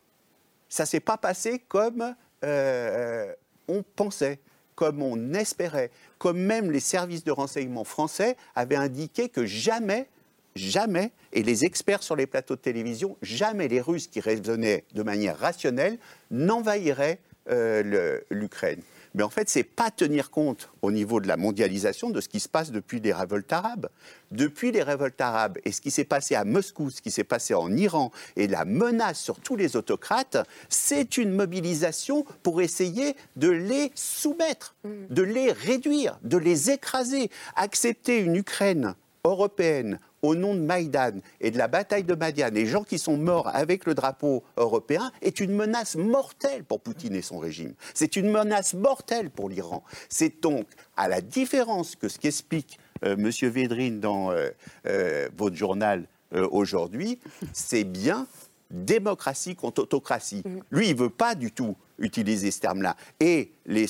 Ça 0.68 0.86
s'est 0.86 1.00
pas 1.00 1.16
passé 1.16 1.58
comme 1.68 2.14
euh, 2.44 3.32
on 3.68 3.82
pensait, 3.82 4.40
comme 4.74 5.02
on 5.02 5.34
espérait, 5.34 5.90
comme 6.18 6.38
même 6.38 6.70
les 6.70 6.80
services 6.80 7.24
de 7.24 7.32
renseignement 7.32 7.84
français 7.84 8.36
avaient 8.54 8.76
indiqué 8.76 9.28
que 9.28 9.44
jamais, 9.44 10.08
jamais, 10.54 11.12
et 11.32 11.42
les 11.42 11.64
experts 11.64 12.02
sur 12.02 12.16
les 12.16 12.26
plateaux 12.26 12.56
de 12.56 12.60
télévision, 12.60 13.16
jamais 13.22 13.68
les 13.68 13.80
Russes 13.80 14.06
qui 14.06 14.20
raisonnaient 14.20 14.84
de 14.94 15.02
manière 15.02 15.38
rationnelle 15.38 15.98
n'envahiraient 16.30 17.20
l'Ukraine. 17.46 18.82
Mais 19.14 19.22
en 19.22 19.30
fait, 19.30 19.48
c'est 19.48 19.64
pas 19.64 19.90
tenir 19.90 20.30
compte 20.30 20.70
au 20.80 20.90
niveau 20.90 21.20
de 21.20 21.28
la 21.28 21.36
mondialisation 21.36 22.10
de 22.10 22.20
ce 22.20 22.28
qui 22.28 22.40
se 22.40 22.48
passe 22.48 22.70
depuis 22.70 23.00
les 23.00 23.12
révoltes 23.12 23.52
arabes. 23.52 23.88
Depuis 24.30 24.72
les 24.72 24.82
révoltes 24.82 25.20
arabes 25.20 25.58
et 25.64 25.72
ce 25.72 25.80
qui 25.80 25.90
s'est 25.90 26.04
passé 26.04 26.34
à 26.34 26.44
Moscou, 26.44 26.90
ce 26.90 27.02
qui 27.02 27.10
s'est 27.10 27.24
passé 27.24 27.54
en 27.54 27.74
Iran 27.76 28.10
et 28.36 28.46
la 28.46 28.64
menace 28.64 29.20
sur 29.20 29.38
tous 29.40 29.56
les 29.56 29.76
autocrates, 29.76 30.38
c'est 30.68 31.18
une 31.18 31.32
mobilisation 31.32 32.24
pour 32.42 32.62
essayer 32.62 33.14
de 33.36 33.50
les 33.50 33.92
soumettre, 33.94 34.74
mm. 34.84 34.90
de 35.10 35.22
les 35.22 35.52
réduire, 35.52 36.18
de 36.22 36.38
les 36.38 36.70
écraser. 36.70 37.30
Accepter 37.56 38.18
une 38.18 38.36
Ukraine 38.36 38.94
européenne 39.24 40.00
au 40.22 40.34
nom 40.34 40.54
de 40.54 40.60
Maïdan 40.60 41.20
et 41.40 41.52
de 41.52 41.58
la 41.58 41.68
bataille 41.68 42.02
de 42.02 42.14
Madian, 42.14 42.50
les 42.52 42.66
gens 42.66 42.82
qui 42.82 42.98
sont 42.98 43.16
morts 43.16 43.48
avec 43.54 43.86
le 43.86 43.94
drapeau 43.94 44.42
européen, 44.56 45.12
est 45.20 45.38
une 45.38 45.54
menace 45.54 45.94
mortelle 45.96 46.64
pour 46.64 46.80
Poutine 46.80 47.14
et 47.14 47.22
son 47.22 47.38
régime. 47.38 47.74
C'est 47.94 48.16
une 48.16 48.30
menace 48.30 48.74
mortelle 48.74 49.30
pour 49.30 49.48
l'Iran. 49.48 49.84
C'est 50.08 50.42
donc, 50.42 50.66
à 50.96 51.08
la 51.08 51.20
différence 51.20 51.94
que 51.94 52.08
ce 52.08 52.18
qu'explique 52.18 52.78
euh, 53.04 53.16
M. 53.16 53.30
Védrine 53.48 54.00
dans 54.00 54.32
euh, 54.32 54.50
euh, 54.86 55.28
votre 55.36 55.56
journal 55.56 56.06
aujourd'hui, 56.50 57.18
c'est 57.52 57.84
bien 57.84 58.26
démocratie 58.70 59.54
contre 59.54 59.82
autocratie. 59.82 60.42
Mm. 60.46 60.60
Lui, 60.70 60.88
il 60.88 60.96
ne 60.96 61.00
veut 61.00 61.10
pas 61.10 61.34
du 61.34 61.52
tout 61.52 61.76
utiliser 61.98 62.50
ce 62.50 62.60
terme-là. 62.60 62.96
Et 63.20 63.52
les, 63.66 63.86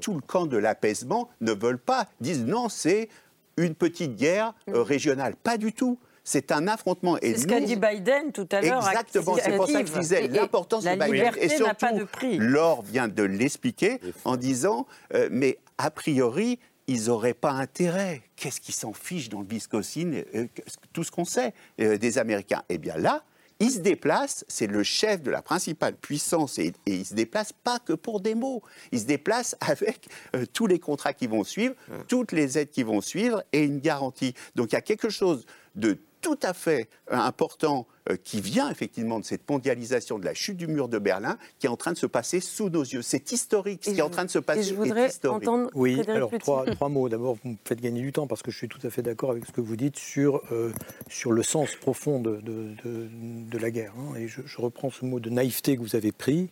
tout 0.00 0.14
le 0.14 0.22
camp 0.22 0.46
de 0.46 0.56
l'apaisement 0.56 1.28
ne 1.42 1.52
veulent 1.52 1.76
pas, 1.76 2.08
disent 2.22 2.46
non, 2.46 2.70
c'est 2.70 3.10
une 3.56 3.74
petite 3.74 4.16
guerre 4.16 4.54
euh, 4.68 4.80
mm. 4.80 4.82
régionale. 4.82 5.36
Pas 5.36 5.56
du 5.56 5.72
tout. 5.72 5.98
C'est 6.24 6.52
un 6.52 6.68
affrontement. 6.68 7.16
C'est 7.20 7.36
ce 7.36 7.46
qu'a 7.48 7.60
dit 7.60 7.74
Biden 7.74 8.30
tout 8.30 8.48
à 8.52 8.60
l'heure. 8.60 8.86
Exactement, 8.88 9.36
c'est 9.42 9.56
pour 9.56 9.68
ça 9.68 9.82
que 9.82 9.88
je 9.88 9.98
disais 9.98 10.28
l'importance 10.28 10.84
de 10.84 10.90
Biden. 10.90 11.32
Et 11.40 11.48
surtout, 11.48 11.74
pas 11.74 11.92
de 11.92 12.04
prix. 12.04 12.38
Laure 12.38 12.82
vient 12.82 13.08
de 13.08 13.24
l'expliquer 13.24 13.98
en 14.24 14.36
disant, 14.36 14.86
euh, 15.14 15.28
mais 15.32 15.58
a 15.78 15.90
priori, 15.90 16.60
ils 16.86 17.06
n'auraient 17.06 17.34
pas 17.34 17.50
intérêt. 17.50 18.22
Qu'est-ce 18.36 18.60
qu'ils 18.60 18.74
s'en 18.74 18.92
fichent 18.92 19.30
dans 19.30 19.40
le 19.40 19.46
Wisconsin, 19.48 20.22
euh, 20.34 20.46
tout 20.92 21.02
ce 21.02 21.10
qu'on 21.10 21.24
sait 21.24 21.54
des 21.76 22.18
Américains? 22.18 22.62
Eh 22.68 22.78
bien 22.78 22.96
là, 22.96 23.24
il 23.62 23.70
se 23.70 23.78
déplace, 23.78 24.44
c'est 24.48 24.66
le 24.66 24.82
chef 24.82 25.22
de 25.22 25.30
la 25.30 25.40
principale 25.40 25.94
puissance 25.94 26.58
et, 26.58 26.72
il 26.86 27.02
il 27.02 27.06
se 27.06 27.14
déplace 27.14 27.52
pas 27.52 27.78
que 27.78 27.92
pour 27.92 28.20
des 28.20 28.34
mots. 28.34 28.62
Il 28.90 28.98
se 29.00 29.04
déplace 29.04 29.56
avec 29.60 30.08
euh, 30.34 30.44
tous 30.52 30.66
les 30.66 30.80
contrats 30.80 31.12
qui 31.12 31.28
vont 31.28 31.44
suivre, 31.44 31.74
toutes 32.08 32.32
les 32.32 32.58
aides 32.58 32.70
qui 32.70 32.82
vont 32.82 33.00
suivre 33.00 33.44
et 33.52 33.62
une 33.62 33.78
garantie. 33.78 34.34
Donc 34.56 34.72
il 34.72 34.74
y 34.74 34.78
a 34.78 34.82
quelque 34.82 35.10
chose 35.10 35.46
de 35.76 35.98
tout 36.22 36.38
à 36.42 36.54
fait 36.54 36.88
euh, 37.10 37.16
important 37.16 37.86
euh, 38.08 38.16
qui 38.16 38.40
vient 38.40 38.70
effectivement 38.70 39.20
de 39.20 39.24
cette 39.24 39.48
mondialisation, 39.50 40.18
de 40.18 40.24
la 40.24 40.34
chute 40.34 40.56
du 40.56 40.68
mur 40.68 40.88
de 40.88 40.98
Berlin, 40.98 41.36
qui 41.58 41.66
est 41.66 41.68
en 41.68 41.76
train 41.76 41.92
de 41.92 41.98
se 41.98 42.06
passer 42.06 42.40
sous 42.40 42.70
nos 42.70 42.82
yeux. 42.82 43.02
C'est 43.02 43.32
historique. 43.32 43.84
Ce 43.84 43.90
qui 43.90 43.98
est 43.98 44.02
en 44.02 44.08
train 44.08 44.24
de 44.24 44.30
se 44.30 44.38
passer 44.38 44.62
je 44.62 44.74
voudrais 44.74 45.10
Entendre 45.26 45.68
oui, 45.74 46.00
alors 46.08 46.30
trois, 46.38 46.64
trois, 46.64 46.88
mots. 46.88 47.08
D'abord, 47.08 47.36
vous 47.42 47.50
me 47.50 47.56
faites 47.64 47.80
gagner 47.80 48.00
du 48.00 48.12
temps 48.12 48.26
parce 48.26 48.42
que 48.42 48.50
je 48.50 48.56
suis 48.56 48.68
tout 48.68 48.84
à 48.84 48.90
fait 48.90 49.02
d'accord 49.02 49.32
avec 49.32 49.44
ce 49.44 49.52
que 49.52 49.60
vous 49.60 49.76
dites 49.76 49.98
sur, 49.98 50.42
euh, 50.52 50.72
sur 51.08 51.32
le 51.32 51.42
sens 51.42 51.74
profond 51.74 52.20
de, 52.20 52.40
de, 52.40 53.58
la 53.58 53.70
guerre. 53.70 53.92
Hein. 53.98 54.16
Et 54.16 54.28
je, 54.28 54.40
reprends 54.56 54.90
ce 54.90 55.04
mot 55.04 55.20
de 55.20 55.28
naïveté 55.28 55.76
que 55.76 55.82
vous 55.82 55.96
avez 55.96 56.12
pris. 56.12 56.50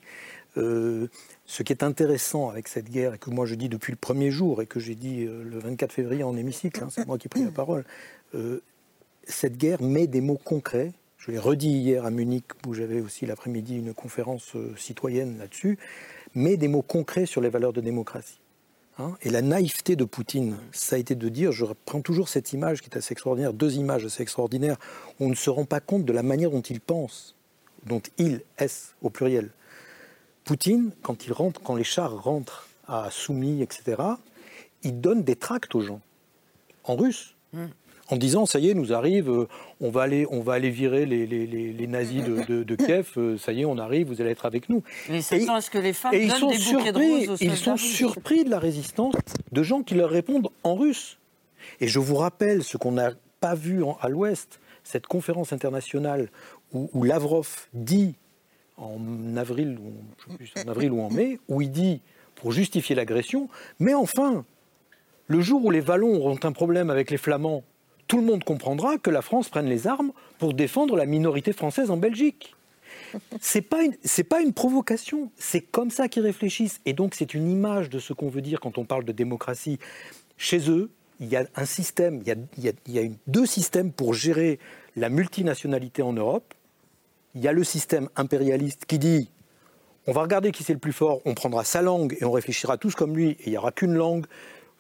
ce 0.57 1.63
qui 1.63 1.73
est 1.73 1.85
intéressant 1.85 2.49
avec 2.51 2.67
cette 2.67 2.91
guerre, 2.91 3.15
et 3.15 3.19
que 3.19 3.31
moi 3.31 3.47
je 3.47 3.55
dis 3.55 3.69
depuis 3.69 3.93
le 3.93 3.99
premier 3.99 4.31
jour, 4.33 4.63
et 4.63 4.67
que 4.67 4.81
j'ai 4.81 4.97
dit 4.97 5.25
le 5.25 5.59
24 5.59 5.93
février 5.93 6.25
en 6.25 6.37
hémicycle, 6.37 6.83
hein, 6.83 6.89
c'est 6.91 7.07
moi 7.07 7.19
qui 7.19 7.29
ai 7.29 7.31
pris 7.31 7.45
la 7.45 7.53
parole, 7.53 7.85
cette 9.31 9.57
guerre 9.57 9.81
met 9.81 10.07
des 10.07 10.21
mots 10.21 10.39
concrets. 10.43 10.93
Je 11.17 11.31
l'ai 11.31 11.39
redit 11.39 11.71
hier 11.71 12.05
à 12.05 12.11
Munich, 12.11 12.45
où 12.67 12.75
j'avais 12.75 13.01
aussi 13.01 13.27
l'après-midi 13.27 13.77
une 13.77 13.95
conférence 13.95 14.57
euh, 14.57 14.75
citoyenne 14.77 15.39
là-dessus, 15.39 15.79
met 16.35 16.57
des 16.57 16.69
mots 16.69 16.83
concrets 16.83 17.27
sur 17.27 17.41
les 17.41 17.49
valeurs 17.49 17.73
de 17.73 17.81
démocratie. 17.81 18.41
Hein. 18.99 19.17
et 19.23 19.31
la 19.31 19.41
naïveté 19.41 19.97
de 19.97 20.05
Poutine, 20.05 20.59
ça 20.73 20.97
a 20.97 20.99
été 20.99 21.15
de 21.15 21.29
dire, 21.31 21.53
je 21.53 21.65
reprends 21.65 22.03
toujours 22.03 22.29
cette 22.29 22.53
image 22.53 22.83
qui 22.83 22.91
est 22.91 22.99
assez 22.99 23.13
extraordinaire, 23.13 23.55
deux 23.55 23.77
images 23.77 24.05
assez 24.05 24.23
extraordinaires, 24.23 24.77
on 25.21 25.29
ne 25.31 25.35
se 25.35 25.49
rend 25.49 25.65
pas 25.65 25.81
compte 25.81 26.05
de 26.05 26.13
la 26.13 26.23
manière 26.23 26.51
dont 26.51 26.61
il 26.61 26.81
pense, 26.81 27.35
dont 27.87 28.03
il, 28.19 28.43
est 28.59 28.95
au 29.01 29.09
pluriel. 29.09 29.51
Poutine, 30.45 30.91
quand, 31.03 31.25
il 31.25 31.33
rentre, 31.33 31.63
quand 31.63 31.77
les 31.77 31.85
chars 31.85 32.23
rentrent 32.23 32.69
à 32.87 33.09
Soumy, 33.11 33.63
etc., 33.63 34.03
il 34.83 35.01
donne 35.01 35.23
des 35.23 35.37
tracts 35.37 35.75
aux 35.75 35.81
gens, 35.81 36.01
en 36.85 36.97
russe. 36.97 37.37
Hmm 37.55 37.69
en 38.11 38.17
disant 38.17 38.45
ça 38.45 38.59
y 38.59 38.69
est, 38.69 38.75
nous 38.75 38.93
arrive, 38.93 39.31
euh, 39.31 39.49
on 39.81 39.91
va 39.91 40.03
aller, 40.03 40.27
on 40.31 40.41
va 40.41 40.55
aller 40.55 40.71
virer 40.71 41.07
les, 41.07 41.87
nazis 41.87 42.23
de, 42.25 42.75
Kiev, 42.75 43.13
euh, 43.17 43.39
ça 43.39 43.53
y 43.53 43.63
est, 43.63 43.65
on 43.65 43.79
arrive, 43.79 44.09
vous 44.09 44.21
allez 44.21 44.31
être 44.31 44.47
avec 44.47 44.69
nous. 44.69 44.83
Mais 45.09 45.23
c'est 45.23 45.41
ce 45.41 45.71
que 45.71 45.79
les 45.79 45.93
femmes 45.93 46.13
donnent 46.13 46.23
ils 46.23 46.31
sont 46.33 46.51
des 46.51 46.59
surpris, 46.59 47.27
de 47.27 47.45
Ils 47.45 47.57
sont 47.57 47.77
surpris 47.77 48.45
de 48.45 48.51
la 48.51 48.59
résistance 48.59 49.15
de 49.53 49.63
gens 49.63 49.83
qui 49.83 49.95
leur 49.95 50.11
répondent 50.11 50.49
en 50.65 50.75
russe. 50.75 51.19
Et 51.81 51.89
je 51.89 51.99
vous 51.99 52.17
rappelle 52.17 52.65
ce 52.65 52.77
qu'on 52.77 52.93
n'a 52.93 53.13
pas 53.41 53.55
vu 53.55 53.83
à 54.01 54.09
l'Ouest, 54.09 54.61
cette 54.83 55.07
conférence 55.07 55.53
internationale 55.53 56.29
où, 56.73 57.05
Lavrov 57.05 57.69
dit 57.75 58.15
en 58.77 59.37
avril, 59.37 59.79
en 60.57 60.69
avril 60.69 60.93
ou 60.93 61.01
en 61.03 61.11
mai, 61.11 61.39
où 61.49 61.61
il 61.61 61.71
dit, 61.71 62.01
pour 62.35 62.53
justifier 62.53 62.97
l'agression, 62.97 63.49
mais 63.79 63.93
enfin, 63.93 64.45
le 65.27 65.41
jour 65.41 65.65
où 65.65 65.71
les 65.71 65.81
Wallons 65.81 66.17
auront 66.17 66.39
un 66.43 66.53
problème 66.53 66.89
avec 66.91 67.11
les 67.11 67.19
Flamands, 67.19 67.63
tout 68.11 68.17
le 68.17 68.25
monde 68.25 68.43
comprendra 68.43 68.99
que 68.99 69.09
la 69.09 69.23
France 69.23 69.51
prenne 69.51 69.69
les 69.69 69.87
armes 69.87 70.11
pour 70.41 70.53
défendre 70.53 70.97
la 70.97 71.07
minorité 71.07 71.53
française 71.53 71.93
en 71.93 71.97
Belgique. 71.97 72.57
C'est 73.41 73.63
pas 73.63 73.83
c'est 74.03 74.25
pas 74.25 74.41
une 74.41 74.53
provocation. 74.53 75.31
C'est 75.39 75.61
comme 75.61 75.93
ça 75.93 76.09
qu'ils 76.09 76.25
réfléchissent. 76.25 76.81
Et 76.87 76.93
donc 76.93 77.15
c'est 77.15 77.35
une 77.35 77.49
image 77.49 77.89
de 77.89 78.01
ce 78.01 78.13
qu'on 78.13 78.29
veut 78.29 78.41
dire 78.41 78.59
quand 78.59 78.79
on 78.79 78.85
parle 78.85 79.05
de 79.05 79.13
démocratie. 79.13 79.79
Chez 80.37 80.69
eux, 80.69 80.91
il 81.21 81.29
y 81.29 81.37
a 81.37 81.45
un 81.55 81.65
système, 81.65 82.21
il 82.27 82.73
y 82.89 82.99
a, 82.99 83.03
deux 83.29 83.47
systèmes 83.47 83.93
pour 83.93 84.13
gérer 84.13 84.59
la 84.97 85.09
multinationalité 85.09 86.03
en 86.03 86.13
Europe. 86.13 86.53
Il 87.37 87.43
y 87.43 87.47
a 87.47 87.53
le 87.53 87.63
système 87.63 88.09
impérialiste 88.17 88.87
qui 88.87 88.99
dit 88.99 89.31
on 90.09 90.13
va 90.13 90.23
regarder 90.23 90.51
qui 90.51 90.65
c'est 90.65 90.73
le 90.73 90.81
plus 90.81 90.93
fort, 90.93 91.21
on 91.27 91.35
prendra 91.35 91.63
sa 91.63 91.81
langue 91.81 92.17
et 92.21 92.25
on 92.25 92.33
réfléchira 92.33 92.77
tous 92.77 92.97
comme 92.97 93.17
lui, 93.17 93.31
et 93.31 93.47
il 93.47 93.51
n'y 93.51 93.59
aura 93.59 93.71
qu'une 93.71 93.95
langue. 93.95 94.27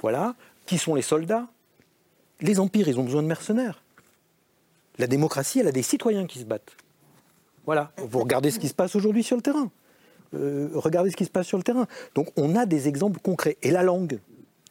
Voilà. 0.00 0.34
Qui 0.66 0.78
sont 0.78 0.96
les 0.96 1.02
soldats? 1.02 1.46
Les 2.40 2.60
empires, 2.60 2.88
ils 2.88 2.98
ont 2.98 3.04
besoin 3.04 3.22
de 3.22 3.28
mercenaires. 3.28 3.82
La 4.98 5.06
démocratie, 5.06 5.60
elle 5.60 5.68
a 5.68 5.72
des 5.72 5.82
citoyens 5.82 6.26
qui 6.26 6.38
se 6.38 6.44
battent. 6.44 6.76
Voilà. 7.66 7.92
Vous 7.96 8.18
regardez 8.18 8.50
ce 8.50 8.58
qui 8.58 8.68
se 8.68 8.74
passe 8.74 8.96
aujourd'hui 8.96 9.22
sur 9.22 9.36
le 9.36 9.42
terrain. 9.42 9.70
Euh, 10.34 10.68
regardez 10.74 11.10
ce 11.10 11.16
qui 11.16 11.24
se 11.24 11.30
passe 11.30 11.46
sur 11.46 11.58
le 11.58 11.64
terrain. 11.64 11.86
Donc 12.14 12.28
on 12.36 12.56
a 12.56 12.66
des 12.66 12.88
exemples 12.88 13.20
concrets. 13.20 13.56
Et 13.62 13.70
la 13.70 13.82
langue, 13.82 14.20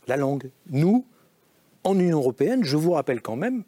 la 0.07 0.17
langue. 0.17 0.49
Nous, 0.70 1.05
en 1.84 1.97
Union 1.97 2.20
européenne, 2.20 2.63
je 2.63 2.78
vous 2.78 2.91
rappelle 2.91 3.22
quand 3.22 3.36
même, 3.36 3.63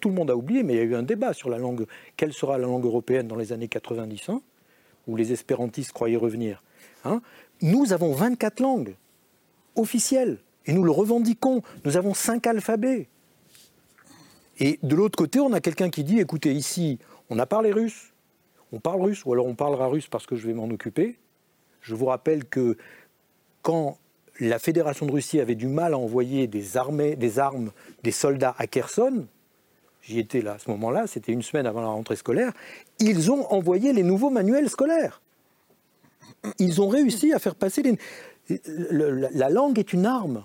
tout 0.00 0.08
le 0.08 0.14
monde 0.14 0.30
a 0.30 0.36
oublié, 0.36 0.62
mais 0.62 0.74
il 0.74 0.76
y 0.76 0.80
a 0.80 0.84
eu 0.84 0.94
un 0.94 1.02
débat 1.02 1.32
sur 1.32 1.50
la 1.50 1.58
langue. 1.58 1.86
Quelle 2.16 2.32
sera 2.32 2.58
la 2.58 2.66
langue 2.66 2.84
européenne 2.84 3.28
dans 3.28 3.36
les 3.36 3.52
années 3.52 3.68
90, 3.68 4.30
hein, 4.30 4.40
où 5.06 5.16
les 5.16 5.32
espérantistes 5.32 5.92
croyaient 5.92 6.16
revenir 6.16 6.62
hein. 7.04 7.20
Nous 7.62 7.92
avons 7.92 8.12
24 8.12 8.60
langues 8.60 8.94
officielles, 9.76 10.38
et 10.66 10.72
nous 10.72 10.82
le 10.82 10.90
revendiquons. 10.90 11.62
Nous 11.84 11.96
avons 11.96 12.14
5 12.14 12.46
alphabets. 12.46 13.08
Et 14.60 14.78
de 14.82 14.94
l'autre 14.94 15.16
côté, 15.16 15.40
on 15.40 15.52
a 15.52 15.60
quelqu'un 15.60 15.88
qui 15.88 16.04
dit, 16.04 16.20
écoutez, 16.20 16.52
ici, 16.52 16.98
on 17.30 17.38
a 17.38 17.46
parlé 17.46 17.72
russe, 17.72 18.12
on 18.72 18.78
parle 18.78 19.02
russe, 19.02 19.24
ou 19.24 19.32
alors 19.32 19.46
on 19.46 19.54
parlera 19.54 19.86
russe 19.86 20.06
parce 20.06 20.26
que 20.26 20.36
je 20.36 20.46
vais 20.46 20.52
m'en 20.52 20.68
occuper. 20.68 21.18
Je 21.80 21.94
vous 21.94 22.04
rappelle 22.04 22.44
que 22.44 22.76
quand 23.62 23.96
la 24.38 24.58
Fédération 24.58 25.06
de 25.06 25.12
Russie 25.12 25.40
avait 25.40 25.54
du 25.54 25.66
mal 25.66 25.94
à 25.94 25.98
envoyer 25.98 26.46
des, 26.46 26.76
armées, 26.76 27.16
des 27.16 27.38
armes, 27.38 27.72
des 28.02 28.10
soldats 28.10 28.54
à 28.58 28.66
Kherson, 28.66 29.26
j'y 30.02 30.18
étais 30.18 30.42
là 30.42 30.52
à 30.52 30.58
ce 30.58 30.70
moment-là, 30.70 31.06
c'était 31.06 31.32
une 31.32 31.42
semaine 31.42 31.66
avant 31.66 31.80
la 31.80 31.88
rentrée 31.88 32.16
scolaire, 32.16 32.52
ils 32.98 33.30
ont 33.30 33.50
envoyé 33.52 33.92
les 33.92 34.02
nouveaux 34.02 34.30
manuels 34.30 34.68
scolaires. 34.68 35.20
Ils 36.58 36.80
ont 36.80 36.88
réussi 36.88 37.32
à 37.32 37.38
faire 37.38 37.54
passer 37.54 37.82
les 37.82 37.98
la 38.64 39.48
langue 39.50 39.78
est 39.78 39.92
une 39.92 40.06
arme. 40.06 40.44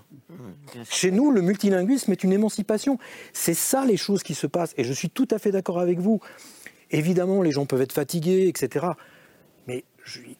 Chez 0.88 1.10
nous, 1.10 1.30
le 1.30 1.40
multilinguisme 1.40 2.12
est 2.12 2.22
une 2.24 2.32
émancipation. 2.32 2.98
C'est 3.32 3.54
ça 3.54 3.84
les 3.84 3.96
choses 3.96 4.22
qui 4.22 4.34
se 4.34 4.46
passent. 4.46 4.74
Et 4.76 4.84
je 4.84 4.92
suis 4.92 5.10
tout 5.10 5.28
à 5.30 5.38
fait 5.38 5.50
d'accord 5.50 5.78
avec 5.78 5.98
vous. 5.98 6.20
Évidemment, 6.90 7.42
les 7.42 7.52
gens 7.52 7.66
peuvent 7.66 7.82
être 7.82 7.92
fatigués, 7.92 8.48
etc. 8.48 8.86
Mais 9.66 9.84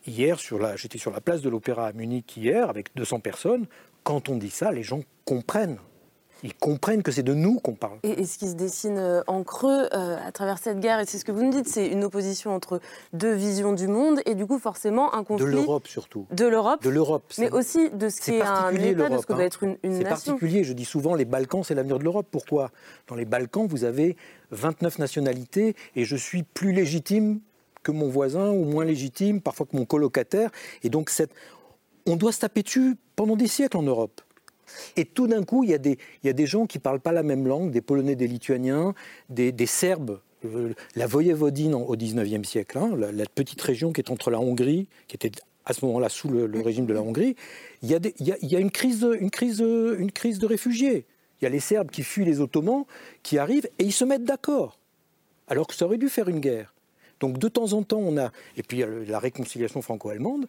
hier, 0.07 0.39
j'étais 0.77 0.99
sur 0.99 1.11
la 1.11 1.21
place 1.21 1.43
de 1.43 1.49
l'Opéra 1.49 1.89
à 1.89 1.93
Munich 1.93 2.37
hier 2.37 2.71
avec 2.71 2.95
200 2.95 3.21
personnes. 3.21 3.67
Quand 4.05 4.29
on 4.29 4.37
dit 4.37 4.51
ça, 4.51 4.71
les 4.71 4.83
gens 4.83 5.01
comprennent 5.25 5.79
ils 6.43 6.55
comprennent 6.55 7.03
que 7.03 7.13
c'est 7.13 7.23
de 7.23 7.35
nous 7.35 7.59
qu'on 7.61 7.75
parle. 7.75 7.99
Et, 8.03 8.25
ce 8.25 8.39
qui 8.39 8.49
se 8.49 8.55
dessine 8.55 8.99
euh, 8.99 9.23
en 9.27 9.43
creux 9.43 9.89
euh, 9.93 10.17
à 10.25 10.33
travers 10.33 10.59
cette 10.59 10.81
guerre, 10.81 11.01
et 11.01 11.07
c'est 11.07 11.19
ce 11.19 11.25
que 11.25 11.33
vous 11.33 11.43
nous 11.43 11.51
dites, 11.51 11.69
c'est 11.69 11.87
une 11.87 12.05
opposition 12.05 12.55
entre 12.55 12.81
deux 13.13 13.33
visions 13.33 13.73
du 13.73 13.89
monde 13.89 14.21
et 14.27 14.35
du 14.35 14.47
coup 14.47 14.59
forcément 14.59 15.15
un 15.15 15.25
conflit. 15.25 15.47
De 15.47 15.51
l'Europe 15.51 15.87
surtout. 15.87 16.27
De 16.31 16.47
l'Europe. 16.47 16.83
De 16.83 16.91
l'Europe. 16.91 17.33
Mais 17.39 17.51
aussi 17.51 17.91
de 17.91 18.09
ce 18.09 18.21
qui 18.21 18.33
est 18.33 18.43
un 18.43 18.71
État, 18.75 19.09
de 19.09 19.19
ce 19.19 19.27
que 19.27 19.33
doit 19.33 19.43
hein. 19.43 19.47
être 19.47 19.63
une, 19.63 19.79
une 19.83 19.91
nation. 19.91 20.03
C'est 20.03 20.09
particulier, 20.09 20.65
je 20.65 20.73
dis 20.73 20.85
souvent 20.85 21.15
les 21.15 21.25
Balkans 21.25 21.63
c'est 21.65 21.75
l'avenir 21.75 21.99
de 21.99 22.05
l'Europe. 22.05 22.27
Pourquoi? 22.31 22.71
Dans 23.09 23.15
les 23.15 23.25
Balkans 23.25 23.67
vous 23.67 23.85
avez 23.85 24.17
29 24.51 24.99
nationalités 24.99 25.75
et 25.95 26.05
je 26.05 26.17
suis 26.17 26.43
plus 26.43 26.73
légitime 26.73 27.41
que 27.83 27.93
mon 27.93 28.09
voisin 28.09 28.51
ou 28.51 28.65
moins 28.65 28.85
légitime, 28.85 29.41
parfois 29.41 29.67
que 29.67 29.77
mon 29.77 29.85
colocataire. 29.85 30.51
Et 30.83 30.91
donc 30.91 31.09
cette, 31.09 31.31
on 32.05 32.17
doit 32.17 32.33
se 32.33 32.41
taper 32.41 32.63
dessus 32.63 32.97
pendant 33.15 33.37
des 33.37 33.47
siècles 33.47 33.77
en 33.77 33.83
Europe. 33.83 34.21
Et 34.97 35.05
tout 35.05 35.27
d'un 35.27 35.43
coup, 35.45 35.65
il 35.65 35.71
y, 35.71 35.75
a 35.75 35.79
des, 35.79 35.99
il 36.23 36.27
y, 36.27 36.31
a 36.31 36.33
des, 36.33 36.47
gens 36.47 36.67
qui 36.67 36.79
ne 36.79 36.83
parlent 36.83 37.01
pas 37.01 37.13
la 37.13 37.23
même 37.23 37.47
langue, 37.47 37.71
des 37.71 37.81
Polonais, 37.81 38.17
des 38.17 38.27
Lituaniens, 38.27 38.95
des, 39.29 39.53
des 39.53 39.67
Serbes. 39.67 40.21
La 40.95 41.07
Voyevodine 41.07 41.75
au 41.75 41.97
XIXe 41.97 42.49
siècle, 42.49 42.79
hein, 42.79 42.93
la, 42.97 43.25
petite 43.27 43.61
région 43.61 43.93
qui 43.93 44.01
est 44.01 44.11
entre 44.11 44.31
la 44.31 44.39
Hongrie, 44.39 44.87
qui 45.09 45.17
était 45.17 45.33
à 45.65 45.73
ce 45.73 45.85
moment-là 45.87 46.09
sous 46.09 46.29
le, 46.29 46.61
régime 46.61 46.87
de 46.87 46.93
la 46.93 47.03
Hongrie, 47.03 47.35
il 47.83 47.91
y 47.91 47.95
a, 47.95 47.99
il 48.21 48.27
y 48.27 48.33
a, 48.33 48.37
il 48.41 48.53
y 48.53 48.55
a 48.55 48.61
une, 48.61 48.71
crise, 48.71 49.05
une, 49.19 49.31
crise, 49.31 49.61
une 49.61 50.13
crise 50.13 50.39
de 50.39 50.47
réfugiés. 50.47 51.05
Il 51.41 51.45
y 51.45 51.47
a 51.47 51.51
les 51.51 51.61
Serbes 51.61 51.91
qui 51.91 52.03
fuient 52.03 52.25
les 52.25 52.41
Ottomans, 52.41 52.85
qui 53.23 53.39
arrivent 53.39 53.69
et 53.79 53.85
ils 53.85 53.93
se 53.93 54.05
mettent 54.05 54.25
d'accord, 54.25 54.79
alors 55.49 55.67
que 55.67 55.75
ça 55.75 55.85
aurait 55.85 55.99
dû 55.99 56.09
faire 56.09 56.29
une 56.29 56.41
guerre. 56.41 56.75
Donc 57.21 57.39
de 57.39 57.49
temps 57.49 57.73
en 57.73 57.83
temps, 57.83 57.99
on 57.99 58.17
a, 58.19 58.31
et 58.57 58.63
puis 58.63 58.85
la 59.07 59.19
réconciliation 59.19 59.83
franco-allemande, 59.83 60.47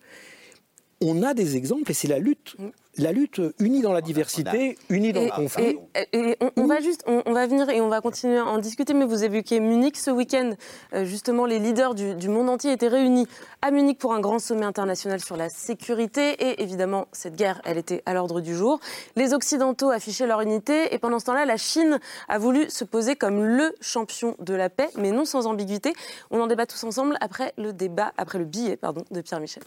on 1.02 1.24
a 1.24 1.34
des 1.34 1.56
exemples 1.56 1.92
et 1.92 1.94
c'est 1.94 2.08
la 2.08 2.20
lutte 2.20 2.56
mm 2.60 2.70
la 2.98 3.12
lutte 3.12 3.42
unie 3.60 3.82
dans 3.82 3.94
la 3.94 4.02
diversité, 4.02 4.78
unie 4.90 5.14
dans 5.14 5.24
le 5.24 5.30
conflit. 5.30 5.78
Et, 6.14 6.38
on, 6.56 6.66
va 6.66 6.82
juste, 6.82 7.04
on, 7.06 7.32
va 7.32 7.46
venir 7.48 7.70
et 7.70 7.82
on 7.82 7.90
va 7.90 8.02
continuer 8.02 8.38
à 8.38 8.46
en 8.46 8.58
discuter, 8.58 8.94
mais 8.94 9.06
vous 9.06 9.24
évoquez 9.24 9.60
Munich 9.60 9.98
ce 9.98 10.12
week-end. 10.12 10.52
Euh, 10.94 11.06
justement, 11.06 11.46
les 11.46 11.60
leaders 11.60 11.96
du, 11.96 12.30
monde 12.30 12.50
entier 12.50 12.72
étaient 12.72 12.88
réunis 12.88 13.28
à 13.62 13.72
Munich 13.72 13.98
pour 13.98 14.14
un 14.14 14.20
grand 14.20 14.40
sommet 14.40 14.66
international 14.66 15.20
sur 15.20 15.38
la 15.38 15.50
sécurité. 15.50 16.32
Et 16.44 16.64
évidemment, 16.64 17.08
cette 17.12 17.36
guerre, 17.36 17.62
elle 17.66 17.78
était 17.78 18.02
à 18.06 18.14
l'ordre 18.14 18.42
du 18.42 18.56
jour. 18.56 18.80
Les 19.16 19.34
Occidentaux 19.34 19.92
affichaient 19.92 20.28
leur 20.28 20.42
unité 20.42 20.94
et 20.94 20.98
pendant 20.98 21.20
ce 21.20 21.26
temps-là, 21.26 21.46
la 21.46 21.58
Chine 21.58 22.00
a 22.28 22.40
voulu 22.40 22.70
se 22.70 22.84
poser 22.84 23.16
comme 23.16 23.44
le 23.44 23.76
champion 23.82 24.36
de 24.40 24.54
la 24.54 24.70
paix, 24.70 24.90
mais 24.98 25.12
non 25.12 25.26
sans 25.26 25.46
ambiguïté. 25.46 25.94
On 26.32 26.40
en 26.40 26.48
débat 26.48 26.66
tous 26.66 26.84
ensemble 26.84 27.16
après 27.22 27.54
le 27.58 27.74
débat, 27.74 28.12
après 28.18 28.40
le 28.40 28.46
billet, 28.46 28.76
pardon, 28.76 29.04
de 29.12 29.22
Pierre 29.22 29.40
Michel. 29.40 29.64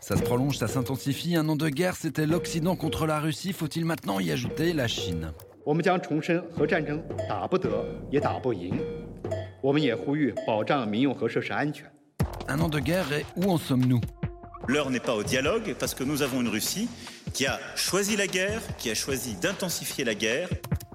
Ça 0.00 0.16
se 0.16 0.22
prolonge, 0.22 0.58
ça 0.58 0.68
s'intensifie. 0.68 1.36
Un 1.36 1.48
an 1.48 1.56
de 1.56 1.68
guerre, 1.68 1.96
c'était 1.96 2.26
l'Occident 2.26 2.76
contre 2.76 3.06
la 3.06 3.20
Russie. 3.20 3.52
Faut-il 3.52 3.84
maintenant 3.84 4.20
y 4.20 4.30
ajouter 4.30 4.72
la 4.72 4.88
Chine? 4.88 5.32
Un 12.48 12.60
an 12.60 12.68
de 12.68 12.80
guerre 12.80 13.12
et 13.12 13.24
où 13.36 13.50
en 13.50 13.58
sommes-nous? 13.58 14.00
L'heure 14.66 14.90
n'est 14.90 15.00
pas 15.00 15.14
au 15.14 15.22
dialogue 15.22 15.74
parce 15.78 15.94
que 15.94 16.04
nous 16.04 16.22
avons 16.22 16.40
une 16.40 16.48
Russie 16.48 16.88
qui 17.32 17.46
a 17.46 17.58
choisi 17.74 18.16
la 18.16 18.26
guerre, 18.26 18.60
qui 18.78 18.90
a 18.90 18.94
choisi 18.94 19.34
d'intensifier 19.34 20.04
la 20.04 20.14
guerre. 20.14 20.48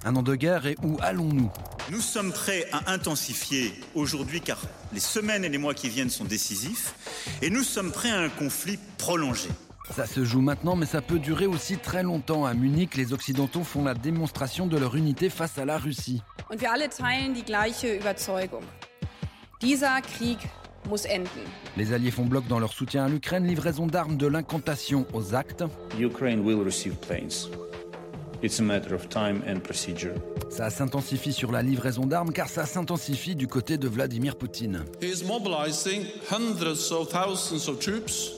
Un 0.07 0.15
an 0.15 0.23
de 0.23 0.35
guerre 0.35 0.65
et 0.67 0.77
où 0.83 0.95
allons-nous? 1.01 1.51
Nous 1.91 1.99
sommes 1.99 2.31
prêts 2.31 2.65
à 2.71 2.93
intensifier 2.93 3.73
aujourd'hui 3.93 4.39
car 4.39 4.57
les 4.93 5.01
semaines 5.01 5.43
et 5.43 5.49
les 5.49 5.57
mois 5.57 5.73
qui 5.73 5.89
viennent 5.89 6.09
sont 6.09 6.23
décisifs 6.23 6.93
et 7.41 7.49
nous 7.49 7.61
sommes 7.61 7.91
prêts 7.91 8.11
à 8.11 8.19
un 8.19 8.29
conflit 8.29 8.79
prolongé. 8.97 9.49
Ça 9.93 10.05
se 10.05 10.23
joue 10.23 10.39
maintenant, 10.39 10.77
mais 10.77 10.85
ça 10.85 11.01
peut 11.01 11.19
durer 11.19 11.45
aussi 11.45 11.77
très 11.77 12.03
longtemps. 12.03 12.45
À 12.45 12.53
Munich, 12.53 12.95
les 12.95 13.11
Occidentaux 13.11 13.65
font 13.65 13.83
la 13.83 13.95
démonstration 13.95 14.65
de 14.65 14.77
leur 14.77 14.95
unité 14.95 15.29
face 15.29 15.57
à 15.57 15.65
la 15.65 15.77
Russie. 15.77 16.21
Und 16.49 16.61
wir 16.61 16.71
alle 16.71 16.87
teilen 16.87 17.33
die 17.33 17.43
gleiche 17.43 17.93
Überzeugung. 17.93 18.63
Dieser 19.59 19.99
Krieg 19.99 20.37
muss 20.87 21.05
enden. 21.05 21.27
Les 21.75 21.91
Alliés 21.91 22.11
font 22.11 22.25
bloc 22.25 22.47
dans 22.47 22.59
leur 22.59 22.71
soutien 22.71 23.03
à 23.03 23.09
l'Ukraine, 23.09 23.45
livraison 23.45 23.87
d'armes 23.87 24.15
de 24.15 24.27
l'incantation 24.27 25.05
aux 25.11 25.35
actes. 25.35 25.65
Ukraine 25.99 26.39
will 26.39 26.63
receive 26.63 26.95
planes. 26.95 27.49
It's 28.43 28.59
a 28.59 28.63
matter 28.63 28.93
of 28.93 29.09
time 29.09 29.41
and 29.47 29.61
procedure. 29.61 30.13
Ça 30.49 30.69
s'intensifie 30.69 31.33
sur 31.33 31.51
la 31.51 31.63
livraison 31.63 32.05
d'armes 32.05 32.31
car 32.31 32.47
ça 32.49 32.67
s'intensifie 32.67 33.35
du 33.35 33.47
côté 33.47 33.77
de 33.77 33.87
Vladimir 33.87 34.35
Poutine. 34.35 34.83
He 35.01 35.07
is 35.07 35.23
mobilizing 35.25 36.05
hundreds 36.29 36.91
of 36.91 37.09
thousands 37.09 37.67
of 37.67 37.79
troops, 37.79 38.33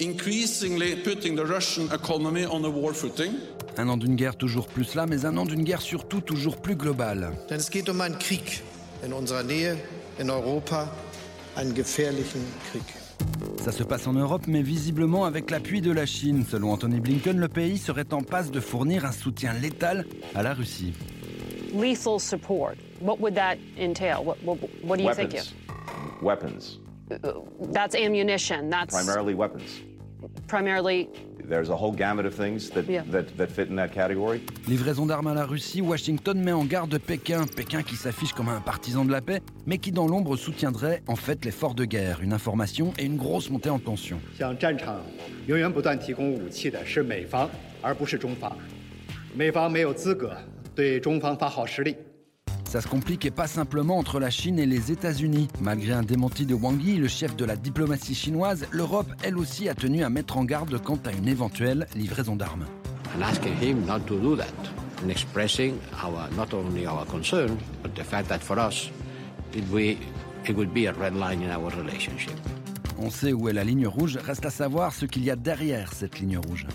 increasingly 0.00 0.96
putting 0.96 1.36
the 1.36 1.46
Russian 1.46 1.88
economy 1.92 2.46
on 2.46 2.64
a 2.64 2.68
war 2.68 2.94
footing. 2.94 3.32
Un 3.76 3.88
an 3.88 3.98
d'une 3.98 4.16
guerre 4.16 4.36
toujours 4.36 4.66
plus 4.66 4.94
là, 4.94 5.06
mais 5.06 5.26
un 5.26 5.36
an 5.36 5.44
d'une 5.44 5.64
guerre 5.64 5.82
surtout 5.82 6.22
toujours 6.22 6.56
plus 6.56 6.76
globale. 6.76 7.32
Denn 7.50 7.58
es 7.58 7.70
geht 7.70 7.90
um 7.90 8.00
einen 8.00 8.18
Krieg 8.18 8.62
in 9.04 9.12
unserer 9.12 9.42
Nähe, 9.42 9.76
in 10.18 10.30
Europa, 10.30 10.88
einen 11.56 11.74
gefährlichen 11.74 12.42
Krieg. 12.70 13.01
Ça 13.62 13.70
se 13.70 13.84
passe 13.84 14.08
en 14.08 14.12
Europe, 14.14 14.48
mais 14.48 14.60
visiblement 14.60 15.24
avec 15.24 15.48
l'appui 15.48 15.80
de 15.80 15.92
la 15.92 16.04
Chine. 16.04 16.44
Selon 16.44 16.72
Anthony 16.72 16.98
Blinken, 16.98 17.38
le 17.38 17.46
pays 17.46 17.78
serait 17.78 18.12
en 18.12 18.22
passe 18.22 18.50
de 18.50 18.58
fournir 18.58 19.04
un 19.04 19.12
soutien 19.12 19.52
létal 19.52 20.04
à 20.34 20.42
la 20.42 20.52
Russie. 20.52 20.94
Lethal 21.72 22.18
support. 22.18 22.72
What 23.00 23.20
would 23.20 23.36
that 23.36 23.58
entail? 23.78 24.24
What, 24.24 24.38
what, 24.42 24.58
what 24.82 24.96
do 24.96 25.04
you 25.04 25.10
weapons. 25.10 25.28
think? 25.28 26.22
Weapons. 26.22 26.80
Uh, 27.12 27.34
that's 27.70 27.94
ammunition. 27.94 28.68
That's 28.68 28.92
primarily 28.92 29.34
weapons. 29.34 29.80
Primarily 30.48 31.08
There's 31.48 31.70
a 31.70 31.76
whole 31.76 31.92
gamut 31.92 32.26
of 32.26 32.34
things 32.34 32.70
that, 32.70 32.86
that, 33.10 33.36
that 33.36 33.48
fit 33.48 33.68
in 33.68 33.76
that 33.76 33.88
category. 33.88 34.40
Livraison 34.68 35.06
d'armes 35.06 35.28
à 35.28 35.34
la 35.34 35.44
Russie, 35.44 35.80
Washington 35.80 36.38
met 36.42 36.52
en 36.52 36.64
garde 36.64 36.96
Pékin. 36.98 37.46
Pékin 37.46 37.82
qui 37.82 37.96
s'affiche 37.96 38.32
comme 38.32 38.48
un 38.48 38.60
partisan 38.60 39.04
de 39.04 39.12
la 39.12 39.20
paix, 39.20 39.40
mais 39.66 39.78
qui 39.78 39.92
dans 39.92 40.06
l'ombre 40.06 40.36
soutiendrait 40.36 41.02
en 41.08 41.16
fait 41.16 41.44
l'effort 41.44 41.74
de 41.74 41.84
guerre. 41.84 42.20
Une 42.22 42.32
information 42.32 42.92
et 42.98 43.04
une 43.04 43.16
grosse 43.16 43.50
montée 43.50 43.70
en 43.70 43.78
tension. 43.78 44.20
Ça 52.72 52.80
se 52.80 52.88
complique 52.88 53.26
et 53.26 53.30
pas 53.30 53.48
simplement 53.48 53.98
entre 53.98 54.18
la 54.18 54.30
Chine 54.30 54.58
et 54.58 54.64
les 54.64 54.90
États-Unis. 54.90 55.48
Malgré 55.60 55.92
un 55.92 56.02
démenti 56.02 56.46
de 56.46 56.54
Wang 56.54 56.82
Yi, 56.82 56.96
le 56.96 57.06
chef 57.06 57.36
de 57.36 57.44
la 57.44 57.54
diplomatie 57.54 58.14
chinoise, 58.14 58.64
l'Europe, 58.70 59.12
elle 59.22 59.36
aussi, 59.36 59.68
a 59.68 59.74
tenu 59.74 60.02
à 60.02 60.08
mettre 60.08 60.38
en 60.38 60.44
garde 60.44 60.80
quant 60.80 60.98
à 61.04 61.12
une 61.12 61.28
éventuelle 61.28 61.86
livraison 61.94 62.34
d'armes. 62.34 62.64
On 72.98 73.10
sait 73.10 73.34
où 73.34 73.50
est 73.50 73.52
la 73.52 73.64
ligne 73.64 73.86
rouge, 73.86 74.16
reste 74.16 74.46
à 74.46 74.50
savoir 74.50 74.94
ce 74.94 75.04
qu'il 75.04 75.24
y 75.24 75.30
a 75.30 75.36
derrière 75.36 75.92
cette 75.92 76.20
ligne 76.20 76.38
rouge. 76.38 76.66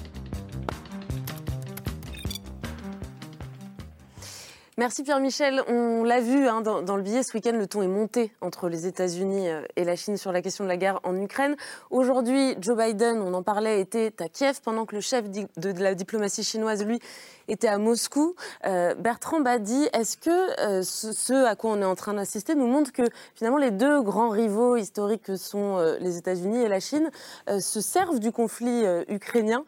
Merci 4.80 5.01
Pierre-Michel. 5.01 5.63
On 5.67 6.03
l'a 6.03 6.21
vu 6.21 6.47
hein, 6.47 6.61
dans, 6.61 6.95
le 6.95 7.01
billet 7.01 7.23
ce 7.23 7.34
week-end, 7.34 7.53
le 7.53 7.65
ton 7.65 7.82
est 7.82 7.88
monté 7.88 8.32
entre 8.41 8.69
les 8.69 8.86
États-Unis 8.86 9.49
euh, 9.49 9.63
et 9.75 9.84
la 9.84 9.95
Chine 9.95 10.17
sur 10.17 10.32
la 10.32 10.43
question 10.43 10.65
de 10.65 10.69
la 10.69 10.78
guerre 10.78 10.99
en 11.01 11.19
Ukraine. 11.19 11.55
Aujourd'hui, 11.89 12.55
Joe 12.61 12.78
Biden, 12.78 13.19
on 13.23 13.34
en 13.34 13.41
parlait, 13.41 13.82
était 13.82 14.13
à 14.19 14.30
Kiev 14.30 14.61
pendant 14.63 14.86
que 14.86 14.93
le 14.93 15.01
chef 15.01 15.32
de 15.32 15.82
la 15.82 15.95
diplomatie 15.95 16.43
chinoise, 16.43 16.86
lui, 16.86 16.99
était 17.47 17.67
à 17.67 17.80
Moscou. 17.80 18.36
Euh, 18.67 18.93
Bertrand 18.93 19.39
Badi, 19.39 19.89
est-ce 19.93 20.15
que 20.15 20.59
euh, 20.61 20.84
ce, 20.84 21.34
à 21.45 21.55
quoi 21.55 21.71
on 21.71 21.82
est 21.82 21.86
en 21.86 21.95
train 21.95 22.13
d'assister 22.13 22.53
nous 22.53 22.67
montre 22.67 22.91
que 22.91 23.09
finalement 23.34 23.57
les 23.57 23.71
deux 23.71 24.03
grands 24.03 24.30
rivaux 24.30 24.75
historiques 24.75 25.23
que 25.23 25.38
sont 25.38 25.80
les 25.99 26.17
États-Unis 26.17 26.61
et 26.61 26.67
la 26.67 26.80
Chine 26.80 27.09
se 27.47 27.82
servent 27.82 28.19
du 28.19 28.32
conflit 28.32 28.84
ukrainien 29.07 29.65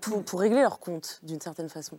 pour, 0.00 0.22
pour 0.22 0.38
régler 0.38 0.60
leurs 0.60 0.78
comptes 0.78 1.18
d'une 1.24 1.40
certaine 1.40 1.68
façon? 1.68 1.98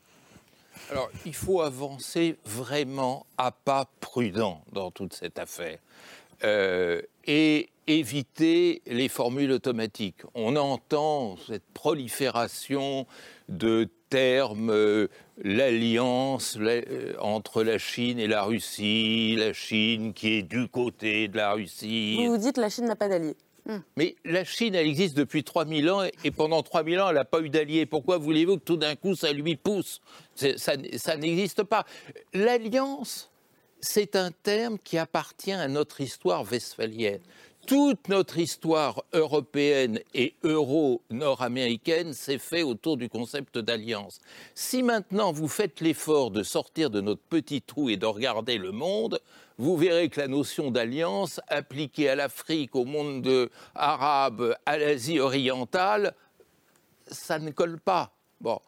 Alors, 0.91 1.09
il 1.25 1.33
faut 1.33 1.61
avancer 1.61 2.37
vraiment 2.45 3.25
à 3.37 3.51
pas 3.51 3.87
prudent 3.99 4.63
dans 4.71 4.91
toute 4.91 5.13
cette 5.13 5.39
affaire 5.39 5.79
euh, 6.43 7.01
et 7.25 7.69
éviter 7.87 8.81
les 8.85 9.09
formules 9.09 9.51
automatiques. 9.51 10.21
On 10.35 10.55
entend 10.55 11.35
cette 11.47 11.65
prolifération 11.73 13.07
de 13.49 13.89
termes, 14.09 14.69
euh, 14.69 15.07
l'alliance 15.43 16.57
euh, 16.59 17.13
entre 17.19 17.63
la 17.63 17.77
Chine 17.77 18.19
et 18.19 18.27
la 18.27 18.43
Russie, 18.43 19.35
la 19.37 19.53
Chine 19.53 20.13
qui 20.13 20.33
est 20.35 20.43
du 20.43 20.67
côté 20.67 21.27
de 21.27 21.37
la 21.37 21.53
Russie. 21.53 22.17
Vous 22.17 22.33
vous 22.33 22.37
dites 22.37 22.57
la 22.57 22.69
Chine 22.69 22.85
n'a 22.85 22.95
pas 22.95 23.09
d'alliés 23.09 23.35
Hmm. 23.65 23.79
Mais 23.95 24.15
la 24.25 24.43
Chine, 24.43 24.75
elle 24.75 24.87
existe 24.87 25.15
depuis 25.15 25.43
3000 25.43 25.89
ans 25.89 26.03
et 26.23 26.31
pendant 26.31 26.61
3000 26.63 26.99
ans, 26.99 27.09
elle 27.09 27.15
n'a 27.15 27.25
pas 27.25 27.39
eu 27.39 27.49
d'alliés. 27.49 27.85
Pourquoi 27.85 28.17
voulez-vous 28.17 28.57
que 28.57 28.63
tout 28.63 28.77
d'un 28.77 28.95
coup, 28.95 29.15
ça 29.15 29.31
lui 29.31 29.55
pousse? 29.55 30.01
Ça, 30.35 30.73
ça 30.97 31.15
n'existe 31.15 31.63
pas. 31.63 31.85
L'alliance, 32.33 33.31
c'est 33.79 34.15
un 34.15 34.31
terme 34.31 34.77
qui 34.83 34.97
appartient 34.97 35.53
à 35.53 35.67
notre 35.67 36.01
histoire 36.01 36.43
westphalienne. 36.43 37.21
Toute 37.65 38.09
notre 38.09 38.39
histoire 38.39 39.05
européenne 39.13 40.01
et 40.13 40.35
euro-nord-américaine 40.43 42.13
s'est 42.13 42.37
faite 42.37 42.65
autour 42.65 42.97
du 42.97 43.07
concept 43.07 43.57
d'alliance. 43.57 44.19
Si 44.53 44.83
maintenant 44.83 45.31
vous 45.31 45.47
faites 45.47 45.79
l'effort 45.79 46.29
de 46.29 46.43
sortir 46.43 46.89
de 46.89 46.99
notre 46.99 47.21
petit 47.21 47.61
trou 47.61 47.89
et 47.89 47.95
de 47.95 48.05
regarder 48.05 48.57
le 48.57 48.73
monde, 48.73 49.21
vous 49.63 49.77
verrez 49.77 50.09
que 50.09 50.19
la 50.19 50.27
notion 50.27 50.71
d'alliance 50.71 51.39
appliquée 51.47 52.09
à 52.09 52.15
l'Afrique, 52.15 52.75
au 52.75 52.83
monde 52.83 53.49
arabe, 53.75 54.57
à 54.65 54.77
l'Asie 54.77 55.21
orientale, 55.21 56.13
ça 57.07 57.39
ne 57.39 57.49
colle 57.49 57.79
pas. 57.79 58.11
Bon. 58.41 58.59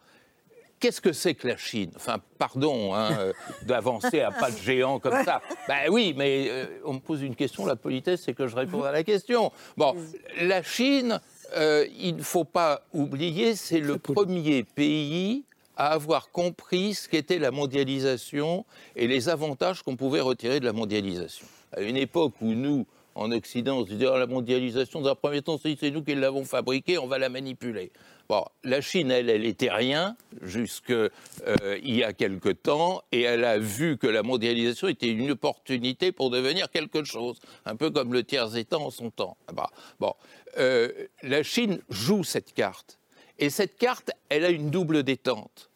Qu'est-ce 0.79 1.01
que 1.01 1.11
c'est 1.11 1.35
que 1.35 1.49
la 1.49 1.57
Chine? 1.57 1.91
Enfin, 1.97 2.19
pardon 2.37 2.93
hein, 2.93 3.11
euh, 3.19 3.33
d'avancer 3.63 4.21
à 4.21 4.31
pas 4.31 4.51
de 4.51 4.57
géant 4.57 4.99
comme 4.99 5.21
ça. 5.25 5.41
Ben 5.67 5.89
oui, 5.89 6.13
mais 6.15 6.47
euh, 6.49 6.65
on 6.85 6.93
me 6.93 6.99
pose 6.99 7.21
une 7.23 7.35
question, 7.35 7.65
la 7.65 7.75
politesse, 7.75 8.21
c'est 8.23 8.33
que 8.33 8.47
je 8.47 8.55
réponds 8.55 8.83
à 8.83 8.93
la 8.93 9.03
question. 9.03 9.51
Bon, 9.75 9.95
la 10.39 10.63
Chine, 10.63 11.19
euh, 11.57 11.85
il 11.97 12.15
ne 12.15 12.23
faut 12.23 12.45
pas 12.45 12.83
oublier, 12.93 13.55
c'est 13.55 13.81
le 13.81 13.97
premier 13.97 14.63
pays 14.63 15.43
à 15.77 15.87
avoir 15.87 16.31
compris 16.31 16.93
ce 16.93 17.09
qu'était 17.09 17.39
la 17.39 17.51
mondialisation 17.51 18.65
et 18.95 19.07
les 19.07 19.29
avantages 19.29 19.83
qu'on 19.83 19.95
pouvait 19.95 20.21
retirer 20.21 20.59
de 20.59 20.65
la 20.65 20.73
mondialisation. 20.73 21.45
À 21.71 21.81
une 21.81 21.97
époque 21.97 22.33
où 22.41 22.53
nous, 22.53 22.85
en 23.15 23.31
Occident, 23.31 23.77
on 23.77 23.85
se 23.85 23.91
disait 23.91 24.07
oh, 24.07 24.17
la 24.17 24.27
mondialisation, 24.27 25.01
dans 25.01 25.11
un 25.11 25.15
premier 25.15 25.41
temps, 25.41 25.57
c'est 25.61 25.91
nous 25.91 26.03
qui 26.03 26.15
l'avons 26.15 26.43
fabriquée, 26.43 26.97
on 26.97 27.07
va 27.07 27.17
la 27.17 27.29
manipuler. 27.29 27.91
Bon, 28.27 28.43
la 28.63 28.81
Chine, 28.81 29.11
elle, 29.11 29.29
elle 29.29 29.45
était 29.45 29.71
rien 29.71 30.17
jusqu'il 30.41 31.11
euh, 31.47 31.79
y 31.83 32.03
a 32.03 32.11
quelque 32.11 32.49
temps, 32.49 33.03
et 33.11 33.21
elle 33.21 33.43
a 33.43 33.59
vu 33.59 33.97
que 33.97 34.07
la 34.07 34.23
mondialisation 34.23 34.87
était 34.87 35.11
une 35.11 35.31
opportunité 35.31 36.11
pour 36.11 36.31
devenir 36.31 36.71
quelque 36.71 37.03
chose, 37.03 37.39
un 37.65 37.75
peu 37.75 37.91
comme 37.91 38.13
le 38.13 38.23
tiers-État 38.23 38.79
en 38.79 38.89
son 38.89 39.11
temps. 39.11 39.37
Ah 39.47 39.53
bah, 39.53 39.69
bon, 39.99 40.13
euh, 40.57 40.89
la 41.21 41.43
Chine 41.43 41.81
joue 41.89 42.23
cette 42.23 42.53
carte, 42.53 42.97
et 43.39 43.49
cette 43.49 43.77
carte, 43.77 44.11
elle 44.29 44.45
a 44.45 44.49
une 44.49 44.69
double 44.69 45.03
détente. 45.03 45.69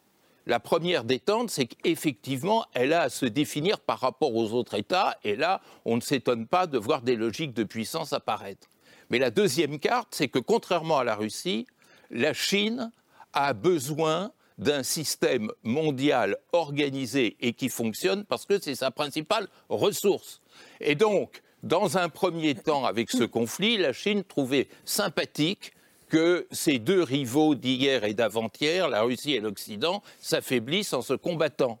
La 0.46 0.58
première 0.58 1.04
détente, 1.04 1.50
c'est 1.50 1.66
qu'effectivement, 1.66 2.64
elle 2.72 2.92
a 2.92 3.02
à 3.02 3.08
se 3.08 3.26
définir 3.26 3.78
par 3.80 4.00
rapport 4.00 4.34
aux 4.34 4.52
autres 4.52 4.74
États, 4.74 5.18
et 5.22 5.36
là, 5.36 5.60
on 5.84 5.96
ne 5.96 6.00
s'étonne 6.00 6.46
pas 6.46 6.66
de 6.66 6.78
voir 6.78 7.02
des 7.02 7.16
logiques 7.16 7.54
de 7.54 7.64
puissance 7.64 8.12
apparaître. 8.12 8.68
Mais 9.10 9.18
la 9.18 9.30
deuxième 9.30 9.78
carte, 9.78 10.08
c'est 10.12 10.28
que 10.28 10.38
contrairement 10.38 10.98
à 10.98 11.04
la 11.04 11.14
Russie, 11.14 11.66
la 12.10 12.32
Chine 12.32 12.90
a 13.32 13.52
besoin 13.52 14.32
d'un 14.58 14.82
système 14.82 15.50
mondial 15.62 16.36
organisé 16.52 17.36
et 17.40 17.52
qui 17.52 17.68
fonctionne 17.68 18.24
parce 18.24 18.44
que 18.44 18.60
c'est 18.60 18.74
sa 18.74 18.90
principale 18.90 19.48
ressource. 19.68 20.40
Et 20.80 20.94
donc, 20.94 21.42
dans 21.62 21.98
un 21.98 22.08
premier 22.08 22.54
temps, 22.54 22.84
avec 22.84 23.10
ce 23.10 23.24
conflit, 23.24 23.78
la 23.78 23.92
Chine 23.92 24.24
trouvait 24.24 24.68
sympathique 24.84 25.72
que 26.10 26.46
ces 26.50 26.78
deux 26.78 27.02
rivaux 27.02 27.54
d'hier 27.54 28.04
et 28.04 28.12
d'avant-hier, 28.12 28.88
la 28.88 29.02
Russie 29.02 29.32
et 29.32 29.40
l'Occident, 29.40 30.02
s'affaiblissent 30.20 30.92
en 30.92 31.02
se 31.02 31.14
combattant. 31.14 31.80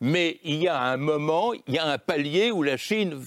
Mais 0.00 0.40
il 0.42 0.56
y 0.56 0.68
a 0.68 0.80
un 0.80 0.96
moment, 0.96 1.52
il 1.52 1.74
y 1.74 1.78
a 1.78 1.86
un 1.86 1.98
palier 1.98 2.50
où 2.50 2.62
la 2.62 2.76
Chine 2.76 3.22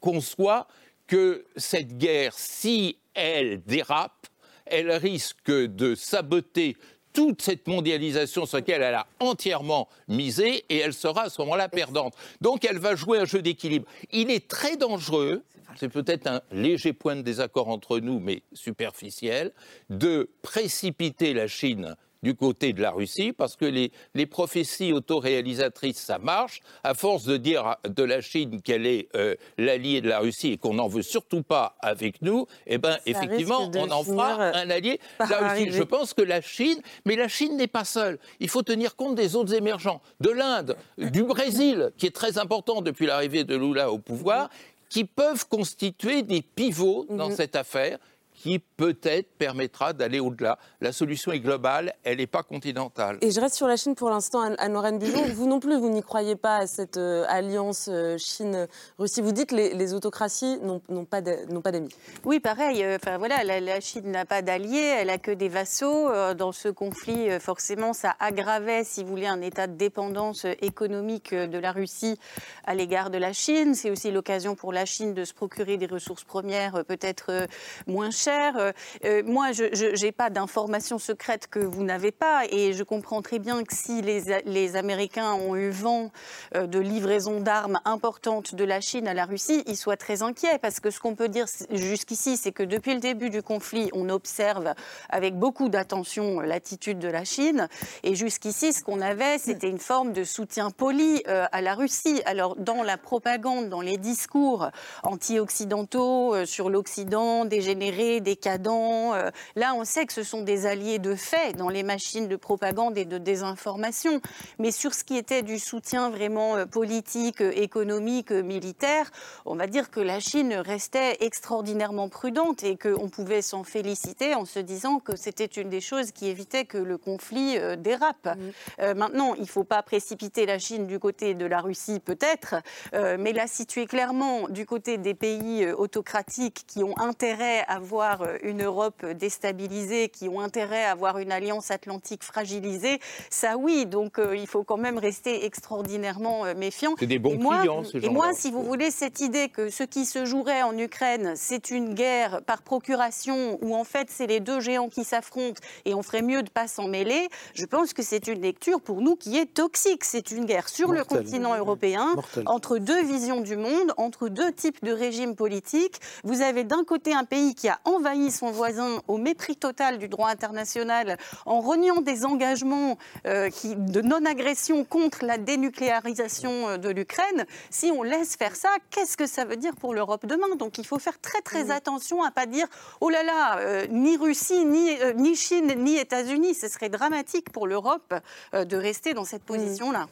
conçoit 0.00 0.66
que 1.06 1.44
cette 1.56 1.98
guerre, 1.98 2.32
si 2.34 2.96
elle 3.14 3.62
dérape, 3.64 4.26
elle 4.66 4.90
risque 4.92 5.50
de 5.50 5.94
saboter 5.94 6.76
toute 7.12 7.40
cette 7.40 7.66
mondialisation 7.66 8.44
sur 8.46 8.58
laquelle 8.58 8.82
elle 8.82 8.94
a 8.94 9.06
entièrement 9.20 9.88
misé 10.06 10.64
et 10.68 10.78
elle 10.78 10.92
sera 10.92 11.22
à 11.22 11.30
ce 11.30 11.40
moment-là 11.42 11.68
perdante. 11.68 12.14
Donc 12.40 12.64
elle 12.64 12.78
va 12.78 12.94
jouer 12.94 13.18
un 13.18 13.24
jeu 13.24 13.40
d'équilibre. 13.40 13.86
Il 14.12 14.30
est 14.30 14.48
très 14.48 14.76
dangereux, 14.76 15.42
c'est 15.78 15.88
peut-être 15.88 16.26
un 16.26 16.40
léger 16.52 16.92
point 16.92 17.16
de 17.16 17.22
désaccord 17.22 17.68
entre 17.68 17.98
nous, 17.98 18.20
mais 18.20 18.42
superficiel, 18.52 19.52
de 19.90 20.30
précipiter 20.42 21.34
la 21.34 21.46
Chine 21.46 21.96
du 22.22 22.34
côté 22.34 22.72
de 22.72 22.82
la 22.82 22.90
Russie, 22.90 23.32
parce 23.32 23.54
que 23.54 23.64
les, 23.64 23.92
les 24.14 24.26
prophéties 24.26 24.92
autoréalisatrices, 24.92 25.98
ça 25.98 26.18
marche. 26.18 26.60
À 26.82 26.94
force 26.94 27.24
de 27.24 27.36
dire 27.36 27.76
de 27.86 28.02
la 28.02 28.20
Chine 28.20 28.62
qu'elle 28.62 28.86
est 28.86 29.08
euh, 29.14 29.36
l'allié 29.58 30.00
de 30.00 30.08
la 30.08 30.18
Russie 30.18 30.52
et 30.52 30.56
qu'on 30.56 30.74
n'en 30.74 30.88
veut 30.88 31.02
surtout 31.02 31.42
pas 31.42 31.76
avec 31.80 32.22
nous, 32.22 32.46
eh 32.66 32.78
ben, 32.78 32.98
effectivement, 33.06 33.70
on 33.72 33.90
en 33.90 34.02
fera 34.02 34.40
euh, 34.40 34.52
un 34.54 34.70
allié 34.70 34.98
de 35.20 35.30
la 35.30 35.50
Russie. 35.50 35.70
Je 35.70 35.82
pense 35.82 36.14
que 36.14 36.22
la 36.22 36.40
Chine, 36.40 36.80
mais 37.04 37.14
la 37.14 37.28
Chine 37.28 37.56
n'est 37.56 37.68
pas 37.68 37.84
seule. 37.84 38.18
Il 38.40 38.48
faut 38.48 38.62
tenir 38.62 38.96
compte 38.96 39.14
des 39.14 39.36
autres 39.36 39.54
émergents, 39.54 40.00
de 40.20 40.30
l'Inde, 40.30 40.76
du 40.98 41.22
Brésil, 41.22 41.92
qui 41.96 42.06
est 42.06 42.14
très 42.14 42.38
important 42.38 42.82
depuis 42.82 43.06
l'arrivée 43.06 43.44
de 43.44 43.54
Lula 43.54 43.92
au 43.92 43.98
pouvoir, 43.98 44.50
qui 44.88 45.04
peuvent 45.04 45.46
constituer 45.48 46.22
des 46.22 46.42
pivots 46.42 47.06
dans 47.08 47.30
mhm. 47.30 47.36
cette 47.36 47.56
affaire 47.56 47.98
qui 48.46 48.60
peut-être 48.60 49.36
permettra 49.38 49.92
d'aller 49.92 50.20
au-delà. 50.20 50.58
La 50.80 50.92
solution 50.92 51.32
est 51.32 51.40
globale, 51.40 51.94
elle 52.04 52.18
n'est 52.18 52.28
pas 52.28 52.44
continentale. 52.44 53.18
Et 53.20 53.32
je 53.32 53.40
reste 53.40 53.56
sur 53.56 53.66
la 53.66 53.76
Chine 53.76 53.96
pour 53.96 54.08
l'instant, 54.08 54.40
Anne-Lorraine 54.58 54.98
Bijon. 54.98 55.24
vous 55.34 55.48
non 55.48 55.58
plus, 55.58 55.76
vous 55.76 55.88
n'y 55.88 56.02
croyez 56.02 56.36
pas 56.36 56.58
à 56.58 56.66
cette 56.68 56.96
euh, 56.96 57.24
alliance 57.28 57.88
euh, 57.90 58.16
Chine-Russie. 58.18 59.20
Vous 59.20 59.32
dites 59.32 59.50
que 59.50 59.56
les, 59.56 59.94
autocraties 59.94 60.58
n'ont 60.62 61.04
pas 61.04 61.20
d'amis. 61.20 61.88
Oui, 62.24 62.38
pareil. 62.38 62.84
Euh, 62.84 62.98
enfin, 63.02 63.18
voilà, 63.18 63.42
la, 63.42 63.80
Chine 63.80 64.12
n'a 64.12 64.24
pas 64.24 64.42
d'alliés, 64.42 64.94
elle 64.98 65.08
n'a 65.08 65.18
que 65.18 65.32
des 65.32 65.48
vassaux. 65.48 66.08
Dans 66.34 66.52
ce 66.52 66.68
conflit, 66.68 67.28
forcément, 67.40 67.92
ça 67.92 68.14
aggravait, 68.20 68.84
si 68.84 69.02
vous 69.02 69.10
voulez, 69.10 69.26
un 69.26 69.40
état 69.40 69.66
de 69.66 69.74
dépendance 69.74 70.46
économique 70.62 71.34
de 71.34 71.58
la 71.58 71.72
Russie 71.72 72.18
à 72.64 72.74
l'égard 72.74 73.10
de 73.10 73.18
la 73.18 73.32
Chine. 73.32 73.74
C'est 73.74 73.90
aussi 73.90 74.10
l'occasion 74.10 74.54
pour 74.54 74.72
la 74.72 74.86
Chine 74.86 75.14
de 75.14 75.24
se 75.24 75.34
procurer 75.34 75.76
des 75.76 75.86
ressources 75.86 76.24
premières 76.24 76.84
peut-être 76.84 77.46
moins 77.86 78.10
chères 78.10 78.35
euh, 78.56 78.72
euh, 79.04 79.22
moi, 79.24 79.52
je 79.52 80.04
n'ai 80.04 80.12
pas 80.12 80.30
d'informations 80.30 80.98
secrètes 80.98 81.46
que 81.48 81.58
vous 81.58 81.84
n'avez 81.84 82.12
pas 82.12 82.44
et 82.50 82.72
je 82.72 82.82
comprends 82.82 83.22
très 83.22 83.38
bien 83.38 83.62
que 83.64 83.74
si 83.74 84.02
les, 84.02 84.42
les 84.44 84.76
Américains 84.76 85.32
ont 85.32 85.56
eu 85.56 85.70
vent 85.70 86.10
euh, 86.54 86.66
de 86.66 86.78
livraisons 86.78 87.40
d'armes 87.40 87.80
importantes 87.84 88.54
de 88.54 88.64
la 88.64 88.80
Chine 88.80 89.08
à 89.08 89.14
la 89.14 89.24
Russie, 89.24 89.62
ils 89.66 89.76
soient 89.76 89.96
très 89.96 90.22
inquiets 90.22 90.58
parce 90.58 90.80
que 90.80 90.90
ce 90.90 91.00
qu'on 91.00 91.14
peut 91.14 91.28
dire 91.28 91.46
jusqu'ici, 91.70 92.36
c'est 92.36 92.52
que 92.52 92.62
depuis 92.62 92.94
le 92.94 93.00
début 93.00 93.30
du 93.30 93.42
conflit, 93.42 93.90
on 93.92 94.08
observe 94.08 94.74
avec 95.08 95.38
beaucoup 95.38 95.68
d'attention 95.68 96.40
l'attitude 96.40 96.98
de 96.98 97.08
la 97.08 97.24
Chine 97.24 97.68
et 98.02 98.14
jusqu'ici, 98.14 98.72
ce 98.72 98.82
qu'on 98.82 99.00
avait, 99.00 99.38
c'était 99.38 99.68
une 99.68 99.78
forme 99.78 100.12
de 100.12 100.24
soutien 100.24 100.70
poli 100.70 101.22
à 101.26 101.60
la 101.60 101.74
Russie. 101.74 102.22
Alors, 102.26 102.56
dans 102.56 102.82
la 102.82 102.96
propagande, 102.96 103.68
dans 103.68 103.80
les 103.80 103.98
discours 103.98 104.70
anti-occidentaux 105.02 106.44
sur 106.44 106.70
l'Occident 106.70 107.44
dégénéré, 107.44 108.20
décadents. 108.26 109.14
Euh, 109.14 109.30
là, 109.54 109.74
on 109.76 109.84
sait 109.84 110.04
que 110.04 110.12
ce 110.12 110.24
sont 110.24 110.42
des 110.42 110.66
alliés 110.66 110.98
de 110.98 111.14
fait 111.14 111.56
dans 111.56 111.68
les 111.68 111.84
machines 111.84 112.26
de 112.26 112.34
propagande 112.34 112.98
et 112.98 113.04
de 113.04 113.18
désinformation. 113.18 114.20
Mais 114.58 114.72
sur 114.72 114.94
ce 114.94 115.04
qui 115.04 115.16
était 115.16 115.42
du 115.42 115.60
soutien 115.60 116.10
vraiment 116.10 116.56
euh, 116.56 116.66
politique, 116.66 117.40
euh, 117.40 117.52
économique, 117.54 118.32
militaire, 118.32 119.12
on 119.44 119.54
va 119.54 119.68
dire 119.68 119.90
que 119.92 120.00
la 120.00 120.18
Chine 120.18 120.54
restait 120.54 121.18
extraordinairement 121.20 122.08
prudente 122.08 122.64
et 122.64 122.76
qu'on 122.76 123.08
pouvait 123.08 123.42
s'en 123.42 123.62
féliciter 123.62 124.34
en 124.34 124.44
se 124.44 124.58
disant 124.58 124.98
que 124.98 125.14
c'était 125.14 125.44
une 125.44 125.68
des 125.68 125.80
choses 125.80 126.10
qui 126.10 126.26
évitait 126.26 126.64
que 126.64 126.78
le 126.78 126.98
conflit 126.98 127.58
dérape. 127.78 128.26
Mmh. 128.26 128.92
maintenant, 128.94 129.34
il 129.34 129.42
ne 129.42 129.46
faut 129.46 129.64
pas 129.64 129.82
précipiter 129.82 130.46
la 130.46 130.58
Chine 130.58 130.86
du 130.86 130.98
côté 130.98 131.34
de 131.34 131.46
la 131.46 131.60
Russie, 131.60 132.00
peut-être, 132.00 132.56
mais 132.92 133.32
la 133.32 133.46
situer 133.46 133.86
clairement 133.86 134.48
du 134.48 134.66
côté 134.66 134.98
des 134.98 135.14
pays 135.14 135.66
autocratiques 135.66 136.64
qui 136.66 136.82
ont 136.82 136.98
intérêt 136.98 137.64
à 137.68 137.78
voir 137.78 138.05
euh, 138.22 138.38
une 138.42 138.62
Europe 138.62 139.04
déstabilisée, 139.04 140.08
qui 140.08 140.28
ont 140.28 140.40
intérêt 140.40 140.84
à 140.84 140.92
avoir 140.92 141.18
une 141.18 141.32
alliance 141.32 141.70
atlantique 141.70 142.22
fragilisée, 142.22 143.00
ça 143.30 143.56
oui. 143.56 143.86
Donc 143.86 144.18
euh, 144.18 144.36
il 144.36 144.46
faut 144.46 144.64
quand 144.64 144.76
même 144.76 144.98
rester 144.98 145.44
extraordinairement 145.44 146.44
euh, 146.44 146.54
méfiant. 146.54 146.94
C'est 146.98 147.06
des 147.06 147.18
bons 147.18 147.34
et 147.34 147.38
moi, 147.38 147.58
clients, 147.60 147.84
ce 147.84 147.98
Et 147.98 148.08
moi, 148.08 148.32
si 148.32 148.50
vous 148.50 148.62
voulez, 148.62 148.90
cette 148.90 149.20
idée 149.20 149.48
que 149.48 149.70
ce 149.70 149.82
qui 149.82 150.04
se 150.04 150.24
jouerait 150.24 150.62
en 150.62 150.76
Ukraine, 150.76 151.34
c'est 151.36 151.70
une 151.70 151.94
guerre 151.94 152.42
par 152.42 152.62
procuration, 152.62 153.58
où 153.62 153.74
en 153.74 153.84
fait 153.84 154.08
c'est 154.10 154.26
les 154.26 154.40
deux 154.40 154.60
géants 154.60 154.88
qui 154.88 155.04
s'affrontent 155.04 155.60
et 155.84 155.94
on 155.94 156.02
ferait 156.02 156.22
mieux 156.22 156.42
de 156.42 156.48
ne 156.48 156.52
pas 156.52 156.68
s'en 156.68 156.88
mêler, 156.88 157.28
je 157.54 157.64
pense 157.66 157.92
que 157.92 158.02
c'est 158.02 158.26
une 158.26 158.40
lecture 158.40 158.80
pour 158.80 159.00
nous 159.00 159.16
qui 159.16 159.36
est 159.36 159.52
toxique. 159.52 160.04
C'est 160.04 160.30
une 160.30 160.44
guerre 160.44 160.68
sur 160.68 160.92
le 160.92 161.04
continent 161.04 161.56
européen, 161.56 162.14
entre 162.46 162.78
deux 162.78 163.02
visions 163.04 163.40
du 163.40 163.56
monde, 163.56 163.92
entre 163.96 164.28
deux 164.28 164.52
types 164.52 164.84
de 164.84 164.92
régimes 164.92 165.34
politiques. 165.34 166.00
Vous 166.24 166.42
avez 166.42 166.64
d'un 166.64 166.84
côté 166.84 167.12
un 167.12 167.24
pays 167.24 167.54
qui 167.54 167.68
a 167.68 167.80
envahit 167.96 168.30
son 168.30 168.50
voisin 168.50 169.00
au 169.08 169.16
mépris 169.16 169.56
total 169.56 169.98
du 169.98 170.08
droit 170.08 170.28
international, 170.28 171.18
en 171.44 171.60
reniant 171.60 172.00
des 172.00 172.24
engagements 172.24 172.98
euh, 173.26 173.50
qui, 173.50 173.74
de 173.76 174.00
non-agression 174.00 174.84
contre 174.84 175.24
la 175.24 175.38
dénucléarisation 175.38 176.68
euh, 176.68 176.76
de 176.76 176.88
l'Ukraine, 176.88 177.46
si 177.70 177.90
on 177.90 178.02
laisse 178.02 178.36
faire 178.36 178.56
ça, 178.56 178.68
qu'est-ce 178.90 179.16
que 179.16 179.26
ça 179.26 179.44
veut 179.44 179.56
dire 179.56 179.74
pour 179.76 179.94
l'Europe 179.94 180.26
demain? 180.26 180.54
Donc 180.58 180.78
il 180.78 180.86
faut 180.86 180.98
faire 180.98 181.20
très 181.20 181.40
très 181.40 181.70
attention 181.70 182.22
à 182.22 182.30
pas 182.30 182.46
dire 182.46 182.66
oh 183.00 183.10
là 183.10 183.22
là, 183.22 183.58
euh, 183.58 183.86
ni 183.90 184.16
Russie, 184.16 184.64
ni, 184.64 184.90
ni 185.16 185.34
Chine, 185.34 185.74
ni 185.78 185.96
États-Unis. 185.96 186.54
Ce 186.54 186.68
serait 186.68 186.88
dramatique 186.88 187.50
pour 187.50 187.66
l'Europe 187.66 188.14
de 188.52 188.76
rester 188.76 189.14
dans 189.14 189.24
cette 189.24 189.42
position-là. 189.42 190.06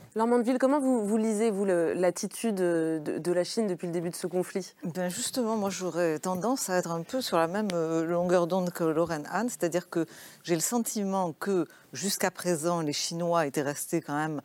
Ville, 0.44 0.58
comment 0.58 0.80
vous, 0.80 1.06
vous 1.06 1.16
lisez, 1.16 1.50
vous, 1.50 1.64
l'attitude 1.64 2.56
de, 2.56 3.00
de, 3.04 3.32
la 3.32 3.44
Chine 3.44 3.66
depuis 3.66 3.86
le 3.86 3.92
début 3.92 4.10
de 4.10 4.16
ce 4.16 4.26
conflit? 4.26 4.74
Ben 4.82 5.08
Justement, 5.08 5.56
moi 5.56 5.70
j'aurais 5.70 6.18
tendance 6.18 6.70
à 6.70 6.76
être 6.76 6.90
un 6.90 7.02
peu 7.02 7.20
sur 7.20 7.36
la 7.36 7.46
même 7.46 7.68
longueur 8.04 8.46
d'onde 8.46 8.70
que 8.70 8.84
Lorraine 8.84 9.28
Anne, 9.30 9.48
c'est-à-dire 9.48 9.88
que 9.88 10.06
j'ai 10.42 10.54
le 10.54 10.60
sentiment 10.60 11.32
que 11.32 11.66
jusqu'à 11.92 12.30
présent, 12.30 12.80
les 12.80 12.92
Chinois 12.92 13.46
étaient 13.46 13.62
restés 13.62 14.00
quand 14.00 14.16
même 14.16 14.38
euh, 14.38 14.40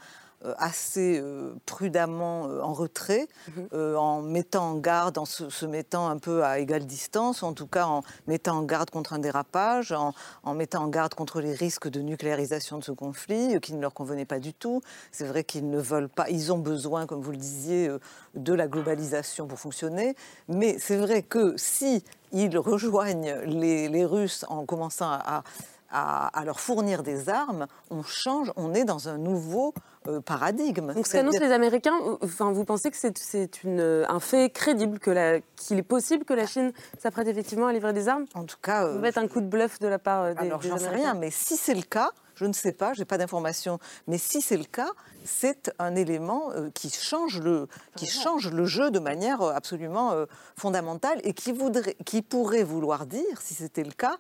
assez 0.57 1.19
euh, 1.19 1.53
prudemment 1.65 2.47
euh, 2.47 2.61
en 2.61 2.73
retrait, 2.73 3.27
mhm. 3.55 3.95
en 3.97 4.21
mettant 4.21 4.71
en 4.71 4.75
garde, 4.75 5.17
en 5.17 5.25
se, 5.25 5.65
mettant 5.65 6.07
un 6.07 6.17
peu 6.17 6.43
à 6.43 6.59
égale 6.59 6.85
distance, 6.85 7.43
en 7.43 7.53
tout 7.53 7.67
cas 7.67 7.85
en 7.85 8.03
mettant 8.27 8.57
en 8.57 8.63
garde 8.63 8.89
contre 8.89 9.13
un 9.13 9.19
dérapage, 9.19 9.91
en, 9.91 10.13
mettant 10.53 10.83
en 10.83 10.87
garde 10.87 11.13
contre 11.13 11.41
les 11.41 11.53
risques 11.53 11.89
de 11.89 12.01
nucléarisation 12.01 12.77
de 12.77 12.83
ce 12.83 12.91
conflit, 12.91 13.59
qui 13.61 13.73
ne 13.73 13.81
leur 13.81 13.93
convenait 13.93 14.25
pas 14.25 14.39
du 14.39 14.53
tout. 14.53 14.81
C'est 15.11 15.25
vrai 15.25 15.43
qu'ils 15.43 15.69
ne 15.69 15.79
veulent 15.79 16.09
pas, 16.09 16.29
ils 16.29 16.53
ont 16.53 16.57
besoin, 16.57 17.05
comme 17.05 17.21
vous 17.21 17.31
le 17.31 17.37
disiez, 17.37 17.89
de 18.35 18.53
la 18.53 18.67
globalisation 18.67 19.47
pour 19.47 19.59
fonctionner, 19.59 20.15
mais 20.47 20.77
c'est 20.79 20.97
vrai 20.97 21.21
que 21.21 21.55
si 21.57 22.03
ils 22.31 22.57
rejoignent 22.57 23.35
les, 23.45 24.05
Russes 24.05 24.45
en 24.47 24.65
commençant 24.65 25.09
à, 25.11 25.43
à, 25.91 26.43
leur 26.45 26.59
fournir 26.59 27.03
des 27.03 27.29
armes, 27.29 27.67
on 27.89 28.03
change, 28.03 28.51
on 28.55 28.73
est 28.73 28.85
dans 28.85 29.09
un 29.09 29.17
nouveau 29.17 29.73
euh, 29.77 29.79
paradigme. 30.25 30.93
Donc 30.93 31.07
ce 31.07 31.13
qu'annoncent 31.13 31.39
les 31.39 31.51
Américains, 31.51 31.95
enfin, 32.21 32.51
vous 32.51 32.65
pensez 32.65 32.89
que 32.91 32.97
c'est 32.97 33.49
un 33.65 34.19
fait 34.19 34.49
crédible, 34.49 34.99
qu'il 34.99 35.77
est 35.77 35.83
possible 35.83 36.25
que 36.25 36.33
la 36.33 36.45
Chine 36.45 36.71
s'apprête 36.97 37.27
effectivement 37.27 37.67
à 37.67 37.73
livrer 37.73 37.93
des 37.93 38.07
armes? 38.07 38.25
En 38.33 38.43
tout 38.43 38.57
cas... 38.61 38.87
Vous 38.87 38.99
mettre 38.99 39.19
un 39.19 39.27
coup 39.27 39.41
de 39.41 39.47
bluff 39.47 39.79
de 39.79 39.87
la 39.87 39.99
part 39.99 40.23
euh, 40.23 40.33
des, 40.33 40.47
alors, 40.47 40.61
j'en 40.61 40.77
sais 40.77 40.89
rien, 40.89 41.13
mais 41.13 41.31
si 41.31 41.57
c'est 41.57 41.73
le 41.73 41.81
cas, 41.81 42.11
je 42.35 42.45
ne 42.45 42.53
sais 42.53 42.71
pas, 42.71 42.93
je 42.93 42.99
n'ai 42.99 43.05
pas 43.05 43.17
d'informations, 43.17 43.79
mais 44.07 44.17
si 44.17 44.41
c'est 44.41 44.57
le 44.57 44.63
cas, 44.63 44.89
c'est 45.25 45.73
un 45.79 45.95
élément 45.95 46.51
euh, 46.51 46.69
qui, 46.73 46.89
change 46.89 47.41
le, 47.41 47.67
qui 47.95 48.07
change 48.07 48.49
le 48.51 48.65
jeu 48.65 48.91
de 48.91 48.99
manière 48.99 49.41
absolument 49.41 50.13
fondamentale 50.55 51.19
et 51.23 51.33
qui, 51.33 51.51
voudrait, 51.51 51.95
qui 52.05 52.21
pourrait 52.21 52.63
vouloir 52.63 53.05
dire, 53.05 53.41
si 53.41 53.53
c'était 53.53 53.83
le 53.83 53.91
cas, 53.91 54.17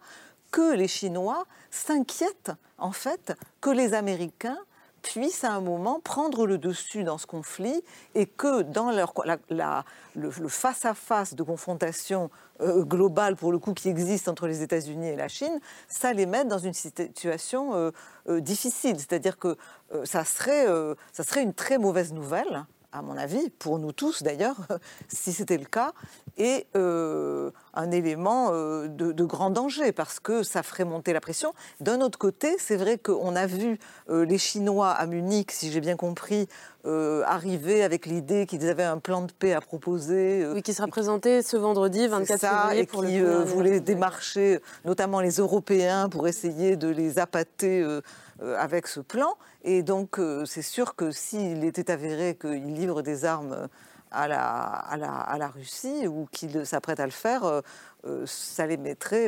que 0.51 0.73
les 0.73 0.87
Chinois 0.87 1.45
s'inquiètent 1.69 2.51
en 2.77 2.91
fait 2.91 3.33
que 3.61 3.69
les 3.69 3.93
Américains 3.93 4.57
puissent 5.09 5.43
à 5.43 5.53
un 5.53 5.61
moment 5.61 5.99
prendre 5.99 6.45
le 6.45 6.59
dessus 6.59 7.03
dans 7.03 7.17
ce 7.17 7.25
conflit 7.25 7.83
et 8.13 8.27
que 8.27 8.61
dans 8.61 8.91
leur, 8.91 9.13
le, 10.15 10.47
face-à-face 10.47 11.33
de 11.33 11.41
confrontation 11.41 12.29
euh, 12.61 12.83
globale, 12.83 13.35
pour 13.35 13.51
le 13.51 13.57
coup, 13.57 13.73
qui 13.73 13.89
existe 13.89 14.27
entre 14.27 14.45
les 14.45 14.61
États-Unis 14.61 15.07
et 15.07 15.15
la 15.15 15.27
Chine, 15.27 15.59
ça 15.87 16.13
les 16.13 16.27
met 16.27 16.45
dans 16.45 16.59
une 16.59 16.73
situation 16.73 17.73
euh, 17.73 17.91
euh, 18.27 18.39
difficile. 18.39 18.97
C'est-à-dire 18.97 19.39
que 19.39 19.57
ça, 20.03 20.23
serait, 20.23 20.67
ça 21.11 21.23
serait 21.23 21.41
une 21.41 21.55
très 21.55 21.79
mauvaise 21.79 22.13
nouvelle 22.13 22.65
à 22.91 23.01
mon 23.01 23.17
avis, 23.17 23.49
pour 23.51 23.79
nous 23.79 23.91
tous 23.91 24.23
d'ailleurs, 24.23 24.55
si 25.07 25.31
c'était 25.31 25.57
le 25.57 25.65
cas, 25.65 25.93
et 26.37 26.65
euh, 26.75 27.51
un 27.73 27.91
élément 27.91 28.49
euh, 28.51 28.87
de, 28.87 29.25
grand 29.25 29.49
danger 29.49 29.91
parce 29.91 30.19
que 30.19 30.41
ça 30.41 30.63
ferait 30.63 30.85
monter 30.85 31.13
la 31.13 31.21
pression. 31.21 31.53
D'un 31.81 32.01
autre 32.01 32.17
côté, 32.17 32.55
c'est 32.57 32.77
vrai 32.77 32.97
qu'on 32.97 33.35
a 33.35 33.45
vu 33.45 33.77
euh, 34.09 34.25
les 34.25 34.37
Chinois 34.37 34.89
à 34.89 35.05
Munich, 35.05 35.51
si 35.51 35.71
j'ai 35.71 35.81
bien 35.81 35.95
compris, 35.95 36.47
arriver 37.25 37.83
avec 37.83 38.07
l'idée 38.07 38.47
qu'ils 38.47 38.67
avaient 38.67 38.83
un 38.83 38.97
plan 38.97 39.21
de 39.21 39.31
paix 39.31 39.53
à 39.53 39.61
proposer. 39.61 40.47
oui, 40.47 40.63
qui 40.63 40.73
sera 40.73 40.87
présenté 40.87 41.43
ce 41.43 41.55
vendredi 41.55 42.07
24 42.07 42.39
février. 42.39 42.81
Et 42.81 42.85
pour 42.87 43.05
qui 43.05 43.21
voulait 43.21 43.79
démarcher 43.79 44.59
notamment 44.85 45.19
les 45.19 45.33
Européens 45.33 46.09
pour 46.09 46.27
essayer 46.27 46.77
de 46.77 46.87
les 46.87 47.19
appâter 47.19 47.85
avec 48.57 48.87
ce 48.87 48.99
plan. 48.99 49.37
Et 49.63 49.83
donc, 49.83 50.19
euh, 50.19 50.45
c'est 50.45 50.61
sûr 50.61 50.95
que 50.95 51.11
s'il 51.11 51.63
était 51.63 51.91
avéré 51.91 52.37
qu'il 52.39 52.73
livre 52.73 53.01
des 53.01 53.25
armes 53.25 53.67
à 54.11 54.27
la, 54.27 54.43
à 54.43 54.97
la, 54.97 55.11
à 55.11 55.37
la 55.37 55.47
Russie 55.47 56.07
ou 56.07 56.27
qu'il 56.31 56.65
s'apprête 56.65 56.99
à 56.99 57.05
le 57.05 57.11
faire, 57.11 57.43
euh, 57.43 57.61
euh, 58.05 58.23
ça 58.25 58.65
les 58.65 58.77
mettrait 58.77 59.27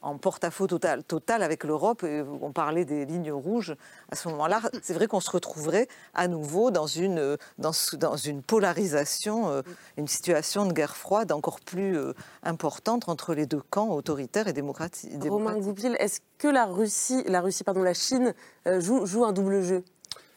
en 0.00 0.16
porte-à-faux 0.16 0.68
total, 0.68 1.02
total 1.02 1.42
avec 1.42 1.64
l'Europe. 1.64 2.04
On 2.40 2.52
parlait 2.52 2.84
des 2.84 3.04
lignes 3.04 3.32
rouges. 3.32 3.74
À 4.10 4.16
ce 4.16 4.28
moment-là, 4.28 4.60
c'est 4.80 4.94
vrai 4.94 5.08
qu'on 5.08 5.20
se 5.20 5.30
retrouverait 5.30 5.88
à 6.14 6.28
nouveau 6.28 6.70
dans 6.70 6.86
une, 6.86 7.36
dans, 7.58 7.72
dans 7.94 8.16
une 8.16 8.42
polarisation, 8.42 9.62
une 9.96 10.06
situation 10.06 10.66
de 10.66 10.72
guerre 10.72 10.96
froide 10.96 11.32
encore 11.32 11.60
plus 11.60 11.98
importante 12.44 13.08
entre 13.08 13.34
les 13.34 13.46
deux 13.46 13.62
camps 13.70 13.90
autoritaires 13.90 14.46
et 14.46 14.52
démocratiques. 14.52 15.12
Romain 15.24 15.58
Goupil, 15.58 15.96
est-ce 15.98 16.20
que 16.38 16.48
la 16.48 16.66
Russie, 16.66 17.24
la 17.26 17.40
Russie, 17.40 17.64
pardon, 17.64 17.82
la 17.82 17.94
Chine 17.94 18.34
joue, 18.66 19.04
joue 19.04 19.24
un 19.24 19.32
double 19.32 19.62
jeu? 19.62 19.84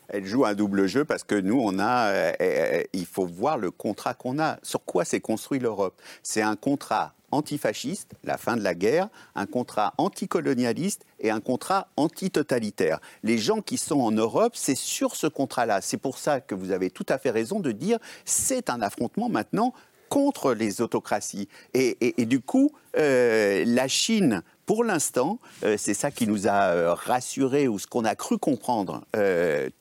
Elle 0.09 0.25
joue 0.25 0.45
un 0.45 0.53
double 0.53 0.87
jeu 0.87 1.05
parce 1.05 1.23
que 1.23 1.35
nous, 1.35 1.59
on 1.59 1.79
a, 1.79 2.07
euh, 2.07 2.33
euh, 2.41 2.83
il 2.93 3.05
faut 3.05 3.25
voir 3.25 3.57
le 3.57 3.71
contrat 3.71 4.13
qu'on 4.13 4.39
a. 4.39 4.57
Sur 4.63 4.83
quoi 4.83 5.05
s'est 5.05 5.21
construit 5.21 5.59
l'Europe? 5.59 5.99
C'est 6.23 6.41
un 6.41 6.55
contrat 6.55 7.13
antifasciste, 7.31 8.13
la 8.23 8.37
fin 8.37 8.55
de 8.55 8.61
la 8.61 8.73
guerre, 8.73 9.09
un 9.35 9.45
contrat 9.45 9.93
anticolonialiste 9.97 11.05
et 11.19 11.29
un 11.31 11.41
contrat 11.41 11.87
antitotalitaire. 11.97 12.99
Les 13.23 13.37
gens 13.37 13.61
qui 13.61 13.77
sont 13.77 13.99
en 13.99 14.11
Europe, 14.11 14.53
c'est 14.55 14.75
sur 14.75 15.15
ce 15.15 15.27
contrat-là. 15.27 15.81
C'est 15.81 15.97
pour 15.97 16.17
ça 16.17 16.39
que 16.39 16.55
vous 16.55 16.71
avez 16.71 16.89
tout 16.89 17.05
à 17.09 17.17
fait 17.17 17.31
raison 17.31 17.59
de 17.59 17.71
dire 17.71 17.99
c'est 18.23 18.69
un 18.69 18.81
affrontement 18.81 19.29
maintenant 19.29 19.73
contre 20.15 20.53
les 20.53 20.79
autocraties. 20.79 21.49
Et, 21.73 22.25
du 22.25 22.39
coup, 22.39 22.71
euh, 22.97 23.65
la 23.67 23.89
Chine 23.89 24.43
pour 24.65 24.85
l'instant, 24.85 25.39
euh, 25.65 25.75
c'est 25.77 25.93
ça 25.93 26.09
qui 26.09 26.25
nous 26.25 26.47
a 26.47 26.69
euh, 26.69 26.93
rassurés 26.93 27.67
ou 27.67 27.79
ce 27.79 27.85
qu'on 27.85 28.05
a 28.05 28.15
cru 28.15 28.37
comprendre 28.37 29.03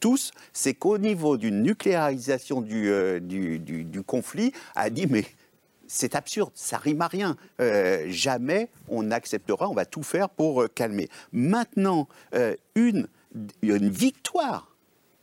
tous, 0.01 0.33
c'est 0.53 0.75
qu'au 0.75 0.99
niveau 0.99 1.37
d'une 1.37 1.63
nucléarisation 1.63 2.63
du, 2.63 4.03
conflit, 4.05 4.53
a 4.75 4.91
dit 4.91 5.07
mais 5.09 5.25
c'est 5.87 6.17
absurde, 6.17 6.51
ça 6.57 6.79
rime 6.79 7.03
à 7.03 7.07
rien. 7.07 7.37
jamais 8.09 8.71
on 8.89 9.13
acceptera, 9.13 9.69
on 9.69 9.75
va 9.75 9.85
tout 9.85 10.03
faire 10.03 10.29
pour 10.29 10.65
calmer. 10.75 11.09
Maintenant, 11.33 12.09
une 12.75 13.07
victoire 13.63 14.75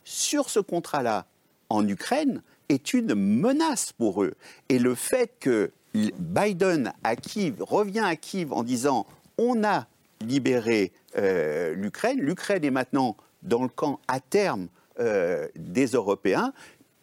sur 0.04 0.48
ce 0.48 0.58
contrat-là 0.58 1.26
en 1.68 1.86
Ukraine 1.86 2.42
est 2.72 2.94
une 2.94 3.14
menace 3.14 3.92
pour 3.92 4.22
eux. 4.22 4.34
Et 4.68 4.78
le 4.78 4.94
fait 4.94 5.32
que 5.40 5.70
Biden 5.94 6.92
à 7.04 7.16
Kiev 7.16 7.56
revient 7.60 8.00
à 8.00 8.16
Kiev 8.16 8.52
en 8.52 8.62
disant 8.62 9.06
on 9.38 9.62
a 9.64 9.86
libéré 10.20 10.92
euh, 11.16 11.74
l'Ukraine. 11.74 12.20
L'Ukraine 12.20 12.64
est 12.64 12.70
maintenant 12.70 13.16
dans 13.42 13.62
le 13.62 13.68
camp 13.68 14.00
à 14.08 14.20
terme 14.20 14.68
euh, 15.00 15.48
des 15.56 15.86
Européens. 15.86 16.52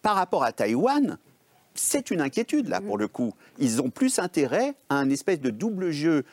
Par 0.02 0.16
rapport 0.16 0.42
à 0.42 0.52
Taïwan, 0.52 1.18
c'est 1.74 2.10
une 2.10 2.20
inquiétude 2.20 2.68
là 2.68 2.80
pour 2.80 2.98
le 2.98 3.08
coup. 3.08 3.34
Ils 3.58 3.80
ont 3.80 3.90
plus 3.90 4.18
intérêt 4.18 4.74
à 4.88 4.96
un 4.96 5.10
espèce 5.10 5.40
de 5.40 5.50
double 5.50 5.90
jeu, 5.90 6.24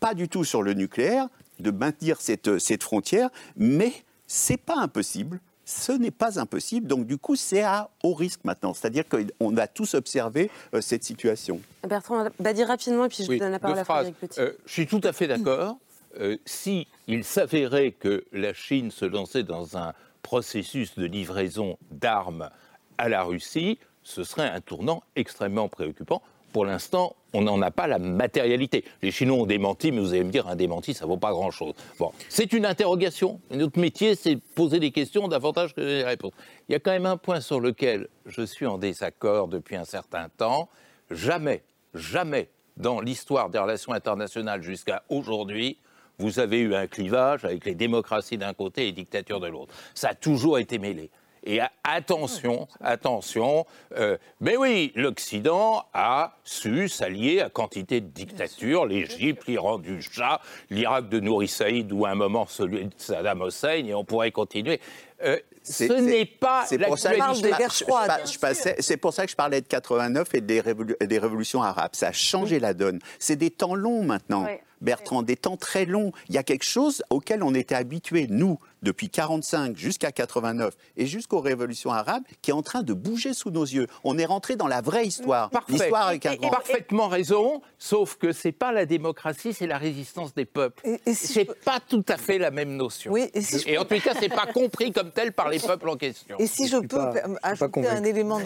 pas 0.00 0.14
du 0.14 0.28
tout 0.28 0.44
sur 0.44 0.62
le 0.62 0.72
nucléaire, 0.74 1.28
de 1.58 1.70
maintenir 1.70 2.20
cette, 2.20 2.58
cette 2.58 2.82
frontière, 2.82 3.30
mais 3.56 3.92
c'est 4.26 4.56
pas 4.56 4.76
impossible. 4.76 5.40
Ce 5.68 5.90
n'est 5.90 6.12
pas 6.12 6.38
impossible, 6.38 6.86
donc 6.86 7.06
du 7.06 7.18
coup 7.18 7.34
c'est 7.34 7.62
à 7.62 7.90
haut 8.04 8.14
risque 8.14 8.44
maintenant. 8.44 8.72
C'est-à-dire 8.72 9.02
qu'on 9.08 9.56
a 9.56 9.66
tous 9.66 9.94
observé 9.94 10.48
euh, 10.72 10.80
cette 10.80 11.02
situation. 11.02 11.60
Bertrand, 11.86 12.28
bah, 12.38 12.52
dire 12.52 12.68
rapidement 12.68 13.06
et 13.06 13.08
puis 13.08 13.24
je 13.24 13.32
vous 13.32 13.38
donne 13.38 13.50
la 13.50 13.58
parole 13.58 13.78
à 13.80 13.84
Frédéric 13.84 14.16
Petit. 14.16 14.40
Euh, 14.40 14.52
je 14.64 14.72
suis 14.72 14.86
tout 14.86 15.00
à 15.02 15.12
fait 15.12 15.26
d'accord. 15.26 15.78
Euh, 16.20 16.36
si 16.46 16.86
il 17.08 17.24
s'avérait 17.24 17.90
que 17.90 18.24
la 18.32 18.54
Chine 18.54 18.92
se 18.92 19.04
lançait 19.04 19.42
dans 19.42 19.76
un 19.76 19.92
processus 20.22 20.94
de 20.94 21.04
livraison 21.04 21.78
d'armes 21.90 22.48
à 22.96 23.08
la 23.08 23.24
Russie, 23.24 23.80
ce 24.04 24.22
serait 24.22 24.48
un 24.48 24.60
tournant 24.60 25.02
extrêmement 25.16 25.68
préoccupant 25.68 26.22
pour 26.56 26.64
l'instant, 26.64 27.16
on 27.34 27.42
n'en 27.42 27.60
a 27.60 27.70
pas 27.70 27.86
la 27.86 27.98
matérialité. 27.98 28.82
Les 29.02 29.10
Chinois 29.10 29.36
ont 29.36 29.44
démenti, 29.44 29.92
mais 29.92 30.00
vous 30.00 30.14
allez 30.14 30.24
me 30.24 30.30
dire, 30.30 30.48
un 30.48 30.56
démenti, 30.56 30.94
ça 30.94 31.04
ne 31.04 31.10
vaut 31.10 31.18
pas 31.18 31.32
grand-chose. 31.32 31.74
Bon, 31.98 32.10
c'est 32.30 32.54
une 32.54 32.64
interrogation. 32.64 33.42
Notre 33.50 33.78
métier, 33.78 34.14
c'est 34.14 34.36
poser 34.36 34.80
des 34.80 34.90
questions 34.90 35.28
davantage 35.28 35.74
que 35.74 35.82
des 35.82 36.02
réponses. 36.02 36.32
Il 36.70 36.72
y 36.72 36.74
a 36.74 36.78
quand 36.78 36.92
même 36.92 37.04
un 37.04 37.18
point 37.18 37.42
sur 37.42 37.60
lequel 37.60 38.08
je 38.24 38.40
suis 38.40 38.64
en 38.64 38.78
désaccord 38.78 39.48
depuis 39.48 39.76
un 39.76 39.84
certain 39.84 40.30
temps. 40.30 40.70
Jamais, 41.10 41.62
jamais 41.92 42.48
dans 42.78 43.02
l'histoire 43.02 43.50
des 43.50 43.58
relations 43.58 43.92
internationales 43.92 44.62
jusqu'à 44.62 45.02
aujourd'hui, 45.10 45.76
vous 46.16 46.38
avez 46.38 46.60
eu 46.60 46.74
un 46.74 46.86
clivage 46.86 47.44
avec 47.44 47.66
les 47.66 47.74
démocraties 47.74 48.38
d'un 48.38 48.54
côté 48.54 48.84
et 48.84 48.86
les 48.86 48.92
dictatures 48.92 49.40
de 49.40 49.48
l'autre. 49.48 49.74
Ça 49.94 50.08
a 50.08 50.14
toujours 50.14 50.58
été 50.58 50.78
mêlé. 50.78 51.10
Et 51.46 51.60
attention, 51.84 52.66
attention, 52.80 53.66
euh, 53.96 54.18
mais 54.40 54.56
oui, 54.56 54.92
l'Occident 54.96 55.84
a 55.94 56.36
su 56.42 56.88
s'allier 56.88 57.40
à 57.40 57.48
quantité 57.50 58.00
de 58.00 58.08
dictatures, 58.08 58.84
l'Égypte, 58.84 59.46
l'Iran 59.46 59.78
du 59.78 60.02
Shah, 60.02 60.40
l'Irak 60.70 61.08
de 61.08 61.20
Nouri 61.20 61.46
Saïd 61.46 61.92
ou 61.92 62.04
à 62.04 62.10
un 62.10 62.14
moment 62.16 62.46
celui 62.46 62.86
de 62.86 62.90
Saddam 62.96 63.44
Hussein, 63.46 63.84
et 63.86 63.94
on 63.94 64.04
pourrait 64.04 64.32
continuer. 64.32 64.80
Euh, 65.22 65.38
ce 65.62 65.84
n'est 65.84 66.26
pas 66.26 66.64
c'est 66.66 66.78
pour, 66.78 66.98
ça 66.98 67.14
que 67.14 67.16
je, 67.16 68.74
c'est 68.80 68.96
pour 68.96 69.12
ça 69.12 69.24
que 69.24 69.30
je 69.30 69.36
parlais 69.36 69.60
de 69.60 69.66
89 69.66 70.34
et 70.34 70.40
des, 70.40 70.62
des 71.00 71.18
révolutions 71.18 71.62
arabes. 71.62 71.90
Ça 71.92 72.08
a 72.08 72.12
changé 72.12 72.58
la 72.58 72.74
donne. 72.74 72.98
C'est 73.18 73.36
des 73.36 73.50
temps 73.50 73.74
longs 73.74 74.02
maintenant. 74.02 74.46
Bertrand, 74.80 75.22
des 75.22 75.36
temps 75.36 75.56
très 75.56 75.86
longs. 75.86 76.12
Il 76.28 76.34
y 76.34 76.38
a 76.38 76.42
quelque 76.42 76.64
chose 76.64 77.02
auquel 77.10 77.42
on 77.42 77.54
était 77.54 77.74
habitué, 77.74 78.26
nous, 78.28 78.58
depuis 78.82 79.10
45 79.10 79.76
jusqu'à 79.76 80.12
89 80.12 80.74
et 80.96 81.06
jusqu'aux 81.06 81.40
révolutions 81.40 81.90
arabes 81.90 82.22
qui 82.42 82.50
est 82.50 82.54
en 82.54 82.62
train 82.62 82.82
de 82.82 82.92
bouger 82.92 83.34
sous 83.34 83.50
nos 83.50 83.64
yeux. 83.64 83.86
On 84.04 84.18
est 84.18 84.24
rentré 84.24 84.56
dans 84.56 84.68
la 84.68 84.80
vraie 84.80 85.06
histoire. 85.06 85.50
L'histoire 85.68 86.08
avec 86.08 86.26
un 86.26 86.36
grand. 86.36 86.50
Parfaitement 86.50 87.08
raison, 87.08 87.62
sauf 87.78 88.16
que 88.16 88.32
c'est 88.32 88.52
pas 88.52 88.72
la 88.72 88.86
démocratie, 88.86 89.52
c'est 89.52 89.66
la 89.66 89.78
résistance 89.78 90.34
des 90.34 90.44
peuples. 90.44 90.86
Et, 90.86 91.00
et 91.06 91.14
c'est 91.14 91.44
pas 91.64 91.80
tout 91.80 92.04
à 92.08 92.16
fait 92.16 92.38
la 92.38 92.50
même 92.50 92.76
notion. 92.76 93.12
Oui, 93.12 93.30
et, 93.66 93.78
en 93.78 93.84
tout 93.84 94.00
cas, 94.00 94.14
c'est 94.18 94.28
pas 94.28 94.46
compris 94.46 94.92
comme 94.92 95.10
tel 95.10 95.32
par 95.32 95.48
les 95.48 95.58
peuples 95.58 95.88
en 95.88 95.96
question. 95.96 96.36
Et 96.38 96.46
si 96.46 96.68
je, 96.68 96.78
peux 96.78 97.00
ajouter 97.42 97.88
un, 97.88 98.04
élément 98.04 98.38
de, 98.38 98.44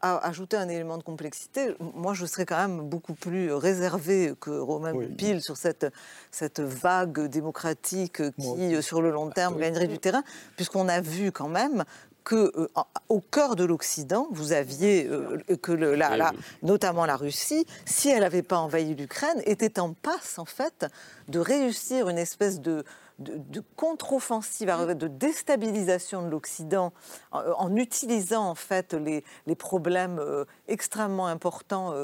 ajouter 0.00 0.56
un 0.56 0.68
élément 0.68 0.98
de 0.98 1.02
complexité, 1.02 1.74
moi 1.94 2.14
je 2.14 2.26
serais 2.26 2.46
quand 2.46 2.56
même 2.56 2.88
beaucoup 2.88 3.14
plus 3.14 3.52
réservé 3.52 4.34
que 4.40 4.50
Romain 4.50 4.92
Pile 5.16 5.42
sur 5.42 5.56
cette, 5.56 5.86
cette 6.30 6.60
vague 6.60 7.26
démocratique 7.28 8.22
qui, 8.38 8.82
sur 8.82 9.02
le 9.02 9.11
long 9.12 9.30
terme, 9.30 9.58
gagnerait 9.58 9.86
du 9.86 9.98
terrain, 9.98 10.22
puisqu'on 10.56 10.88
a 10.88 11.00
vu 11.00 11.32
quand 11.32 11.48
même 11.48 11.84
que 12.24 12.52
euh, 12.56 12.68
au 13.08 13.20
cœur 13.20 13.56
de 13.56 13.64
l'Occident, 13.64 14.28
vous 14.30 14.52
aviez 14.52 15.06
euh, 15.06 15.38
que 15.60 15.72
le, 15.72 15.94
la, 15.94 16.32
notamment 16.62 17.06
la 17.06 17.16
Russie, 17.16 17.66
si 17.84 18.08
elle 18.08 18.20
n'avait 18.20 18.42
pas 18.42 18.58
envahi 18.58 18.94
l'Ukraine, 18.94 19.42
était 19.44 19.80
en 19.80 19.92
passe 19.92 20.38
en 20.38 20.44
fait 20.44 20.86
de 21.28 21.38
réussir 21.38 22.08
une 22.08 22.18
espèce 22.18 22.60
de 22.60 22.84
de, 23.18 23.62
contre-offensive, 23.76 24.68
de 24.96 25.06
déstabilisation 25.06 26.22
de 26.22 26.28
l'Occident, 26.28 26.92
en, 27.30 27.76
utilisant 27.76 28.48
en 28.48 28.56
fait 28.56 28.94
les, 28.94 29.22
les 29.46 29.54
problèmes 29.54 30.18
euh, 30.18 30.44
extrêmement 30.66 31.28
importants 31.28 31.94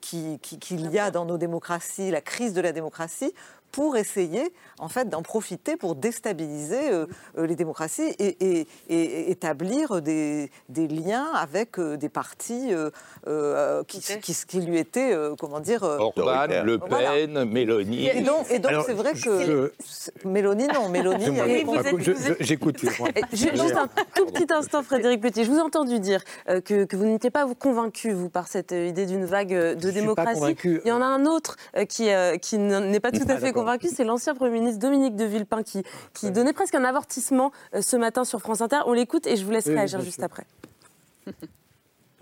qu'il 0.00 0.38
qui, 0.38 0.76
y 0.76 0.98
a 1.00 1.10
dans 1.10 1.24
nos 1.24 1.36
démocraties, 1.36 2.12
la 2.12 2.20
crise 2.20 2.52
de 2.52 2.60
la 2.60 2.70
démocratie, 2.70 3.34
pour 3.72 3.96
essayer 3.96 4.52
en 4.78 4.88
fait 4.88 5.08
d'en 5.08 5.22
profiter 5.22 5.76
pour 5.76 5.94
déstabiliser 5.94 6.90
euh, 6.90 7.06
euh, 7.38 7.46
les 7.46 7.56
démocraties 7.56 8.14
et, 8.18 8.66
établir 8.88 10.02
des, 10.02 10.50
liens 10.68 11.30
avec 11.34 11.78
euh, 11.78 11.96
des 11.96 12.08
partis 12.08 12.70
qui, 13.88 14.00
qui, 14.46 14.60
lui 14.60 14.78
étaient 14.78 15.16
comment 15.38 15.60
dire 15.60 15.82
Orban, 15.82 16.46
Le 16.64 16.78
Pen, 16.78 17.44
Mélanie. 17.44 18.08
Et 18.08 18.20
donc 18.20 18.46
c'est 18.86 18.92
vrai 18.92 19.14
que 19.14 19.72
Mélanie 20.24 20.68
non, 20.74 20.88
Mélanie. 20.88 21.64
J'écoute. 22.40 22.78
Juste 23.32 23.76
un 23.76 23.88
tout 24.14 24.26
petit 24.26 24.52
instant, 24.52 24.82
Frédéric 24.82 25.20
Petit. 25.20 25.44
Je 25.44 25.50
vous 25.50 25.58
ai 25.58 25.62
entendu 25.62 25.98
dire 25.98 26.22
que, 26.46 26.84
que 26.84 26.96
vous 26.96 27.04
n'étiez 27.04 27.30
pas 27.30 27.46
convaincu 27.58 28.12
vous 28.12 28.28
par 28.28 28.48
cette 28.48 28.72
idée 28.72 29.06
d'une 29.06 29.24
vague 29.24 29.52
de 29.52 29.90
démocratie. 29.90 30.56
Il 30.64 30.88
y 30.88 30.92
en 30.92 31.00
a 31.00 31.06
un 31.06 31.24
autre 31.24 31.56
qui, 31.88 32.08
qui 32.42 32.58
n'est 32.58 33.00
pas 33.00 33.10
tout 33.10 33.26
à 33.28 33.36
fait 33.36 33.52
convaincu 33.52 33.61
convaincu, 33.62 33.88
c'est 33.94 34.04
l'ancien 34.04 34.34
Premier 34.34 34.60
ministre 34.60 34.80
Dominique 34.80 35.16
de 35.16 35.24
Villepin 35.24 35.62
qui, 35.62 35.82
qui 36.14 36.30
donnait 36.30 36.52
presque 36.52 36.74
un 36.74 36.84
avortissement 36.84 37.52
euh, 37.74 37.82
ce 37.82 37.96
matin 37.96 38.24
sur 38.24 38.40
France 38.40 38.60
Inter. 38.60 38.80
On 38.86 38.92
l'écoute 38.92 39.26
et 39.26 39.36
je 39.36 39.44
vous 39.44 39.50
laisse 39.50 39.66
réagir 39.66 40.00
juste 40.00 40.22
après. 40.22 40.46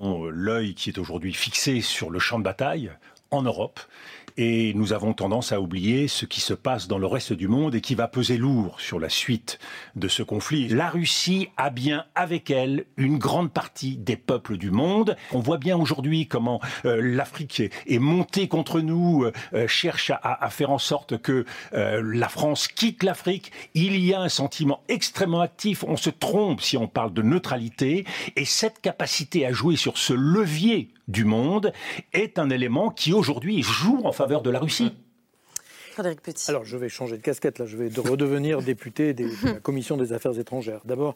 L'œil 0.00 0.74
qui 0.74 0.90
est 0.90 0.98
aujourd'hui 0.98 1.34
fixé 1.34 1.80
sur 1.80 2.10
le 2.10 2.18
champ 2.18 2.38
de 2.38 2.44
bataille 2.44 2.90
en 3.30 3.42
Europe 3.42 3.80
et 4.36 4.74
nous 4.74 4.92
avons 4.92 5.12
tendance 5.12 5.52
à 5.52 5.60
oublier 5.60 6.08
ce 6.08 6.26
qui 6.26 6.40
se 6.40 6.54
passe 6.54 6.88
dans 6.88 6.98
le 6.98 7.06
reste 7.06 7.32
du 7.32 7.48
monde 7.48 7.74
et 7.74 7.80
qui 7.80 7.94
va 7.94 8.08
peser 8.08 8.36
lourd 8.36 8.80
sur 8.80 8.98
la 8.98 9.08
suite 9.08 9.58
de 9.96 10.08
ce 10.08 10.22
conflit. 10.22 10.68
La 10.68 10.88
Russie 10.88 11.48
a 11.56 11.70
bien 11.70 12.04
avec 12.14 12.50
elle 12.50 12.86
une 12.96 13.18
grande 13.18 13.52
partie 13.52 13.96
des 13.96 14.16
peuples 14.16 14.56
du 14.56 14.70
monde. 14.70 15.16
On 15.32 15.40
voit 15.40 15.58
bien 15.58 15.76
aujourd'hui 15.76 16.26
comment 16.26 16.60
euh, 16.84 17.00
l'Afrique 17.02 17.62
est, 17.86 17.98
montée 17.98 18.48
contre 18.48 18.80
nous, 18.80 19.24
euh, 19.24 19.32
euh, 19.54 19.68
cherche 19.68 20.10
à, 20.10 20.44
à, 20.44 20.50
faire 20.50 20.70
en 20.70 20.78
sorte 20.78 21.18
que 21.18 21.44
la 21.72 22.28
France 22.28 22.68
quitte 22.68 23.02
l'Afrique. 23.02 23.52
Il 23.74 23.98
y 23.98 24.14
a 24.14 24.20
un 24.20 24.28
sentiment 24.28 24.82
extrêmement 24.88 25.40
actif. 25.40 25.84
On 25.86 25.96
se 25.96 26.10
trompe 26.10 26.60
si 26.60 26.76
on 26.76 26.88
parle 26.88 27.12
de 27.12 27.22
neutralité. 27.22 28.04
Et 28.36 28.44
cette 28.44 28.80
capacité 28.80 29.46
à 29.46 29.52
jouer 29.52 29.76
sur 29.76 29.98
ce 29.98 30.12
levier 30.12 30.88
du 31.10 31.24
monde 31.24 31.72
est 32.12 32.38
un 32.38 32.50
élément 32.50 32.90
qui 32.90 33.12
aujourd'hui 33.12 33.62
joue 33.62 34.00
en 34.04 34.12
faveur 34.12 34.42
de 34.42 34.50
la 34.50 34.60
Russie. 34.60 34.92
Frédéric 35.92 36.22
Petit. 36.22 36.50
Alors 36.50 36.64
je 36.64 36.76
vais 36.76 36.88
changer 36.88 37.16
de 37.16 37.22
casquette 37.22 37.58
là, 37.58 37.66
je 37.66 37.76
vais 37.76 37.90
redevenir 38.00 38.62
député 38.62 39.12
de 39.12 39.28
la 39.44 39.54
Commission 39.54 39.96
des 39.96 40.12
Affaires 40.12 40.38
étrangères. 40.38 40.80
D'abord, 40.84 41.14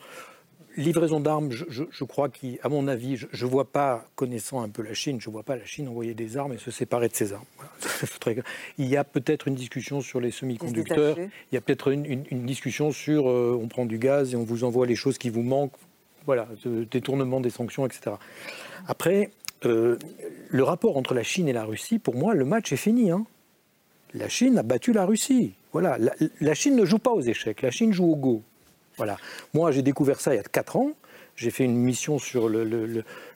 livraison 0.76 1.20
d'armes, 1.20 1.51
je, 1.51 2.05
crois 2.05 2.28
qu'à 2.28 2.68
mon 2.68 2.88
avis, 2.88 3.16
je 3.16 3.45
ne 3.45 3.51
vois 3.51 3.70
pas, 3.70 4.07
connaissant 4.16 4.62
un 4.62 4.68
peu 4.68 4.82
la 4.82 4.95
Chine, 4.95 5.20
je 5.20 5.28
ne 5.28 5.32
vois 5.32 5.42
pas 5.42 5.57
la 5.57 5.64
Chine 5.64 5.88
envoyer 5.88 6.14
des 6.14 6.36
armes 6.36 6.53
et 6.53 6.59
se 6.59 6.70
séparer 6.70 7.09
de 7.09 7.14
ses 7.14 7.32
armes. 7.32 7.45
Il 8.78 8.86
y 8.86 8.97
a 8.97 9.05
peut-être 9.05 9.49
une 9.49 9.55
discussion 9.55 10.01
sur 10.01 10.20
les 10.20 10.30
semi-conducteurs, 10.30 11.18
il 11.18 11.55
y 11.55 11.57
a 11.57 11.61
peut-être 11.61 11.92
une, 11.92 12.24
discussion 12.45 12.90
sur 12.90 13.30
euh, 13.30 13.59
on 13.61 13.68
prend 13.68 13.86
du 13.86 13.99
gaz 13.99 14.32
et 14.32 14.36
on 14.36 14.45
vous 14.45 14.64
envoie 14.64 14.86
les 14.86 14.97
choses 14.97 15.18
qui 15.18 15.30
vous 15.30 15.42
manquent, 15.42 15.76
voilà, 16.26 16.49
détournement 16.90 17.40
des 17.40 17.51
sanctions, 17.51 17.86
etc. 17.86 18.16
Après, 18.88 19.30
euh, 19.66 19.98
le 20.50 20.62
rapport 20.62 20.96
entre 20.96 21.14
la 21.14 21.22
Chine 21.22 21.48
et 21.48 21.52
la 21.52 21.64
Russie, 21.64 21.98
pour 21.98 22.14
moi, 22.14 22.34
le 22.34 22.44
match 22.44 22.72
est 22.72 22.76
fini. 22.76 23.10
Hein. 23.10 23.24
La 24.14 24.28
Chine 24.28 24.58
a 24.58 24.62
battu 24.62 24.92
la 24.92 25.04
Russie. 25.04 25.54
Voilà, 25.72 25.98
la, 26.40 26.54
Chine 26.54 26.76
ne 26.76 26.84
joue 26.84 26.98
pas 26.98 27.10
aux 27.10 27.20
échecs, 27.20 27.62
la 27.62 27.72
Chine 27.72 27.92
joue 27.92 28.12
au 28.12 28.16
go. 28.16 28.42
Voilà. 28.96 29.16
Moi, 29.54 29.72
j'ai 29.72 29.82
découvert 29.82 30.20
ça 30.20 30.32
il 30.32 30.36
y 30.36 30.40
a 30.40 30.44
4 30.44 30.76
ans. 30.76 30.92
J'ai 31.34 31.50
fait 31.50 31.64
une 31.64 31.74
mission 31.74 32.20
sur 32.20 32.48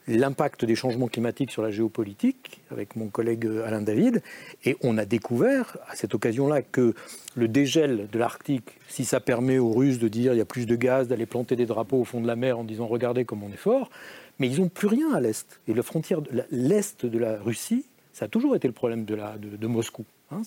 l'impact 0.06 0.64
des 0.64 0.76
changements 0.76 1.08
climatiques 1.08 1.50
sur 1.50 1.62
la 1.62 1.72
géopolitique 1.72 2.60
avec 2.70 2.94
mon 2.94 3.08
collègue 3.08 3.44
euh, 3.44 3.66
Alain 3.66 3.82
David. 3.82 4.22
Et 4.64 4.76
on 4.82 4.98
a 4.98 5.04
découvert 5.04 5.76
à 5.88 5.96
cette 5.96 6.14
occasion-là 6.14 6.62
que 6.62 6.94
le 7.34 7.48
dégel 7.48 8.08
de 8.12 8.18
l'Arctique, 8.20 8.78
si 8.88 9.04
ça 9.04 9.18
permet 9.18 9.58
aux 9.58 9.72
Russes 9.72 9.98
de 9.98 10.06
dire 10.06 10.32
il 10.32 10.38
y 10.38 10.40
a 10.40 10.44
plus 10.44 10.66
de 10.66 10.76
gaz, 10.76 11.08
d'aller 11.08 11.26
planter 11.26 11.56
des 11.56 11.66
drapeaux 11.66 11.98
au 11.98 12.04
fond 12.04 12.20
de 12.20 12.28
la 12.28 12.36
mer 12.36 12.60
en 12.60 12.64
disant 12.64 12.86
regardez 12.86 13.24
comme 13.24 13.42
on 13.42 13.48
est 13.48 13.56
fort, 13.56 13.90
mais 14.38 14.48
ils 14.48 14.60
n'ont 14.60 14.68
plus 14.68 14.88
rien 14.88 15.12
à 15.12 15.20
l'est. 15.20 15.60
Et 15.68 15.74
la 15.74 15.82
frontière, 15.82 16.20
l'est 16.50 17.04
de 17.04 17.18
la 17.18 17.38
Russie, 17.38 17.84
ça 18.12 18.24
a 18.24 18.28
toujours 18.28 18.56
été 18.56 18.66
le 18.66 18.74
problème 18.74 19.04
de, 19.04 19.66
Moscou. 19.66 20.04
Hein. 20.30 20.42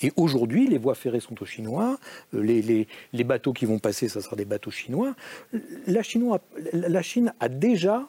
et 0.00 0.12
aujourd'hui, 0.16 0.68
les 0.68 0.78
voies 0.78 0.94
ferrées 0.94 1.18
sont 1.18 1.42
aux 1.42 1.46
Chinois, 1.46 1.98
euh, 2.34 2.40
les, 2.40 2.62
les, 2.62 2.86
les, 3.12 3.24
bateaux 3.24 3.52
qui 3.52 3.64
vont 3.64 3.80
passer, 3.80 4.08
ça 4.08 4.20
sera 4.20 4.36
des 4.36 4.44
bateaux 4.44 4.70
chinois. 4.70 5.16
La, 5.88 6.04
Chinois, 6.04 6.40
la 6.72 7.02
Chine 7.02 7.32
a 7.40 7.48
déjà 7.48 8.06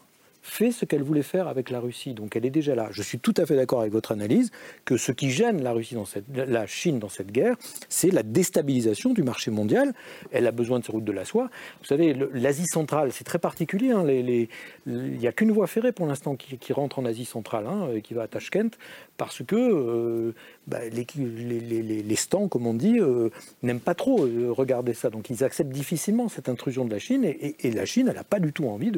fait 0.49 0.71
ce 0.71 0.85
qu'elle 0.85 1.03
voulait 1.03 1.23
faire 1.23 1.47
avec 1.47 1.69
la 1.69 1.79
Russie. 1.79 2.13
Donc 2.13 2.35
elle 2.35 2.45
est 2.45 2.49
déjà 2.49 2.75
là. 2.75 2.89
Je 2.91 3.01
suis 3.01 3.19
tout 3.19 3.33
à 3.37 3.45
fait 3.45 3.55
d'accord 3.55 3.81
avec 3.81 3.93
votre 3.93 4.11
analyse 4.11 4.51
que 4.85 4.97
ce 4.97 5.11
qui 5.11 5.29
gêne 5.31 5.61
la, 5.63 5.71
Russie 5.71 5.95
dans 5.95 6.05
cette, 6.05 6.25
la 6.33 6.65
Chine 6.67 6.99
dans 6.99 7.09
cette 7.09 7.31
guerre, 7.31 7.55
c'est 7.87 8.11
la 8.11 8.23
déstabilisation 8.23 9.13
du 9.13 9.23
marché 9.23 9.51
mondial. 9.51 9.93
Elle 10.31 10.47
a 10.47 10.51
besoin 10.51 10.79
de 10.79 10.85
ses 10.85 10.91
routes 10.91 11.05
de 11.05 11.11
la 11.11 11.25
soie. 11.25 11.49
Vous 11.81 11.85
savez, 11.85 12.15
l'Asie 12.33 12.67
centrale, 12.67 13.11
c'est 13.11 13.23
très 13.23 13.39
particulier. 13.39 13.91
Hein. 13.91 14.05
il 14.07 14.47
n'y 14.85 15.27
a 15.27 15.31
qu'une 15.31 15.51
voie 15.51 15.67
ferrée 15.67 15.91
pour 15.91 16.07
l'instant 16.07 16.35
qui, 16.35 16.73
rentre 16.73 16.99
en 16.99 17.05
Asie 17.05 17.25
centrale, 17.25 17.65
hein, 17.67 17.99
qui 18.03 18.13
va 18.13 18.23
à 18.23 18.27
Tashkent, 18.27 18.77
parce 19.17 19.43
que 19.43 19.55
euh, 19.55 20.33
bah, 20.67 20.79
les, 20.89 22.15
stands, 22.15 22.47
comme 22.47 22.67
on 22.67 22.73
dit, 22.73 22.99
euh, 22.99 23.29
n'aiment 23.63 23.79
pas 23.79 23.95
trop 23.95 24.25
euh, 24.25 24.51
regarder 24.51 24.93
ça. 24.93 25.09
Donc 25.09 25.29
ils 25.29 25.43
acceptent 25.43 25.71
difficilement 25.71 26.29
cette 26.29 26.49
intrusion 26.49 26.85
de 26.85 26.91
la 26.91 26.99
Chine. 26.99 27.25
Et, 27.25 27.71
la 27.71 27.85
Chine, 27.85 28.07
elle 28.07 28.15
n'a 28.15 28.23
pas 28.23 28.39
du 28.39 28.53
tout 28.53 28.67
envie 28.67 28.91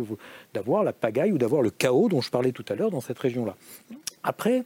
d'avoir 0.53 0.83
la 0.83 0.93
pagaille 0.93 1.31
ou 1.31 1.37
d'avoir 1.41 1.61
le 1.61 1.71
chaos 1.71 2.07
dont 2.07 2.21
je 2.21 2.29
parlais 2.29 2.51
tout 2.51 2.65
à 2.69 2.75
l'heure 2.75 2.91
dans 2.91 3.01
cette 3.01 3.19
région-là. 3.19 3.55
Après, 4.23 4.63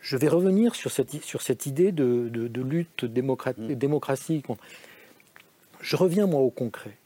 je 0.00 0.16
vais 0.16 0.28
revenir 0.28 0.74
sur 0.74 0.90
cette, 0.90 1.22
sur 1.22 1.42
cette 1.42 1.66
idée 1.66 1.92
de, 1.92 2.30
lutte 2.60 3.04
mm. 3.04 3.74
démocratie. 3.74 4.42
Je 5.80 5.96
reviens, 5.96 6.26
moi, 6.26 6.40
au 6.40 6.50
concret. 6.50 6.96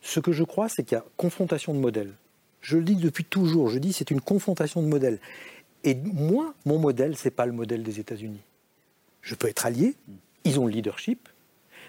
Ce 0.00 0.20
que 0.20 0.32
je 0.32 0.44
crois, 0.44 0.68
c'est 0.68 0.84
qu'il 0.84 0.96
y 0.96 1.00
a 1.00 1.04
confrontation 1.16 1.74
de 1.74 1.78
modèles. 1.78 2.14
Je 2.60 2.76
le 2.76 2.84
dis 2.84 2.96
depuis 2.96 3.24
toujours, 3.24 3.68
je 3.68 3.78
dis 3.78 3.92
c'est 3.92 4.10
une 4.10 4.20
confrontation 4.20 4.82
de 4.82 4.88
modèles. 4.88 5.18
Et 5.84 5.94
moi, 5.94 6.54
mon 6.64 6.78
modèle, 6.78 7.16
ce 7.16 7.24
n'est 7.24 7.30
pas 7.30 7.46
le 7.46 7.52
modèle 7.52 7.82
des 7.82 8.00
États-Unis. 8.00 8.40
Je 9.22 9.34
peux 9.34 9.48
être 9.48 9.66
allié, 9.66 9.94
ils 10.44 10.58
ont 10.58 10.66
le 10.66 10.72
leadership, 10.72 11.28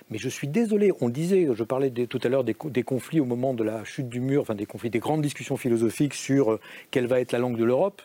mais 0.10 0.18
je 0.18 0.30
suis 0.30 0.48
désolé, 0.48 0.92
on 1.02 1.10
disait, 1.10 1.48
je 1.54 1.64
parlais 1.64 1.92
tout 1.92 2.20
à 2.24 2.30
l'heure 2.30 2.44
des, 2.44 2.54
conflits 2.84 3.20
au 3.20 3.26
moment 3.26 3.54
de 3.54 3.64
la 3.64 3.84
chute 3.84 4.10
du 4.10 4.20
mur, 4.20 4.42
enfin 4.42 4.56
des 4.56 4.66
conflits, 4.66 4.90
des 4.90 5.00
grandes 5.00 5.22
discussions 5.22 5.58
philosophiques 5.58 6.16
sur 6.16 6.54
euh, 6.54 6.60
quelle 6.90 7.08
va 7.08 7.20
être 7.20 7.32
la 7.32 7.40
langue 7.40 7.58
de 7.58 7.64
l'Europe. 7.64 8.02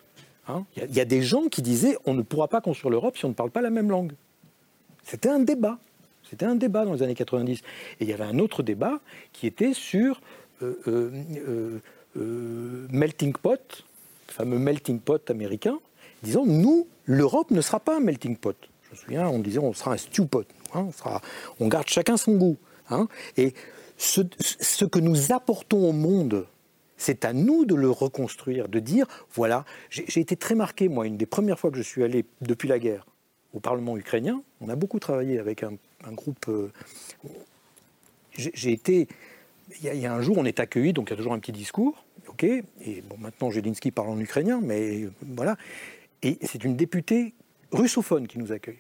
Hein. 0.47 0.65
Il 0.77 0.95
y, 0.95 1.01
a 1.01 1.07
des 1.07 1.23
gens 1.23 1.49
qui 1.49 1.63
disaient 1.63 1.97
on 2.05 2.13
ne 2.13 2.21
pourra 2.21 2.49
pas 2.49 2.61
construire 2.61 2.91
l'Europe 2.91 3.17
si 3.17 3.25
on 3.25 3.31
ne 3.31 3.35
parle 3.35 3.51
pas 3.51 3.63
la 3.63 3.71
même 3.71 3.89
langue. 3.89 4.13
C'était 5.03 5.31
un 5.31 5.39
débat. 5.39 5.79
C'était 6.29 6.45
un 6.45 6.55
débat 6.55 6.85
dans 6.85 6.93
les 6.93 7.03
années 7.03 7.15
90. 7.15 7.61
Et 7.61 7.63
il 8.05 8.09
y 8.09 8.13
avait 8.13 8.25
un 8.25 8.39
autre 8.39 8.63
débat 8.63 9.01
qui 9.33 9.47
était 9.47 9.73
sur 9.73 10.21
euh, 10.63 11.11
euh, 12.17 12.87
melting 12.91 13.33
pot, 13.33 13.85
fameux 14.29 14.59
melting 14.59 15.01
pot 15.01 15.31
américain, 15.31 15.79
disant 16.23 16.45
nous, 16.45 16.87
l'Europe 17.07 17.51
ne 17.51 17.61
sera 17.61 17.81
pas 17.81 17.97
un 17.97 18.01
melting 18.01 18.37
pot. 18.37 18.57
On 19.11 19.39
disait 19.39 19.59
on 19.59 19.73
sera 19.73 19.93
un 19.93 19.97
stew 19.97 20.27
pot. 20.27 20.47
Hein, 20.75 20.89
on, 21.61 21.69
garde 21.69 21.89
chacun 21.89 22.17
son 22.17 22.35
goût. 22.35 22.57
Hein. 22.91 23.09
et 23.37 23.55
ce, 23.97 24.85
que 24.85 24.99
nous 24.99 25.33
apportons 25.33 25.89
au 25.89 25.93
monde, 25.93 26.47
c'est 26.97 27.25
à 27.25 27.33
nous 27.33 27.65
de 27.65 27.75
le 27.75 27.91
reconstruire, 27.91 28.69
de 28.69 28.79
dire 28.79 29.07
voilà, 29.33 29.65
j'ai 29.91 30.21
été 30.21 30.37
très 30.37 30.55
marqué, 30.55 30.89
moi, 30.89 31.07
une 31.07 31.17
des 31.17 31.27
premières 31.27 31.59
fois 31.59 31.71
que 31.71 31.77
je 31.77 31.83
suis 31.83 32.03
allé 32.03 32.25
depuis 32.41 32.69
la 32.69 32.79
guerre 32.79 33.07
au 33.53 33.61
Parlement 33.61 33.97
ukrainien, 33.97 34.43
on 34.61 34.69
a 34.69 34.77
beaucoup 34.77 34.99
travaillé 34.99 35.39
avec 35.39 35.63
un, 35.63 35.77
groupe. 36.13 36.47
Euh, 36.49 36.73
j'ai 38.37 38.73
été. 38.73 39.09
Il 39.83 39.95
y, 39.97 40.07
a 40.07 40.13
un 40.13 40.21
jour, 40.21 40.37
on 40.37 40.45
est 40.45 40.61
accueilli, 40.61 40.93
donc 40.93 41.09
il 41.09 41.13
y 41.13 41.15
a 41.15 41.17
toujours 41.17 41.33
un 41.33 41.39
petit 41.39 41.53
discours, 41.53 42.05
ok. 42.29 42.45
Et 42.45 43.03
maintenant, 43.19 43.51
Jelinski 43.51 43.93
parle 43.93 44.11
en 44.11 44.21
ukrainien, 44.21 44.61
mais 44.63 45.09
voilà. 45.23 45.57
Et 46.23 46.39
c'est 46.43 46.65
une 46.65 46.77
députée 46.77 47.33
russophone 47.75 48.27
qui 48.27 48.39
nous 48.39 48.53
accueille. 48.53 48.79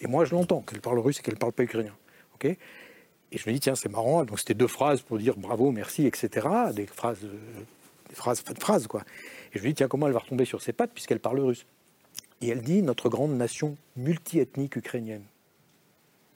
Et 0.00 0.06
moi, 0.06 0.24
je 0.24 0.34
l'entends, 0.34 0.60
qu'elle 0.60 0.80
parle 0.80 0.98
russe 0.98 1.18
et 1.18 1.22
qu'elle 1.22 1.34
ne 1.34 1.38
parle 1.38 1.52
pas 1.52 1.62
ukrainien. 1.62 1.94
Et 2.44 3.38
je 3.38 3.48
me 3.48 3.54
dis, 3.54 3.60
tiens, 3.60 3.74
c'est 3.74 3.88
marrant. 3.88 4.24
Donc 4.24 4.38
c'était 4.38 4.54
deux 4.54 4.66
phrases 4.66 5.00
pour 5.02 5.18
dire 5.18 5.36
bravo, 5.36 5.70
merci, 5.72 6.06
etc. 6.06 6.46
Des 6.74 6.86
phrases, 6.86 7.20
des 8.08 8.14
phrases, 8.14 8.42
pas 8.42 8.52
de 8.52 8.60
phrases, 8.60 8.86
quoi. 8.86 9.02
Et 9.52 9.58
je 9.58 9.64
me 9.64 9.68
dis, 9.68 9.74
tiens, 9.74 9.88
comment 9.88 10.06
elle 10.06 10.12
va 10.12 10.20
retomber 10.20 10.44
sur 10.44 10.62
ses 10.62 10.72
pattes 10.72 10.92
puisqu'elle 10.92 11.20
parle 11.20 11.40
russe? 11.40 11.66
Et 12.40 12.48
elle 12.48 12.62
dit, 12.62 12.82
notre 12.82 13.08
grande 13.08 13.36
nation 13.36 13.76
multiethnique 13.96 14.76
ukrainienne. 14.76 15.24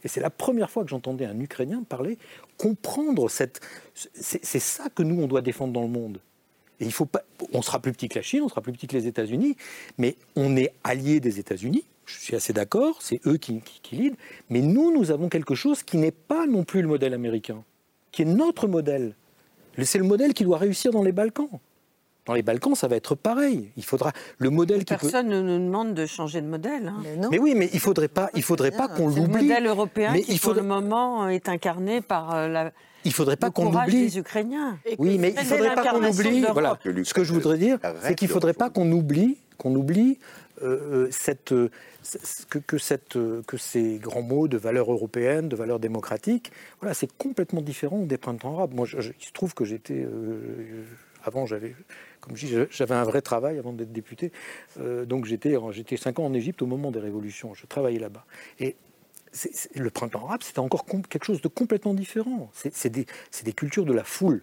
Et 0.02 0.08
c'est 0.08 0.20
la 0.20 0.30
première 0.30 0.70
fois 0.70 0.82
que 0.82 0.88
j'entendais 0.88 1.26
un 1.26 1.38
Ukrainien 1.38 1.82
parler, 1.82 2.16
comprendre 2.56 3.28
cette. 3.28 3.60
C'est 3.94 4.58
ça 4.58 4.88
que 4.88 5.02
nous, 5.02 5.22
on 5.22 5.26
doit 5.26 5.42
défendre 5.42 5.74
dans 5.74 5.82
le 5.82 5.88
monde. 5.88 6.20
Il 6.80 6.92
faut 6.92 7.06
pas. 7.06 7.22
On 7.52 7.62
sera 7.62 7.78
plus 7.78 7.92
petit 7.92 8.08
que 8.08 8.18
la 8.18 8.22
Chine, 8.22 8.42
on 8.42 8.48
sera 8.48 8.62
plus 8.62 8.72
petit 8.72 8.86
que 8.86 8.96
les 8.96 9.06
États-Unis, 9.06 9.56
mais 9.98 10.16
on 10.36 10.56
est 10.56 10.72
allié 10.82 11.20
des 11.20 11.38
États-Unis. 11.38 11.84
Je 12.06 12.18
suis 12.18 12.34
assez 12.34 12.52
d'accord, 12.52 13.02
c'est 13.02 13.20
eux 13.26 13.36
qui, 13.36 13.60
qui, 13.60 13.80
qui 13.82 14.12
Mais 14.48 14.60
nous, 14.60 14.92
nous 14.92 15.10
avons 15.10 15.28
quelque 15.28 15.54
chose 15.54 15.82
qui 15.82 15.96
n'est 15.96 16.10
pas 16.10 16.46
non 16.46 16.64
plus 16.64 16.82
le 16.82 16.88
modèle 16.88 17.14
américain, 17.14 17.62
qui 18.10 18.22
est 18.22 18.26
notre 18.26 18.66
modèle. 18.66 19.14
C'est 19.82 19.98
le 19.98 20.04
modèle 20.04 20.34
qui 20.34 20.44
doit 20.44 20.58
réussir 20.58 20.90
dans 20.90 21.02
les 21.02 21.12
Balkans. 21.12 21.48
Dans 22.30 22.34
les 22.34 22.42
Balkans, 22.42 22.76
ça 22.76 22.86
va 22.86 22.94
être 22.94 23.16
pareil. 23.16 23.72
Il 23.76 23.84
faudra 23.84 24.12
le 24.38 24.50
modèle 24.50 24.84
qui 24.84 24.94
Personne 24.94 25.26
ne 25.26 25.40
nous 25.40 25.58
demande 25.58 25.94
de 25.94 26.06
changer 26.06 26.40
de 26.40 26.46
modèle. 26.46 26.86
Hein. 26.86 27.02
Mais, 27.28 27.40
oui, 27.40 27.54
mais 27.56 27.68
il 27.72 27.80
faudrait 27.80 28.06
pas, 28.06 28.30
il 28.36 28.44
faudrait 28.44 28.70
pas 28.70 28.86
qu'on 28.86 29.08
l'oublie. 29.08 29.48
Le 29.48 29.48
modèle 29.48 29.66
européen 29.66 30.12
mais 30.12 30.22
qui, 30.22 30.34
il 30.34 30.40
pour 30.40 30.54
le 30.54 30.62
moment, 30.62 31.26
est 31.26 31.48
incarné 31.48 32.00
par 32.00 32.32
euh, 32.32 32.46
la. 32.46 32.70
Il 33.04 33.12
faudrait 33.12 33.36
pas 33.36 33.50
qu'on 33.50 33.74
oublie 33.74 34.02
les 34.02 34.18
Ukrainiens. 34.18 34.78
Oui, 34.98 35.18
mais 35.18 35.34
il 35.36 35.44
faudrait 35.44 35.74
pas 35.74 35.90
qu'on 35.90 36.04
oublie. 36.04 36.44
Voilà. 36.52 36.78
Ce 37.02 37.12
que 37.12 37.24
je 37.24 37.32
voudrais 37.32 37.58
dire, 37.58 37.80
c'est 38.02 38.14
qu'il 38.14 38.28
faudrait 38.28 38.54
pas 38.54 38.70
qu'on 38.70 38.92
oublie, 38.92 39.36
qu'on 39.58 39.74
oublie 39.74 40.20
euh, 40.62 41.06
euh, 41.06 41.08
cette, 41.10 41.52
que, 42.48 42.58
que, 42.60 42.78
cette, 42.78 43.18
que, 43.44 43.56
ces 43.56 43.98
grands 44.00 44.22
mots 44.22 44.46
de 44.46 44.56
valeurs 44.56 44.92
européennes, 44.92 45.48
de 45.48 45.56
valeurs 45.56 45.80
démocratiques, 45.80 46.52
voilà, 46.80 46.94
c'est 46.94 47.10
complètement 47.18 47.60
différent 47.60 47.98
des 47.98 48.18
printemps 48.18 48.56
arabes. 48.56 48.72
Moi, 48.72 48.86
je, 48.86 48.98
il 49.20 49.26
se 49.26 49.32
trouve 49.32 49.52
que 49.52 49.64
j'étais, 49.64 50.06
avant, 51.24 51.46
j'avais 51.46 51.74
comme 52.20 52.36
je 52.36 52.46
dis, 52.46 52.54
j'avais 52.70 52.94
un 52.94 53.04
vrai 53.04 53.22
travail 53.22 53.58
avant 53.58 53.72
d'être 53.72 53.92
député. 53.92 54.32
Euh, 54.78 55.04
donc 55.04 55.24
j'étais, 55.24 55.56
j'étais 55.72 55.96
cinq 55.96 56.18
ans 56.18 56.26
en 56.26 56.34
Égypte 56.34 56.62
au 56.62 56.66
moment 56.66 56.90
des 56.90 57.00
révolutions. 57.00 57.54
Je 57.54 57.66
travaillais 57.66 57.98
là-bas. 57.98 58.24
Et 58.58 58.76
le 59.74 59.90
printemps 59.90 60.26
arabe, 60.26 60.42
c'était 60.42 60.58
encore 60.58 60.84
quelque 61.08 61.24
chose 61.24 61.40
de 61.40 61.48
complètement 61.48 61.94
différent. 61.94 62.50
C'est 62.52 62.90
des, 62.90 63.06
des 63.44 63.52
cultures 63.52 63.84
de 63.84 63.92
la 63.92 64.04
foule. 64.04 64.42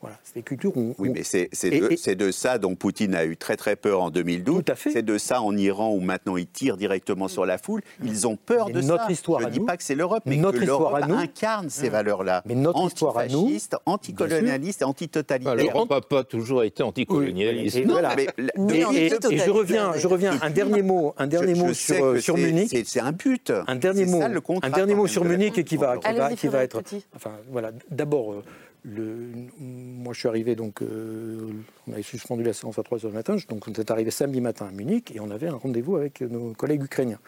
Voilà, 0.00 0.16
c'est 0.24 0.36
des 0.36 0.42
cultures 0.42 0.74
où, 0.76 0.94
Oui, 0.98 1.10
mais 1.10 1.22
c'est 1.22 1.50
de, 1.70 2.14
de, 2.14 2.30
ça 2.30 2.56
dont 2.56 2.74
Poutine 2.74 3.14
a 3.14 3.26
eu 3.26 3.36
très 3.36 3.56
très 3.58 3.76
peur 3.76 4.00
en 4.00 4.10
2012. 4.10 4.62
C'est 4.76 5.02
de 5.02 5.18
ça 5.18 5.42
en 5.42 5.54
Iran 5.56 5.92
où 5.92 6.00
maintenant 6.00 6.38
ils 6.38 6.46
tirent 6.46 6.78
directement 6.78 7.28
sur 7.28 7.44
la 7.44 7.58
foule. 7.58 7.82
Ils 8.02 8.26
ont 8.26 8.36
peur 8.36 8.70
de 8.70 8.80
notre 8.80 9.10
Histoire 9.10 9.40
Je 9.40 9.46
ne 9.46 9.50
dis 9.50 9.60
pas 9.60 9.76
que 9.76 9.82
c'est 9.82 9.94
l'Europe, 9.94 10.22
mais 10.24 10.36
notre 10.36 10.58
que 10.58 10.64
l'Europe 10.64 10.96
incarne 11.02 11.68
ces 11.68 11.90
valeurs-là. 11.90 12.42
Mais 12.46 12.54
notre 12.54 12.86
histoire 12.86 13.18
à 13.18 13.26
nous, 13.26 13.50
anticolonialiste 13.84 14.80
et 14.80 14.84
antitotalitaire. 14.84 15.54
L'Europe 15.54 15.90
n'a 15.90 16.00
pas 16.00 16.24
toujours 16.24 16.62
été 16.62 16.82
anticolonialiste. 16.82 17.76
Et, 17.76 17.84
je 17.84 19.50
reviens, 19.50 19.92
je 19.96 20.06
reviens. 20.06 20.38
Un 20.40 20.50
dernier 20.50 20.82
mot, 20.82 21.14
un 21.18 21.26
dernier 21.26 21.54
mot 21.54 21.74
sur, 21.74 22.18
sur 22.20 22.38
Munich. 22.38 22.74
C'est 22.86 23.00
un 23.00 23.12
but. 23.12 23.52
Un 23.66 23.76
dernier 23.76 24.06
mot, 24.06 24.22
un 24.62 24.70
dernier 24.70 24.94
mot 24.94 25.06
sur 25.06 25.24
Munich 25.24 25.58
et 25.58 25.64
qui 25.64 25.76
va, 25.76 25.98
qui 26.36 26.48
va 26.48 26.62
être. 26.62 26.82
Enfin, 27.14 27.32
voilà. 27.50 27.72
D'abord 27.90 28.42
moi, 28.84 30.12
je 30.12 30.18
suis 30.18 30.28
arrivé, 30.28 30.54
donc, 30.54 30.82
euh, 30.82 31.50
on 31.86 31.92
avait 31.92 32.02
suspendu 32.02 32.42
la 32.42 32.52
séance 32.52 32.78
à 32.78 32.82
3 32.82 32.98
h 32.98 33.06
du 33.08 33.14
matin, 33.14 33.36
donc 33.48 33.68
on 33.68 33.72
est 33.72 33.90
arrivé 33.90 34.10
samedi 34.10 34.40
matin 34.40 34.66
à 34.66 34.70
Munich 34.70 35.12
et 35.14 35.20
on 35.20 35.30
avait 35.30 35.48
un 35.48 35.56
rendez-vous 35.56 35.96
avec 35.96 36.20
nos 36.22 36.52
collègues 36.54 36.84
ukrainiens. 36.84 37.20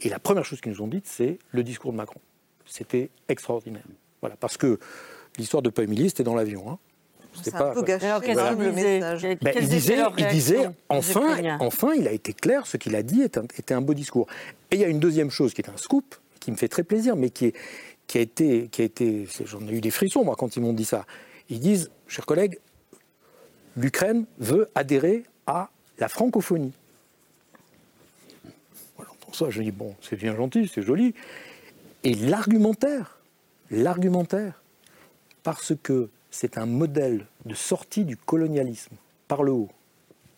Et 0.00 0.08
la 0.08 0.18
première 0.18 0.44
chose 0.44 0.60
qu'ils 0.60 0.72
nous 0.72 0.82
ont 0.82 0.88
dite, 0.88 1.06
c'est 1.06 1.38
le 1.50 1.62
discours 1.62 1.92
de 1.92 1.96
Macron. 1.96 2.20
C'était 2.66 3.10
extraordinaire. 3.28 3.84
Voilà, 4.20 4.36
parce 4.36 4.56
que 4.56 4.78
l'histoire 5.38 5.62
de 5.62 5.70
Paul 5.70 5.86
c'était 6.08 6.24
dans 6.24 6.34
l'avion. 6.34 6.70
Hein. 6.70 6.78
C'est 7.42 7.52
pas. 7.52 7.70
Un 7.70 7.74
peu 7.74 7.82
gâché, 7.82 8.06
le 8.06 8.72
message. 8.72 9.22
Ben, 9.42 9.54
il 9.60 9.68
disait, 9.68 9.98
il 10.18 10.26
disait 10.28 10.70
enfin, 10.88 11.36
enfin, 11.60 11.92
il 11.94 12.06
a 12.06 12.12
été 12.12 12.32
clair, 12.32 12.66
ce 12.66 12.76
qu'il 12.76 12.94
a 12.96 13.02
dit 13.02 13.22
était 13.22 13.74
un 13.74 13.80
beau 13.80 13.94
discours. 13.94 14.26
Et 14.70 14.76
il 14.76 14.80
y 14.80 14.84
a 14.84 14.88
une 14.88 15.00
deuxième 15.00 15.30
chose 15.30 15.52
qui 15.52 15.60
est 15.60 15.68
un 15.68 15.76
scoop, 15.76 16.14
qui 16.40 16.50
me 16.50 16.56
fait 16.56 16.68
très 16.68 16.84
plaisir, 16.84 17.16
mais 17.16 17.30
qui 17.30 17.46
est, 17.46 17.54
qui 18.06 18.18
a 18.18 18.20
été, 18.20 18.68
j'en 19.44 19.66
ai 19.66 19.72
eu 19.72 19.80
des 19.80 19.90
frissons 19.90 20.24
moi 20.24 20.36
quand 20.36 20.56
ils 20.56 20.60
m'ont 20.60 20.72
dit 20.72 20.84
ça. 20.84 21.06
Ils 21.48 21.60
disent, 21.60 21.90
chers 22.06 22.26
collègues, 22.26 22.58
l'Ukraine 23.76 24.26
veut 24.38 24.70
adhérer 24.74 25.24
à 25.46 25.70
la 25.98 26.08
francophonie. 26.08 26.72
Voilà, 28.96 29.10
pour 29.20 29.34
ça, 29.34 29.50
je 29.50 29.62
dis 29.62 29.72
bon, 29.72 29.94
c'est 30.00 30.16
bien 30.16 30.34
gentil, 30.36 30.70
c'est 30.72 30.82
joli. 30.82 31.14
Et 32.02 32.14
l'argumentaire, 32.14 33.18
l'argumentaire, 33.70 34.62
parce 35.42 35.72
que 35.82 36.08
c'est 36.30 36.58
un 36.58 36.66
modèle 36.66 37.26
de 37.44 37.54
sortie 37.54 38.04
du 38.04 38.16
colonialisme 38.16 38.96
par 39.28 39.42
le 39.42 39.52
haut. 39.52 39.70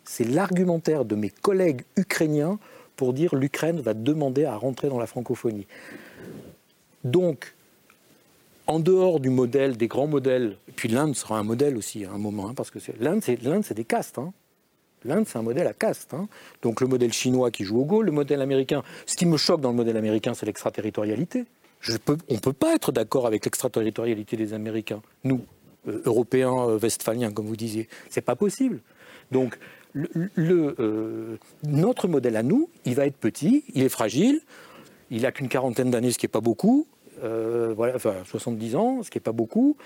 C'est 0.05 0.25
l'argumentaire 0.25 1.05
de 1.05 1.15
mes 1.15 1.31
collègues 1.31 1.83
ukrainiens 1.97 2.59
pour 2.97 3.13
dire 3.13 3.35
l'Ukraine 3.35 3.81
va 3.81 3.95
demander 3.95 4.45
à 4.45 4.57
rentrer 4.57 4.89
dans 4.89 4.99
la 4.99 5.07
francophonie. 5.07 5.67
Donc, 7.07 7.55
en 8.67 8.81
dehors 8.81 9.21
du 9.21 9.31
modèle, 9.31 9.77
des 9.77 9.87
grands 9.87 10.09
modèles, 10.09 10.57
et 10.69 10.73
puis 10.73 10.89
l'Inde 10.89 11.15
sera 11.15 11.39
un 11.39 11.45
modèle 11.45 11.77
aussi 11.77 12.05
à 12.05 12.11
un 12.11 12.19
moment, 12.19 12.49
hein, 12.49 12.55
parce 12.55 12.71
que 12.71 12.79
l'Inde, 12.99 13.23
c'est, 13.23 13.75
des 13.75 13.85
castes. 13.85 14.19
Hein. 14.19 14.33
L'Inde, 15.05 15.25
c'est 15.29 15.39
un 15.39 15.43
modèle 15.43 15.69
à 15.69 15.73
caste. 15.73 16.15
Hein. 16.15 16.29
Donc 16.63 16.81
le 16.81 16.89
modèle 16.89 17.13
chinois 17.13 17.53
qui 17.53 17.65
joue 17.65 17.81
au 17.81 17.85
Go, 17.85 18.03
le 18.03 18.11
modèle 18.11 18.43
américain. 18.43 18.83
Ce 19.07 19.17
qui 19.17 19.25
me 19.25 19.37
choque 19.37 19.61
dans 19.61 19.71
le 19.71 19.77
modèle 19.77 19.97
américain, 19.97 20.35
c'est 20.35 20.47
l'extraterritorialité. 20.47 21.45
On 22.29 22.35
ne 22.35 22.39
peut 22.39 22.53
pas 22.53 22.75
être 22.75 22.91
d'accord 22.91 23.27
avec 23.27 23.45
l'extraterritorialité 23.45 24.37
des 24.37 24.53
Américains. 24.53 25.03
Nous, 25.23 25.43
euh, 25.87 26.03
Européens, 26.05 26.69
euh, 26.69 26.79
Westphaliens, 26.79 27.31
comme 27.31 27.47
vous 27.47 27.57
disiez, 27.57 27.89
c'est 28.11 28.21
pas 28.21 28.35
possible. 28.35 28.81
Donc 29.31 29.59
euh, 29.97 31.37
notre 31.63 32.09
modèle 32.09 32.37
à 32.37 32.43
nous, 32.43 32.69
il 32.85 32.95
va 32.95 33.07
être 33.07 33.17
petit, 33.17 33.65
il 33.75 33.83
est 33.83 33.89
fragile, 33.89 34.41
il 35.11 35.23
n'a 35.23 35.33
qu'une 35.33 35.49
quarantaine 35.49 35.91
d'années, 35.91 36.11
ce 36.11 36.19
qui 36.19 36.27
n'est 36.27 36.31
pas 36.31 36.41
beaucoup. 36.41 36.87
Euh, 37.23 37.73
voilà, 37.77 37.95
enfin 37.97 38.15
70 38.25 38.77
ans, 38.77 39.03
ce 39.03 39.11
qui 39.11 39.19
n'est 39.19 39.23
pas 39.23 39.33
beaucoup. 39.33 39.77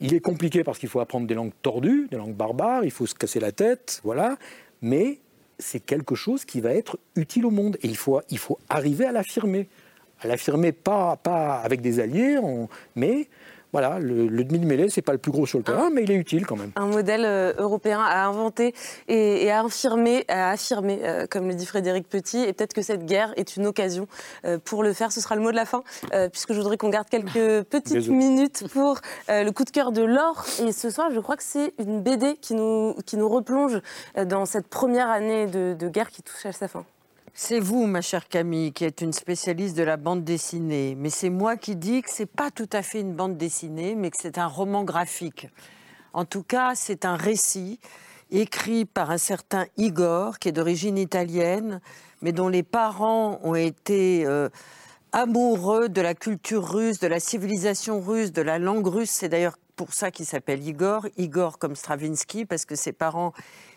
Il 0.00 0.14
est 0.14 0.20
compliqué 0.20 0.64
parce 0.64 0.78
qu'il 0.78 0.88
faut 0.88 1.00
apprendre 1.00 1.26
des 1.26 1.34
langues 1.34 1.52
tordues, 1.62 2.08
des 2.10 2.16
langues 2.16 2.34
barbares, 2.34 2.84
il 2.84 2.90
faut 2.90 3.06
se 3.06 3.14
casser 3.14 3.40
la 3.40 3.52
tête, 3.52 4.00
voilà. 4.04 4.36
Mais 4.82 5.18
c'est 5.58 5.80
quelque 5.80 6.14
chose 6.14 6.44
qui 6.44 6.60
va 6.60 6.72
être 6.72 6.98
utile 7.16 7.44
au 7.46 7.50
monde 7.50 7.76
et 7.82 7.88
il 7.88 7.96
faut, 7.96 8.20
il 8.30 8.38
faut 8.38 8.58
arriver 8.68 9.04
à 9.04 9.12
l'affirmer. 9.12 9.68
À 10.22 10.26
l'affirmer 10.26 10.72
pas, 10.72 11.16
pas 11.16 11.56
avec 11.60 11.80
des 11.80 12.00
alliés, 12.00 12.38
mais 12.94 13.28
voilà, 13.72 13.98
le, 14.00 14.44
demi-mêlée, 14.44 14.88
ce 14.88 14.98
n'est 14.98 15.02
pas 15.02 15.12
le 15.12 15.18
plus 15.18 15.30
gros 15.30 15.46
sur 15.46 15.58
le 15.58 15.64
terrain, 15.64 15.90
mais 15.90 16.02
il 16.02 16.10
est 16.10 16.16
utile 16.16 16.46
quand 16.46 16.56
même. 16.56 16.72
Un 16.76 16.86
modèle 16.86 17.24
euh, 17.24 17.52
européen 17.58 18.00
à 18.00 18.24
inventer 18.24 18.74
et, 19.08 19.50
à 19.50 19.60
affirmer, 19.60 20.24
à 20.28 20.50
affirmer 20.50 21.00
euh, 21.04 21.26
comme 21.28 21.46
le 21.46 21.54
dit 21.54 21.66
Frédéric 21.66 22.08
Petit. 22.08 22.38
Et 22.38 22.52
peut-être 22.52 22.72
que 22.72 22.82
cette 22.82 23.06
guerre 23.06 23.32
est 23.36 23.56
une 23.56 23.66
occasion 23.66 24.08
euh, 24.44 24.58
pour 24.58 24.82
le 24.82 24.92
faire. 24.92 25.12
Ce 25.12 25.20
sera 25.20 25.36
le 25.36 25.42
mot 25.42 25.50
de 25.50 25.56
la 25.56 25.66
fin, 25.66 25.82
puisque 26.32 26.52
je 26.52 26.58
voudrais 26.58 26.76
qu'on 26.76 26.88
garde 26.88 27.08
quelques 27.08 27.62
petites 27.70 28.08
minutes 28.08 28.64
pour 28.72 29.00
le 29.28 29.50
coup 29.50 29.64
de 29.64 29.70
cœur 29.70 29.92
de 29.92 30.02
l'or. 30.02 30.44
Et 30.60 30.72
ce 30.72 30.90
soir, 30.90 31.10
je 31.12 31.20
crois 31.20 31.36
que 31.36 31.42
c'est 31.42 31.72
une 31.78 32.02
BD 32.02 32.36
qui 32.40 32.54
nous, 32.54 32.94
qui 33.06 33.16
nous 33.16 33.28
replonge 33.28 33.80
dans 34.24 34.46
cette 34.46 34.66
première 34.66 35.08
année 35.08 35.46
de, 35.46 35.76
de 35.78 35.88
guerre 35.88 36.10
qui 36.10 36.22
touche 36.22 36.46
à 36.46 36.52
sa 36.52 36.68
fin. 36.68 36.84
C'est 37.32 37.60
vous, 37.60 37.86
ma 37.86 38.00
chère 38.00 38.28
Camille, 38.28 38.72
qui 38.72 38.84
êtes 38.84 39.02
une 39.02 39.12
spécialiste 39.12 39.76
de 39.76 39.84
la 39.84 39.96
bande 39.96 40.24
dessinée. 40.24 40.96
Mais 40.98 41.10
c'est 41.10 41.30
moi 41.30 41.56
qui 41.56 41.76
dis 41.76 42.02
que 42.02 42.10
c'est 42.10 42.26
pas 42.26 42.50
tout 42.50 42.68
à 42.72 42.82
fait 42.82 43.00
une 43.00 43.14
bande 43.14 43.36
dessinée, 43.36 43.94
mais 43.94 44.10
que 44.10 44.16
c'est 44.20 44.36
un 44.36 44.48
roman 44.48 44.82
graphique. 44.82 45.48
En 46.12 46.24
tout 46.24 46.42
cas, 46.42 46.74
c'est 46.74 47.04
un 47.04 47.16
récit 47.16 47.78
écrit 48.32 48.84
par 48.84 49.10
un 49.10 49.18
certain 49.18 49.66
Igor, 49.76 50.38
qui 50.38 50.48
est 50.48 50.52
d'origine 50.52 50.98
italienne, 50.98 51.80
mais 52.20 52.32
dont 52.32 52.48
les 52.48 52.64
parents 52.64 53.38
ont 53.44 53.54
été 53.54 54.24
euh, 54.26 54.48
amoureux 55.12 55.88
de 55.88 56.00
la 56.00 56.14
culture 56.14 56.68
russe, 56.68 56.98
de 56.98 57.06
la 57.06 57.20
civilisation 57.20 58.00
russe, 58.00 58.32
de 58.32 58.42
la 58.42 58.58
langue 58.58 58.86
russe. 58.86 59.10
C'est 59.10 59.28
d'ailleurs 59.28 59.56
pour 59.76 59.94
ça 59.94 60.10
qu'il 60.10 60.26
s'appelle 60.26 60.66
Igor. 60.66 61.06
Igor 61.16 61.58
comme 61.58 61.76
Stravinsky, 61.76 62.44
parce 62.44 62.64
que 62.64 62.74
ses 62.74 62.92
parents 62.92 63.32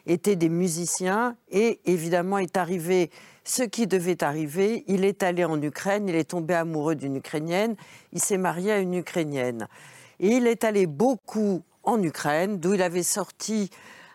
étaient 0.07 0.35
des 0.35 0.49
musiciens. 0.49 1.35
Et 1.51 1.79
évidemment, 1.85 2.39
est 2.39 2.57
arrivé 2.57 3.11
ce 3.43 3.63
qui 3.63 3.87
devait 3.87 4.23
arriver. 4.23 4.83
Il 4.87 5.05
est 5.05 5.23
allé 5.23 5.45
en 5.45 5.61
Ukraine, 5.61 6.07
il 6.07 6.15
est 6.15 6.29
tombé 6.29 6.53
amoureux 6.53 6.95
d'une 6.95 7.15
Ukrainienne, 7.17 7.75
il 8.11 8.19
s'est 8.19 8.37
marié 8.37 8.71
à 8.71 8.79
une 8.79 8.93
Ukrainienne. 8.93 9.67
Et 10.19 10.29
il 10.29 10.47
est 10.47 10.63
allé 10.63 10.85
beaucoup 10.85 11.63
en 11.83 12.01
Ukraine, 12.01 12.59
d'où 12.59 12.73
il 12.73 12.81
avait 12.81 13.03
sorti 13.03 13.69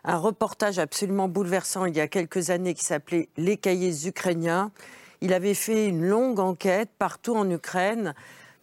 un 0.05 0.17
reportage 0.17 0.79
absolument 0.79 1.29
bouleversant 1.29 1.85
il 1.85 1.97
y 1.97 2.01
a 2.01 2.09
quelques 2.09 2.51
années 2.51 2.75
qui 2.75 2.85
s'appelait 2.85 3.29
Les 3.37 3.57
cahiers 3.57 4.07
ukrainiens. 4.07 4.71
Il 5.21 5.33
avait 5.33 5.55
fait 5.55 5.87
une 5.89 6.07
longue 6.07 6.39
enquête 6.39 6.91
partout 6.99 7.35
en 7.37 7.51
Ukraine 7.51 8.15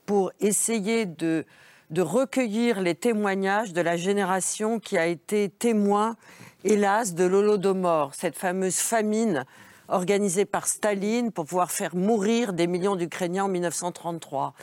pour 0.05 0.32
essayer 0.39 1.05
de 1.05 1.45
de 1.91 2.01
recueillir 2.01 2.82
les 2.82 2.95
témoignages 2.95 3.74
de 3.74 3.82
la 3.82 3.97
génération 3.97 4.80
qui 4.80 4.97
a 4.97 5.05
été 5.05 5.49
témoin, 5.49 6.16
hélas, 6.63 7.13
de 7.13 7.26
l'Holodomor, 7.26 8.16
cette 8.16 8.36
fameuse 8.36 8.78
famine 8.78 9.45
organisée 9.88 10.46
par 10.46 10.68
Staline 10.68 11.32
pour 11.32 11.46
pouvoir 11.46 11.72
faire 11.72 11.96
mourir 11.96 12.54
des 12.54 12.68
millions 12.68 12.96
d'Ukrainiens 12.96 13.46
en 13.46 13.48
1933. 13.48 14.54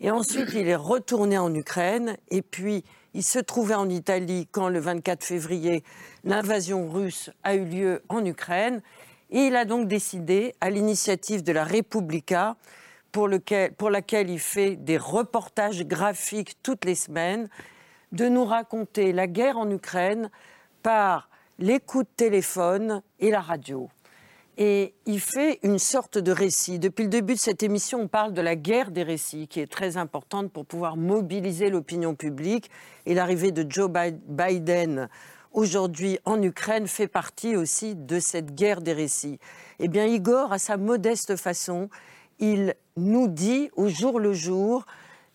Et 0.00 0.10
ensuite, 0.10 0.52
il 0.54 0.68
est 0.68 0.76
retourné 0.76 1.38
en 1.38 1.54
Ukraine 1.54 2.16
et 2.30 2.42
puis 2.42 2.84
il 3.14 3.22
se 3.22 3.38
trouvait 3.38 3.74
en 3.74 3.88
Italie 3.88 4.46
quand 4.50 4.68
le 4.68 4.78
24 4.78 5.24
février, 5.24 5.82
l'invasion 6.24 6.90
russe 6.90 7.30
a 7.44 7.54
eu 7.54 7.64
lieu 7.64 8.02
en 8.10 8.24
Ukraine. 8.24 8.82
Et 9.30 9.46
il 9.46 9.56
a 9.56 9.64
donc 9.64 9.88
décidé, 9.88 10.54
à 10.60 10.68
l'initiative 10.68 11.42
de 11.42 11.52
la 11.52 11.64
Repubblica, 11.64 12.56
pour, 13.12 13.30
pour 13.78 13.90
laquelle 13.90 14.28
il 14.28 14.38
fait 14.38 14.76
des 14.76 14.98
reportages 14.98 15.84
graphiques 15.84 16.58
toutes 16.62 16.84
les 16.84 16.94
semaines, 16.94 17.48
de 18.12 18.28
nous 18.28 18.44
raconter 18.44 19.12
la 19.14 19.26
guerre 19.26 19.56
en 19.56 19.70
Ukraine 19.70 20.30
par 20.82 21.30
les 21.58 21.80
coups 21.80 22.04
de 22.04 22.10
téléphone 22.16 23.02
et 23.18 23.30
la 23.30 23.40
radio. 23.40 23.88
Et 24.58 24.94
il 25.04 25.20
fait 25.20 25.58
une 25.62 25.78
sorte 25.78 26.16
de 26.16 26.32
récit. 26.32 26.78
Depuis 26.78 27.02
le 27.02 27.10
début 27.10 27.34
de 27.34 27.38
cette 27.38 27.62
émission, 27.62 28.00
on 28.00 28.08
parle 28.08 28.32
de 28.32 28.40
la 28.40 28.56
guerre 28.56 28.90
des 28.90 29.02
récits, 29.02 29.48
qui 29.48 29.60
est 29.60 29.70
très 29.70 29.98
importante 29.98 30.50
pour 30.50 30.64
pouvoir 30.64 30.96
mobiliser 30.96 31.68
l'opinion 31.68 32.14
publique. 32.14 32.70
Et 33.04 33.14
l'arrivée 33.14 33.52
de 33.52 33.70
Joe 33.70 33.90
Biden 33.90 35.08
aujourd'hui 35.52 36.18
en 36.24 36.40
Ukraine 36.42 36.86
fait 36.86 37.08
partie 37.08 37.56
aussi 37.56 37.94
de 37.94 38.18
cette 38.18 38.54
guerre 38.54 38.80
des 38.80 38.92
récits. 38.92 39.38
Eh 39.78 39.88
bien, 39.88 40.06
Igor, 40.06 40.52
à 40.52 40.58
sa 40.58 40.76
modeste 40.76 41.36
façon, 41.36 41.88
il 42.38 42.74
nous 42.96 43.28
dit 43.28 43.70
au 43.76 43.88
jour 43.88 44.20
le 44.20 44.32
jour 44.32 44.86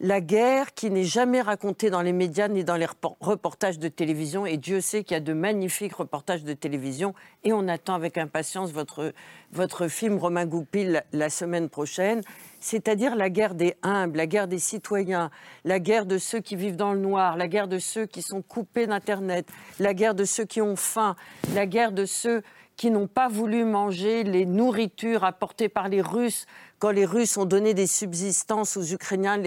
la 0.03 0.19
guerre 0.19 0.73
qui 0.73 0.89
n'est 0.89 1.03
jamais 1.03 1.41
racontée 1.41 1.91
dans 1.91 2.01
les 2.01 2.11
médias 2.11 2.47
ni 2.47 2.63
dans 2.63 2.75
les 2.75 2.87
reportages 3.19 3.77
de 3.77 3.87
télévision. 3.87 4.47
Et 4.47 4.57
Dieu 4.57 4.81
sait 4.81 5.03
qu'il 5.03 5.13
y 5.13 5.17
a 5.17 5.19
de 5.19 5.33
magnifiques 5.33 5.93
reportages 5.93 6.43
de 6.43 6.53
télévision. 6.53 7.13
Et 7.43 7.53
on 7.53 7.67
attend 7.67 7.93
avec 7.93 8.17
impatience 8.17 8.71
votre, 8.71 9.13
votre 9.51 9.87
film 9.87 10.17
Romain 10.17 10.47
Goupil 10.47 11.03
la 11.13 11.29
semaine 11.29 11.69
prochaine. 11.69 12.21
C'est-à-dire 12.59 13.15
la 13.15 13.29
guerre 13.29 13.53
des 13.53 13.75
humbles, 13.83 14.17
la 14.17 14.25
guerre 14.25 14.47
des 14.47 14.57
citoyens, 14.57 15.29
la 15.65 15.79
guerre 15.79 16.07
de 16.07 16.17
ceux 16.17 16.39
qui 16.39 16.55
vivent 16.55 16.77
dans 16.77 16.93
le 16.93 16.99
noir, 16.99 17.37
la 17.37 17.47
guerre 17.47 17.67
de 17.67 17.77
ceux 17.77 18.07
qui 18.07 18.23
sont 18.23 18.41
coupés 18.41 18.87
d'Internet, 18.87 19.47
la 19.79 19.93
guerre 19.93 20.15
de 20.15 20.25
ceux 20.25 20.45
qui 20.45 20.61
ont 20.61 20.75
faim, 20.75 21.15
la 21.53 21.67
guerre 21.67 21.91
de 21.91 22.05
ceux 22.05 22.41
qui 22.75 22.91
n'ont 22.91 23.07
pas 23.07 23.27
voulu 23.27 23.63
manger 23.63 24.23
les 24.23 24.45
nourritures 24.45 25.23
apportées 25.23 25.69
par 25.69 25.89
les 25.89 26.01
Russes 26.01 26.45
quand 26.81 26.89
les 26.89 27.05
Russes 27.05 27.37
ont 27.37 27.45
donné 27.45 27.75
des 27.75 27.85
subsistances 27.85 28.75
aux 28.75 28.83
Ukrainiens 28.83 29.39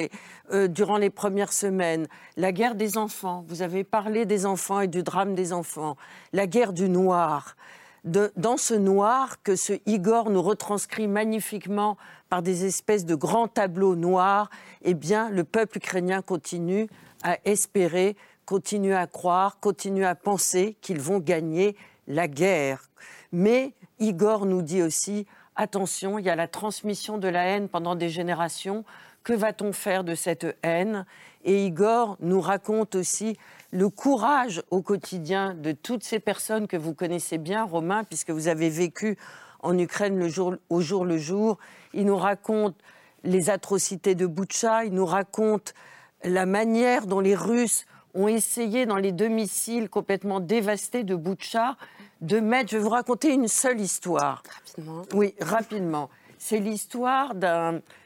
euh, 0.53 0.69
durant 0.69 0.99
les 0.99 1.11
premières 1.11 1.53
semaines, 1.53 2.07
la 2.37 2.53
guerre 2.53 2.77
des 2.77 2.97
enfants, 2.97 3.45
vous 3.49 3.61
avez 3.61 3.83
parlé 3.83 4.25
des 4.25 4.47
enfants 4.47 4.81
et 4.81 4.87
du 4.87 5.03
drame 5.03 5.35
des 5.35 5.53
enfants, 5.53 5.97
la 6.33 6.47
guerre 6.47 6.73
du 6.73 6.89
noir. 6.89 7.57
dans 8.05 8.57
ce 8.57 8.75
noir 8.75 9.43
que 9.43 9.57
ce 9.57 9.73
Igor 9.85 10.31
nous 10.31 10.43
retranscrit 10.43 11.09
magnifiquement 11.09 11.97
par 12.29 12.41
des 12.41 12.67
espèces 12.67 13.05
de 13.05 13.17
grands 13.17 13.49
tableaux 13.49 13.97
noirs, 13.97 14.49
eh 14.83 14.95
bien, 14.95 15.29
le 15.29 15.43
peuple 15.43 15.79
ukrainien 15.79 16.23
continue 16.23 16.87
à 17.25 17.39
espérer, 17.45 18.17
continue 18.47 18.95
à 18.95 19.09
croire, 19.09 19.59
continue 19.59 20.05
à 20.05 20.15
penser 20.15 20.77
qu'ils 20.83 21.01
vont 21.01 21.19
gagner 21.19 21.77
la 22.07 22.29
guerre. 22.29 22.91
Mais 23.33 23.75
Igor 23.99 24.47
nous 24.47 24.63
dit 24.63 24.83
aussi 24.83 25.27
attention, 25.57 26.19
il 26.19 26.25
y 26.25 26.31
a 26.31 26.37
la 26.37 26.49
transmission 26.49 27.19
de 27.19 27.29
la 27.29 27.45
haine 27.45 27.69
pendant 27.69 27.95
des 27.95 28.09
générations. 28.09 28.85
Que 29.23 29.33
va-t-on 29.33 29.73
faire 29.73 30.05
de 30.05 30.15
cette 30.15 30.57
haine? 30.63 31.07
Et 31.45 31.67
Igor 31.67 32.17
nous 32.21 32.41
raconte 32.41 32.95
aussi 32.95 33.39
le 33.71 33.89
courage 33.89 34.63
au 34.71 34.83
quotidien 34.83 35.55
de 35.55 35.73
toutes 35.73 36.05
ces 36.05 36.21
personnes 36.21 36.67
que 36.67 36.77
vous 36.77 36.95
connaissez 36.95 37.39
bien, 37.39 37.65
Romain, 37.65 38.05
puisque 38.05 38.31
vous 38.31 38.49
avez 38.49 38.71
vécu 38.71 39.17
en 39.61 39.77
Ukraine 39.79 40.19
le 40.19 40.29
jour, 40.29 40.55
au 40.69 40.81
jour 40.81 41.05
le 41.05 41.19
jour. 41.19 41.59
Il 41.93 42.07
nous 42.07 42.17
raconte 42.17 42.77
les 43.25 43.49
atrocités 43.51 44.15
de 44.15 44.27
Boutcha, 44.27 44.85
il 44.85 44.93
nous 44.93 45.07
raconte 45.07 45.75
la 46.23 46.47
manière 46.47 47.07
dont 47.07 47.21
les 47.21 47.35
Russes 47.35 47.87
ont 48.15 48.29
essayé 48.29 48.87
dans 48.87 48.97
les 48.97 49.13
domiciles 49.13 49.89
complètement 49.89 50.41
dévastés 50.41 51.05
de 51.05 51.15
Boutcha 51.15 51.77
de 52.21 52.41
mettre. 52.41 52.71
Je 52.71 52.77
vais 52.77 52.83
vous 52.83 52.89
raconter 52.91 53.33
une 53.33 53.49
seule 53.49 53.81
histoire. 53.81 54.43
Rapidement. 54.49 55.03
Oui, 55.13 55.35
rapidement. 55.41 56.11
C'est 56.39 56.59
l'histoire 56.59 57.35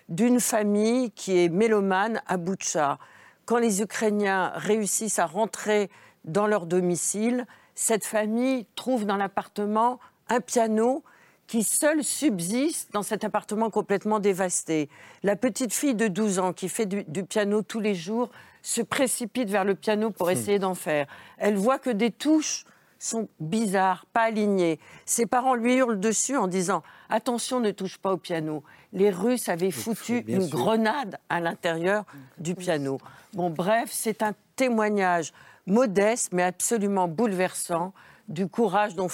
d'une 0.09 0.41
famille 0.41 1.11
qui 1.11 1.39
est 1.39 1.49
mélomane 1.49 2.23
à 2.27 2.37
Boutcha. 2.37 2.99
Quand 3.47 3.59
les 3.59 3.83
Ukrainiens 3.83 4.53
réussissent 4.55 5.19
à 5.19 5.27
rentrer 5.27 5.91
dans 6.25 6.47
leur 6.47 6.67
domicile, 6.67 7.47
cette 7.75 8.05
famille 8.05 8.67
trouve 8.75 9.07
dans 9.07 9.17
l'appartement 9.17 9.99
un 10.29 10.41
piano 10.41 11.03
qui 11.47 11.63
seul 11.63 12.05
subsiste 12.05 12.93
dans 12.93 13.03
cet 13.03 13.25
appartement 13.25 13.71
complètement 13.71 14.21
dévasté. 14.21 14.91
La 15.23 15.35
petite 15.35 15.73
fille 15.73 15.95
de 15.95 16.07
12 16.07 16.39
ans 16.39 16.53
qui 16.53 16.69
fait 16.69 16.85
du, 16.85 17.05
du 17.05 17.25
piano 17.25 17.63
tous 17.63 17.81
les 17.81 17.95
jours 17.95 18.31
se 18.63 18.83
précipite 18.83 19.51
vers 19.51 19.65
le 19.65 19.75
piano 19.75 20.11
pour 20.11 20.29
hmm. 20.29 20.33
essayer 20.33 20.59
d'en 20.59 20.75
faire. 20.75 21.07
Elle 21.39 21.57
voit 21.57 21.79
que 21.79 21.91
des 21.91 22.11
touches 22.11 22.65
sont 22.99 23.29
bizarres, 23.41 24.07
pas 24.13 24.23
alignés. 24.23 24.81
Ses 25.07 25.27
parents 25.27 25.55
lui 25.55 25.75
hurlent 25.75 26.01
dessus 26.01 26.37
en 26.37 26.49
disant 26.49 26.83
Attention, 27.09 27.61
ne 27.61 27.71
touche 27.71 27.99
pas 27.99 28.13
au 28.13 28.17
piano. 28.17 28.63
Les 28.93 29.11
Russes 29.11 29.49
avaient 29.49 29.71
foutu 29.71 30.25
une 30.27 30.49
grenade 30.49 31.19
à 31.29 31.41
l'intérieur 31.41 32.05
du 32.39 32.55
piano. 32.55 32.99
Bon, 33.35 33.51
bref, 33.51 33.91
c'est 33.93 34.23
un 34.23 34.35
témoignage 34.57 35.33
modeste, 35.67 36.31
mais 36.33 36.43
absolument 36.43 37.09
bouleversant 37.09 37.93
du 38.29 38.47
courage 38.47 38.95
dont 38.95 39.09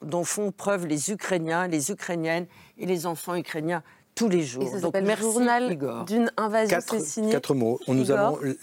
dont 0.00 0.24
font 0.24 0.52
preuve 0.52 0.86
les 0.86 1.10
Ukrainiens, 1.10 1.66
les 1.66 1.90
Ukrainiennes 1.90 2.46
et 2.78 2.86
les 2.86 3.06
enfants 3.06 3.34
ukrainiens 3.34 3.82
tous 4.14 4.28
les 4.28 4.42
jours. 4.42 4.62
Et 4.62 4.68
ça 4.68 4.80
Donc, 4.80 4.94
merci, 4.94 5.22
journal 5.22 5.78
d'une 6.06 6.30
invasion. 6.36 6.76
Quatre, 6.76 7.30
quatre 7.30 7.54
mots. 7.54 7.80
nous 7.88 8.06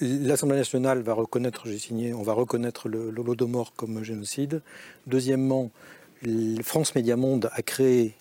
l'Assemblée 0.01 0.57
nationale 0.57 1.01
va 1.01 1.13
reconnaître, 1.13 1.63
j'ai 1.65 1.79
signé, 1.79 2.13
on 2.13 2.23
va 2.23 2.33
reconnaître 2.33 2.89
l'Holodomor 2.89 3.73
comme 3.73 4.03
génocide. 4.03 4.61
Deuxièmement, 5.07 5.71
France 6.63 6.95
Média 6.95 7.15
Monde 7.15 7.49
a 7.53 7.61
créé, 7.61 8.15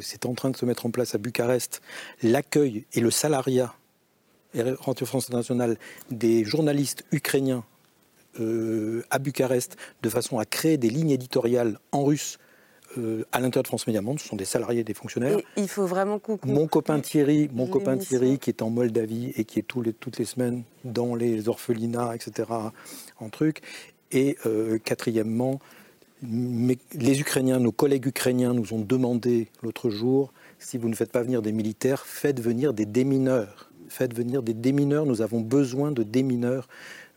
c'est 0.00 0.26
en 0.26 0.34
train 0.34 0.50
de 0.50 0.56
se 0.56 0.64
mettre 0.64 0.86
en 0.86 0.90
place 0.90 1.14
à 1.14 1.18
Bucarest, 1.18 1.82
l'accueil 2.22 2.84
et 2.92 3.00
le 3.00 3.10
salariat, 3.10 3.74
Radio 4.54 5.06
France 5.06 5.26
Internationale, 5.26 5.76
des 6.10 6.44
journalistes 6.44 7.04
ukrainiens 7.12 7.64
euh, 8.40 9.04
à 9.10 9.18
Bucarest, 9.18 9.76
de 10.02 10.08
façon 10.08 10.38
à 10.38 10.44
créer 10.44 10.76
des 10.76 10.90
lignes 10.90 11.10
éditoriales 11.10 11.78
en 11.92 12.04
russe 12.04 12.38
euh, 12.98 13.24
à 13.32 13.40
l'intérieur 13.40 13.62
de 13.62 13.68
France 13.68 13.86
Média 13.86 14.02
Monde, 14.02 14.18
ce 14.18 14.26
sont 14.26 14.36
des 14.36 14.44
salariés, 14.44 14.82
des 14.82 14.94
fonctionnaires. 14.94 15.38
il 15.56 15.68
faut 15.68 15.86
vraiment 15.86 16.20
Mon 16.44 16.66
copain 16.66 16.98
Thierry, 17.00 17.48
mon 17.52 17.66
copain 17.66 17.96
Thierry, 17.96 18.38
qui 18.38 18.50
est 18.50 18.62
en 18.62 18.70
Moldavie 18.70 19.32
et 19.36 19.44
qui 19.44 19.58
est 19.58 19.62
tous 19.62 19.82
les, 19.82 19.92
toutes 19.92 20.18
les 20.18 20.24
semaines 20.24 20.64
dans 20.84 21.14
les 21.14 21.48
orphelinats, 21.48 22.14
etc., 22.14 22.48
en 23.18 23.28
truc. 23.28 23.60
Et 24.12 24.36
euh, 24.44 24.78
quatrièmement, 24.78 25.60
les 26.22 27.20
Ukrainiens, 27.20 27.60
nos 27.60 27.72
collègues 27.72 28.06
ukrainiens 28.06 28.54
nous 28.54 28.72
ont 28.74 28.80
demandé 28.80 29.48
l'autre 29.62 29.88
jour, 29.88 30.32
si 30.58 30.76
vous 30.76 30.88
ne 30.88 30.94
faites 30.94 31.12
pas 31.12 31.22
venir 31.22 31.42
des 31.42 31.52
militaires, 31.52 32.04
faites 32.04 32.40
venir 32.40 32.74
des 32.74 32.86
démineurs. 32.86 33.70
Faites 33.88 34.14
venir 34.14 34.42
des 34.42 34.54
démineurs, 34.54 35.06
nous 35.06 35.22
avons 35.22 35.40
besoin 35.40 35.90
de 35.90 36.02
démineurs 36.02 36.68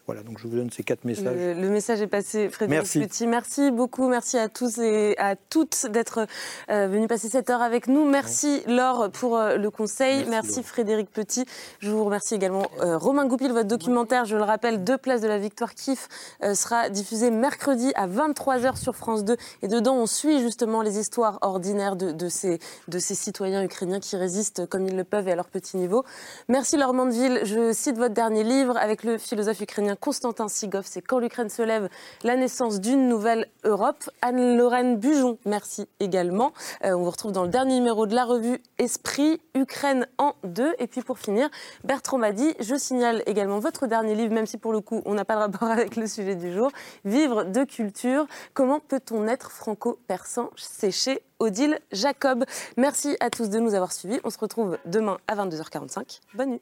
voilà, 0.05 0.21
donc 0.21 0.37
je 0.37 0.47
vous 0.49 0.57
donne 0.57 0.69
ces 0.69 0.83
quatre 0.83 1.05
messages. 1.05 1.37
Le, 1.37 1.69
message 1.69 2.01
est 2.01 2.07
passé, 2.07 2.49
Frédéric 2.49 2.83
merci. 2.83 2.99
Petit. 2.99 3.25
Merci 3.25 3.71
beaucoup, 3.71 4.09
merci 4.09 4.37
à 4.37 4.49
tous 4.49 4.77
et 4.79 5.17
à 5.17 5.37
toutes 5.37 5.85
d'être 5.89 6.27
euh, 6.69 6.87
venus 6.87 7.07
passer 7.07 7.29
cette 7.29 7.49
heure 7.49 7.61
avec 7.61 7.87
nous. 7.87 8.03
Merci 8.03 8.63
Laure 8.67 9.09
pour 9.11 9.37
euh, 9.37 9.55
le 9.55 9.69
conseil, 9.69 10.25
merci, 10.27 10.61
Frédéric 10.61 11.09
Petit. 11.09 11.45
Je 11.79 11.89
vous 11.89 12.03
remercie 12.03 12.35
également 12.35 12.67
euh, 12.81 12.97
Romain 12.97 13.25
Goupil, 13.25 13.53
votre 13.53 13.69
documentaire, 13.69 14.25
je 14.25 14.35
le 14.35 14.43
rappelle, 14.43 14.83
Deux 14.83 14.97
places 14.97 15.21
de 15.21 15.27
la 15.27 15.37
victoire 15.37 15.73
Kif 15.73 16.09
sera 16.53 16.89
diffusé 16.89 17.31
mercredi 17.31 17.93
à 17.95 18.05
23h 18.05 18.75
sur 18.75 18.97
France 18.97 19.23
2. 19.23 19.37
Et 19.61 19.69
dedans, 19.69 19.95
on 19.95 20.05
suit 20.05 20.41
justement 20.41 20.81
les 20.81 20.99
histoires 20.99 21.39
ordinaires 21.41 21.95
de, 21.95 22.11
de, 22.11 22.27
ces, 22.27 22.59
de 22.89 22.99
ces 22.99 23.15
citoyens 23.15 23.63
ukrainiens 23.63 24.01
qui 24.01 24.17
résistent 24.17 24.65
comme 24.65 24.85
ils 24.85 24.97
le 24.97 25.05
peuvent 25.05 25.29
et 25.29 25.31
à 25.31 25.35
leur 25.35 25.47
petit 25.47 25.77
niveau. 25.77 26.03
Merci 26.49 26.75
Laure 26.75 26.93
Mandeville, 26.93 27.39
je 27.43 27.71
cite 27.71 27.97
votre 27.97 28.13
dernier 28.13 28.43
livre 28.43 28.75
avec 28.75 29.05
le 29.05 29.17
philosophe 29.17 29.61
ukrainien 29.61 29.92
Constantin 29.99 30.47
Sigov, 30.47 30.85
c'est 30.85 31.01
Quand 31.01 31.19
l'Ukraine 31.19 31.49
se 31.49 31.61
lève, 31.61 31.89
la 32.23 32.35
naissance 32.35 32.79
d'une 32.79 33.07
nouvelle 33.07 33.47
Europe. 33.63 34.09
Anne-Lorraine 34.21 34.97
Bujon, 34.97 35.37
merci 35.45 35.87
également. 35.99 36.53
Euh, 36.83 36.93
on 36.93 37.03
vous 37.03 37.11
retrouve 37.11 37.31
dans 37.31 37.43
le 37.43 37.49
dernier 37.49 37.75
numéro 37.75 38.05
de 38.05 38.15
la 38.15 38.25
revue 38.25 38.61
Esprit, 38.77 39.41
Ukraine 39.55 40.07
en 40.17 40.33
deux. 40.43 40.73
Et 40.79 40.87
puis 40.87 41.01
pour 41.01 41.19
finir, 41.19 41.49
Bertrand 41.83 42.17
m'a 42.17 42.31
dit, 42.31 42.53
je 42.59 42.75
signale 42.75 43.23
également 43.25 43.59
votre 43.59 43.87
dernier 43.87 44.15
livre, 44.15 44.33
même 44.33 44.45
si 44.45 44.57
pour 44.57 44.73
le 44.73 44.81
coup 44.81 45.01
on 45.05 45.13
n'a 45.13 45.25
pas 45.25 45.35
de 45.35 45.39
rapport 45.39 45.69
avec 45.69 45.95
le 45.95 46.07
sujet 46.07 46.35
du 46.35 46.53
jour, 46.53 46.71
Vivre 47.05 47.43
de 47.43 47.63
culture, 47.63 48.27
comment 48.53 48.79
peut-on 48.79 49.27
être 49.27 49.51
franco-persan 49.51 50.49
chez 50.91 51.21
Odile 51.39 51.79
Jacob. 51.91 52.45
Merci 52.77 53.17
à 53.19 53.29
tous 53.29 53.49
de 53.49 53.59
nous 53.59 53.73
avoir 53.73 53.91
suivis. 53.91 54.19
On 54.23 54.29
se 54.29 54.37
retrouve 54.37 54.77
demain 54.85 55.17
à 55.27 55.35
22h45. 55.35 56.19
Bonne 56.33 56.51
nuit. 56.51 56.61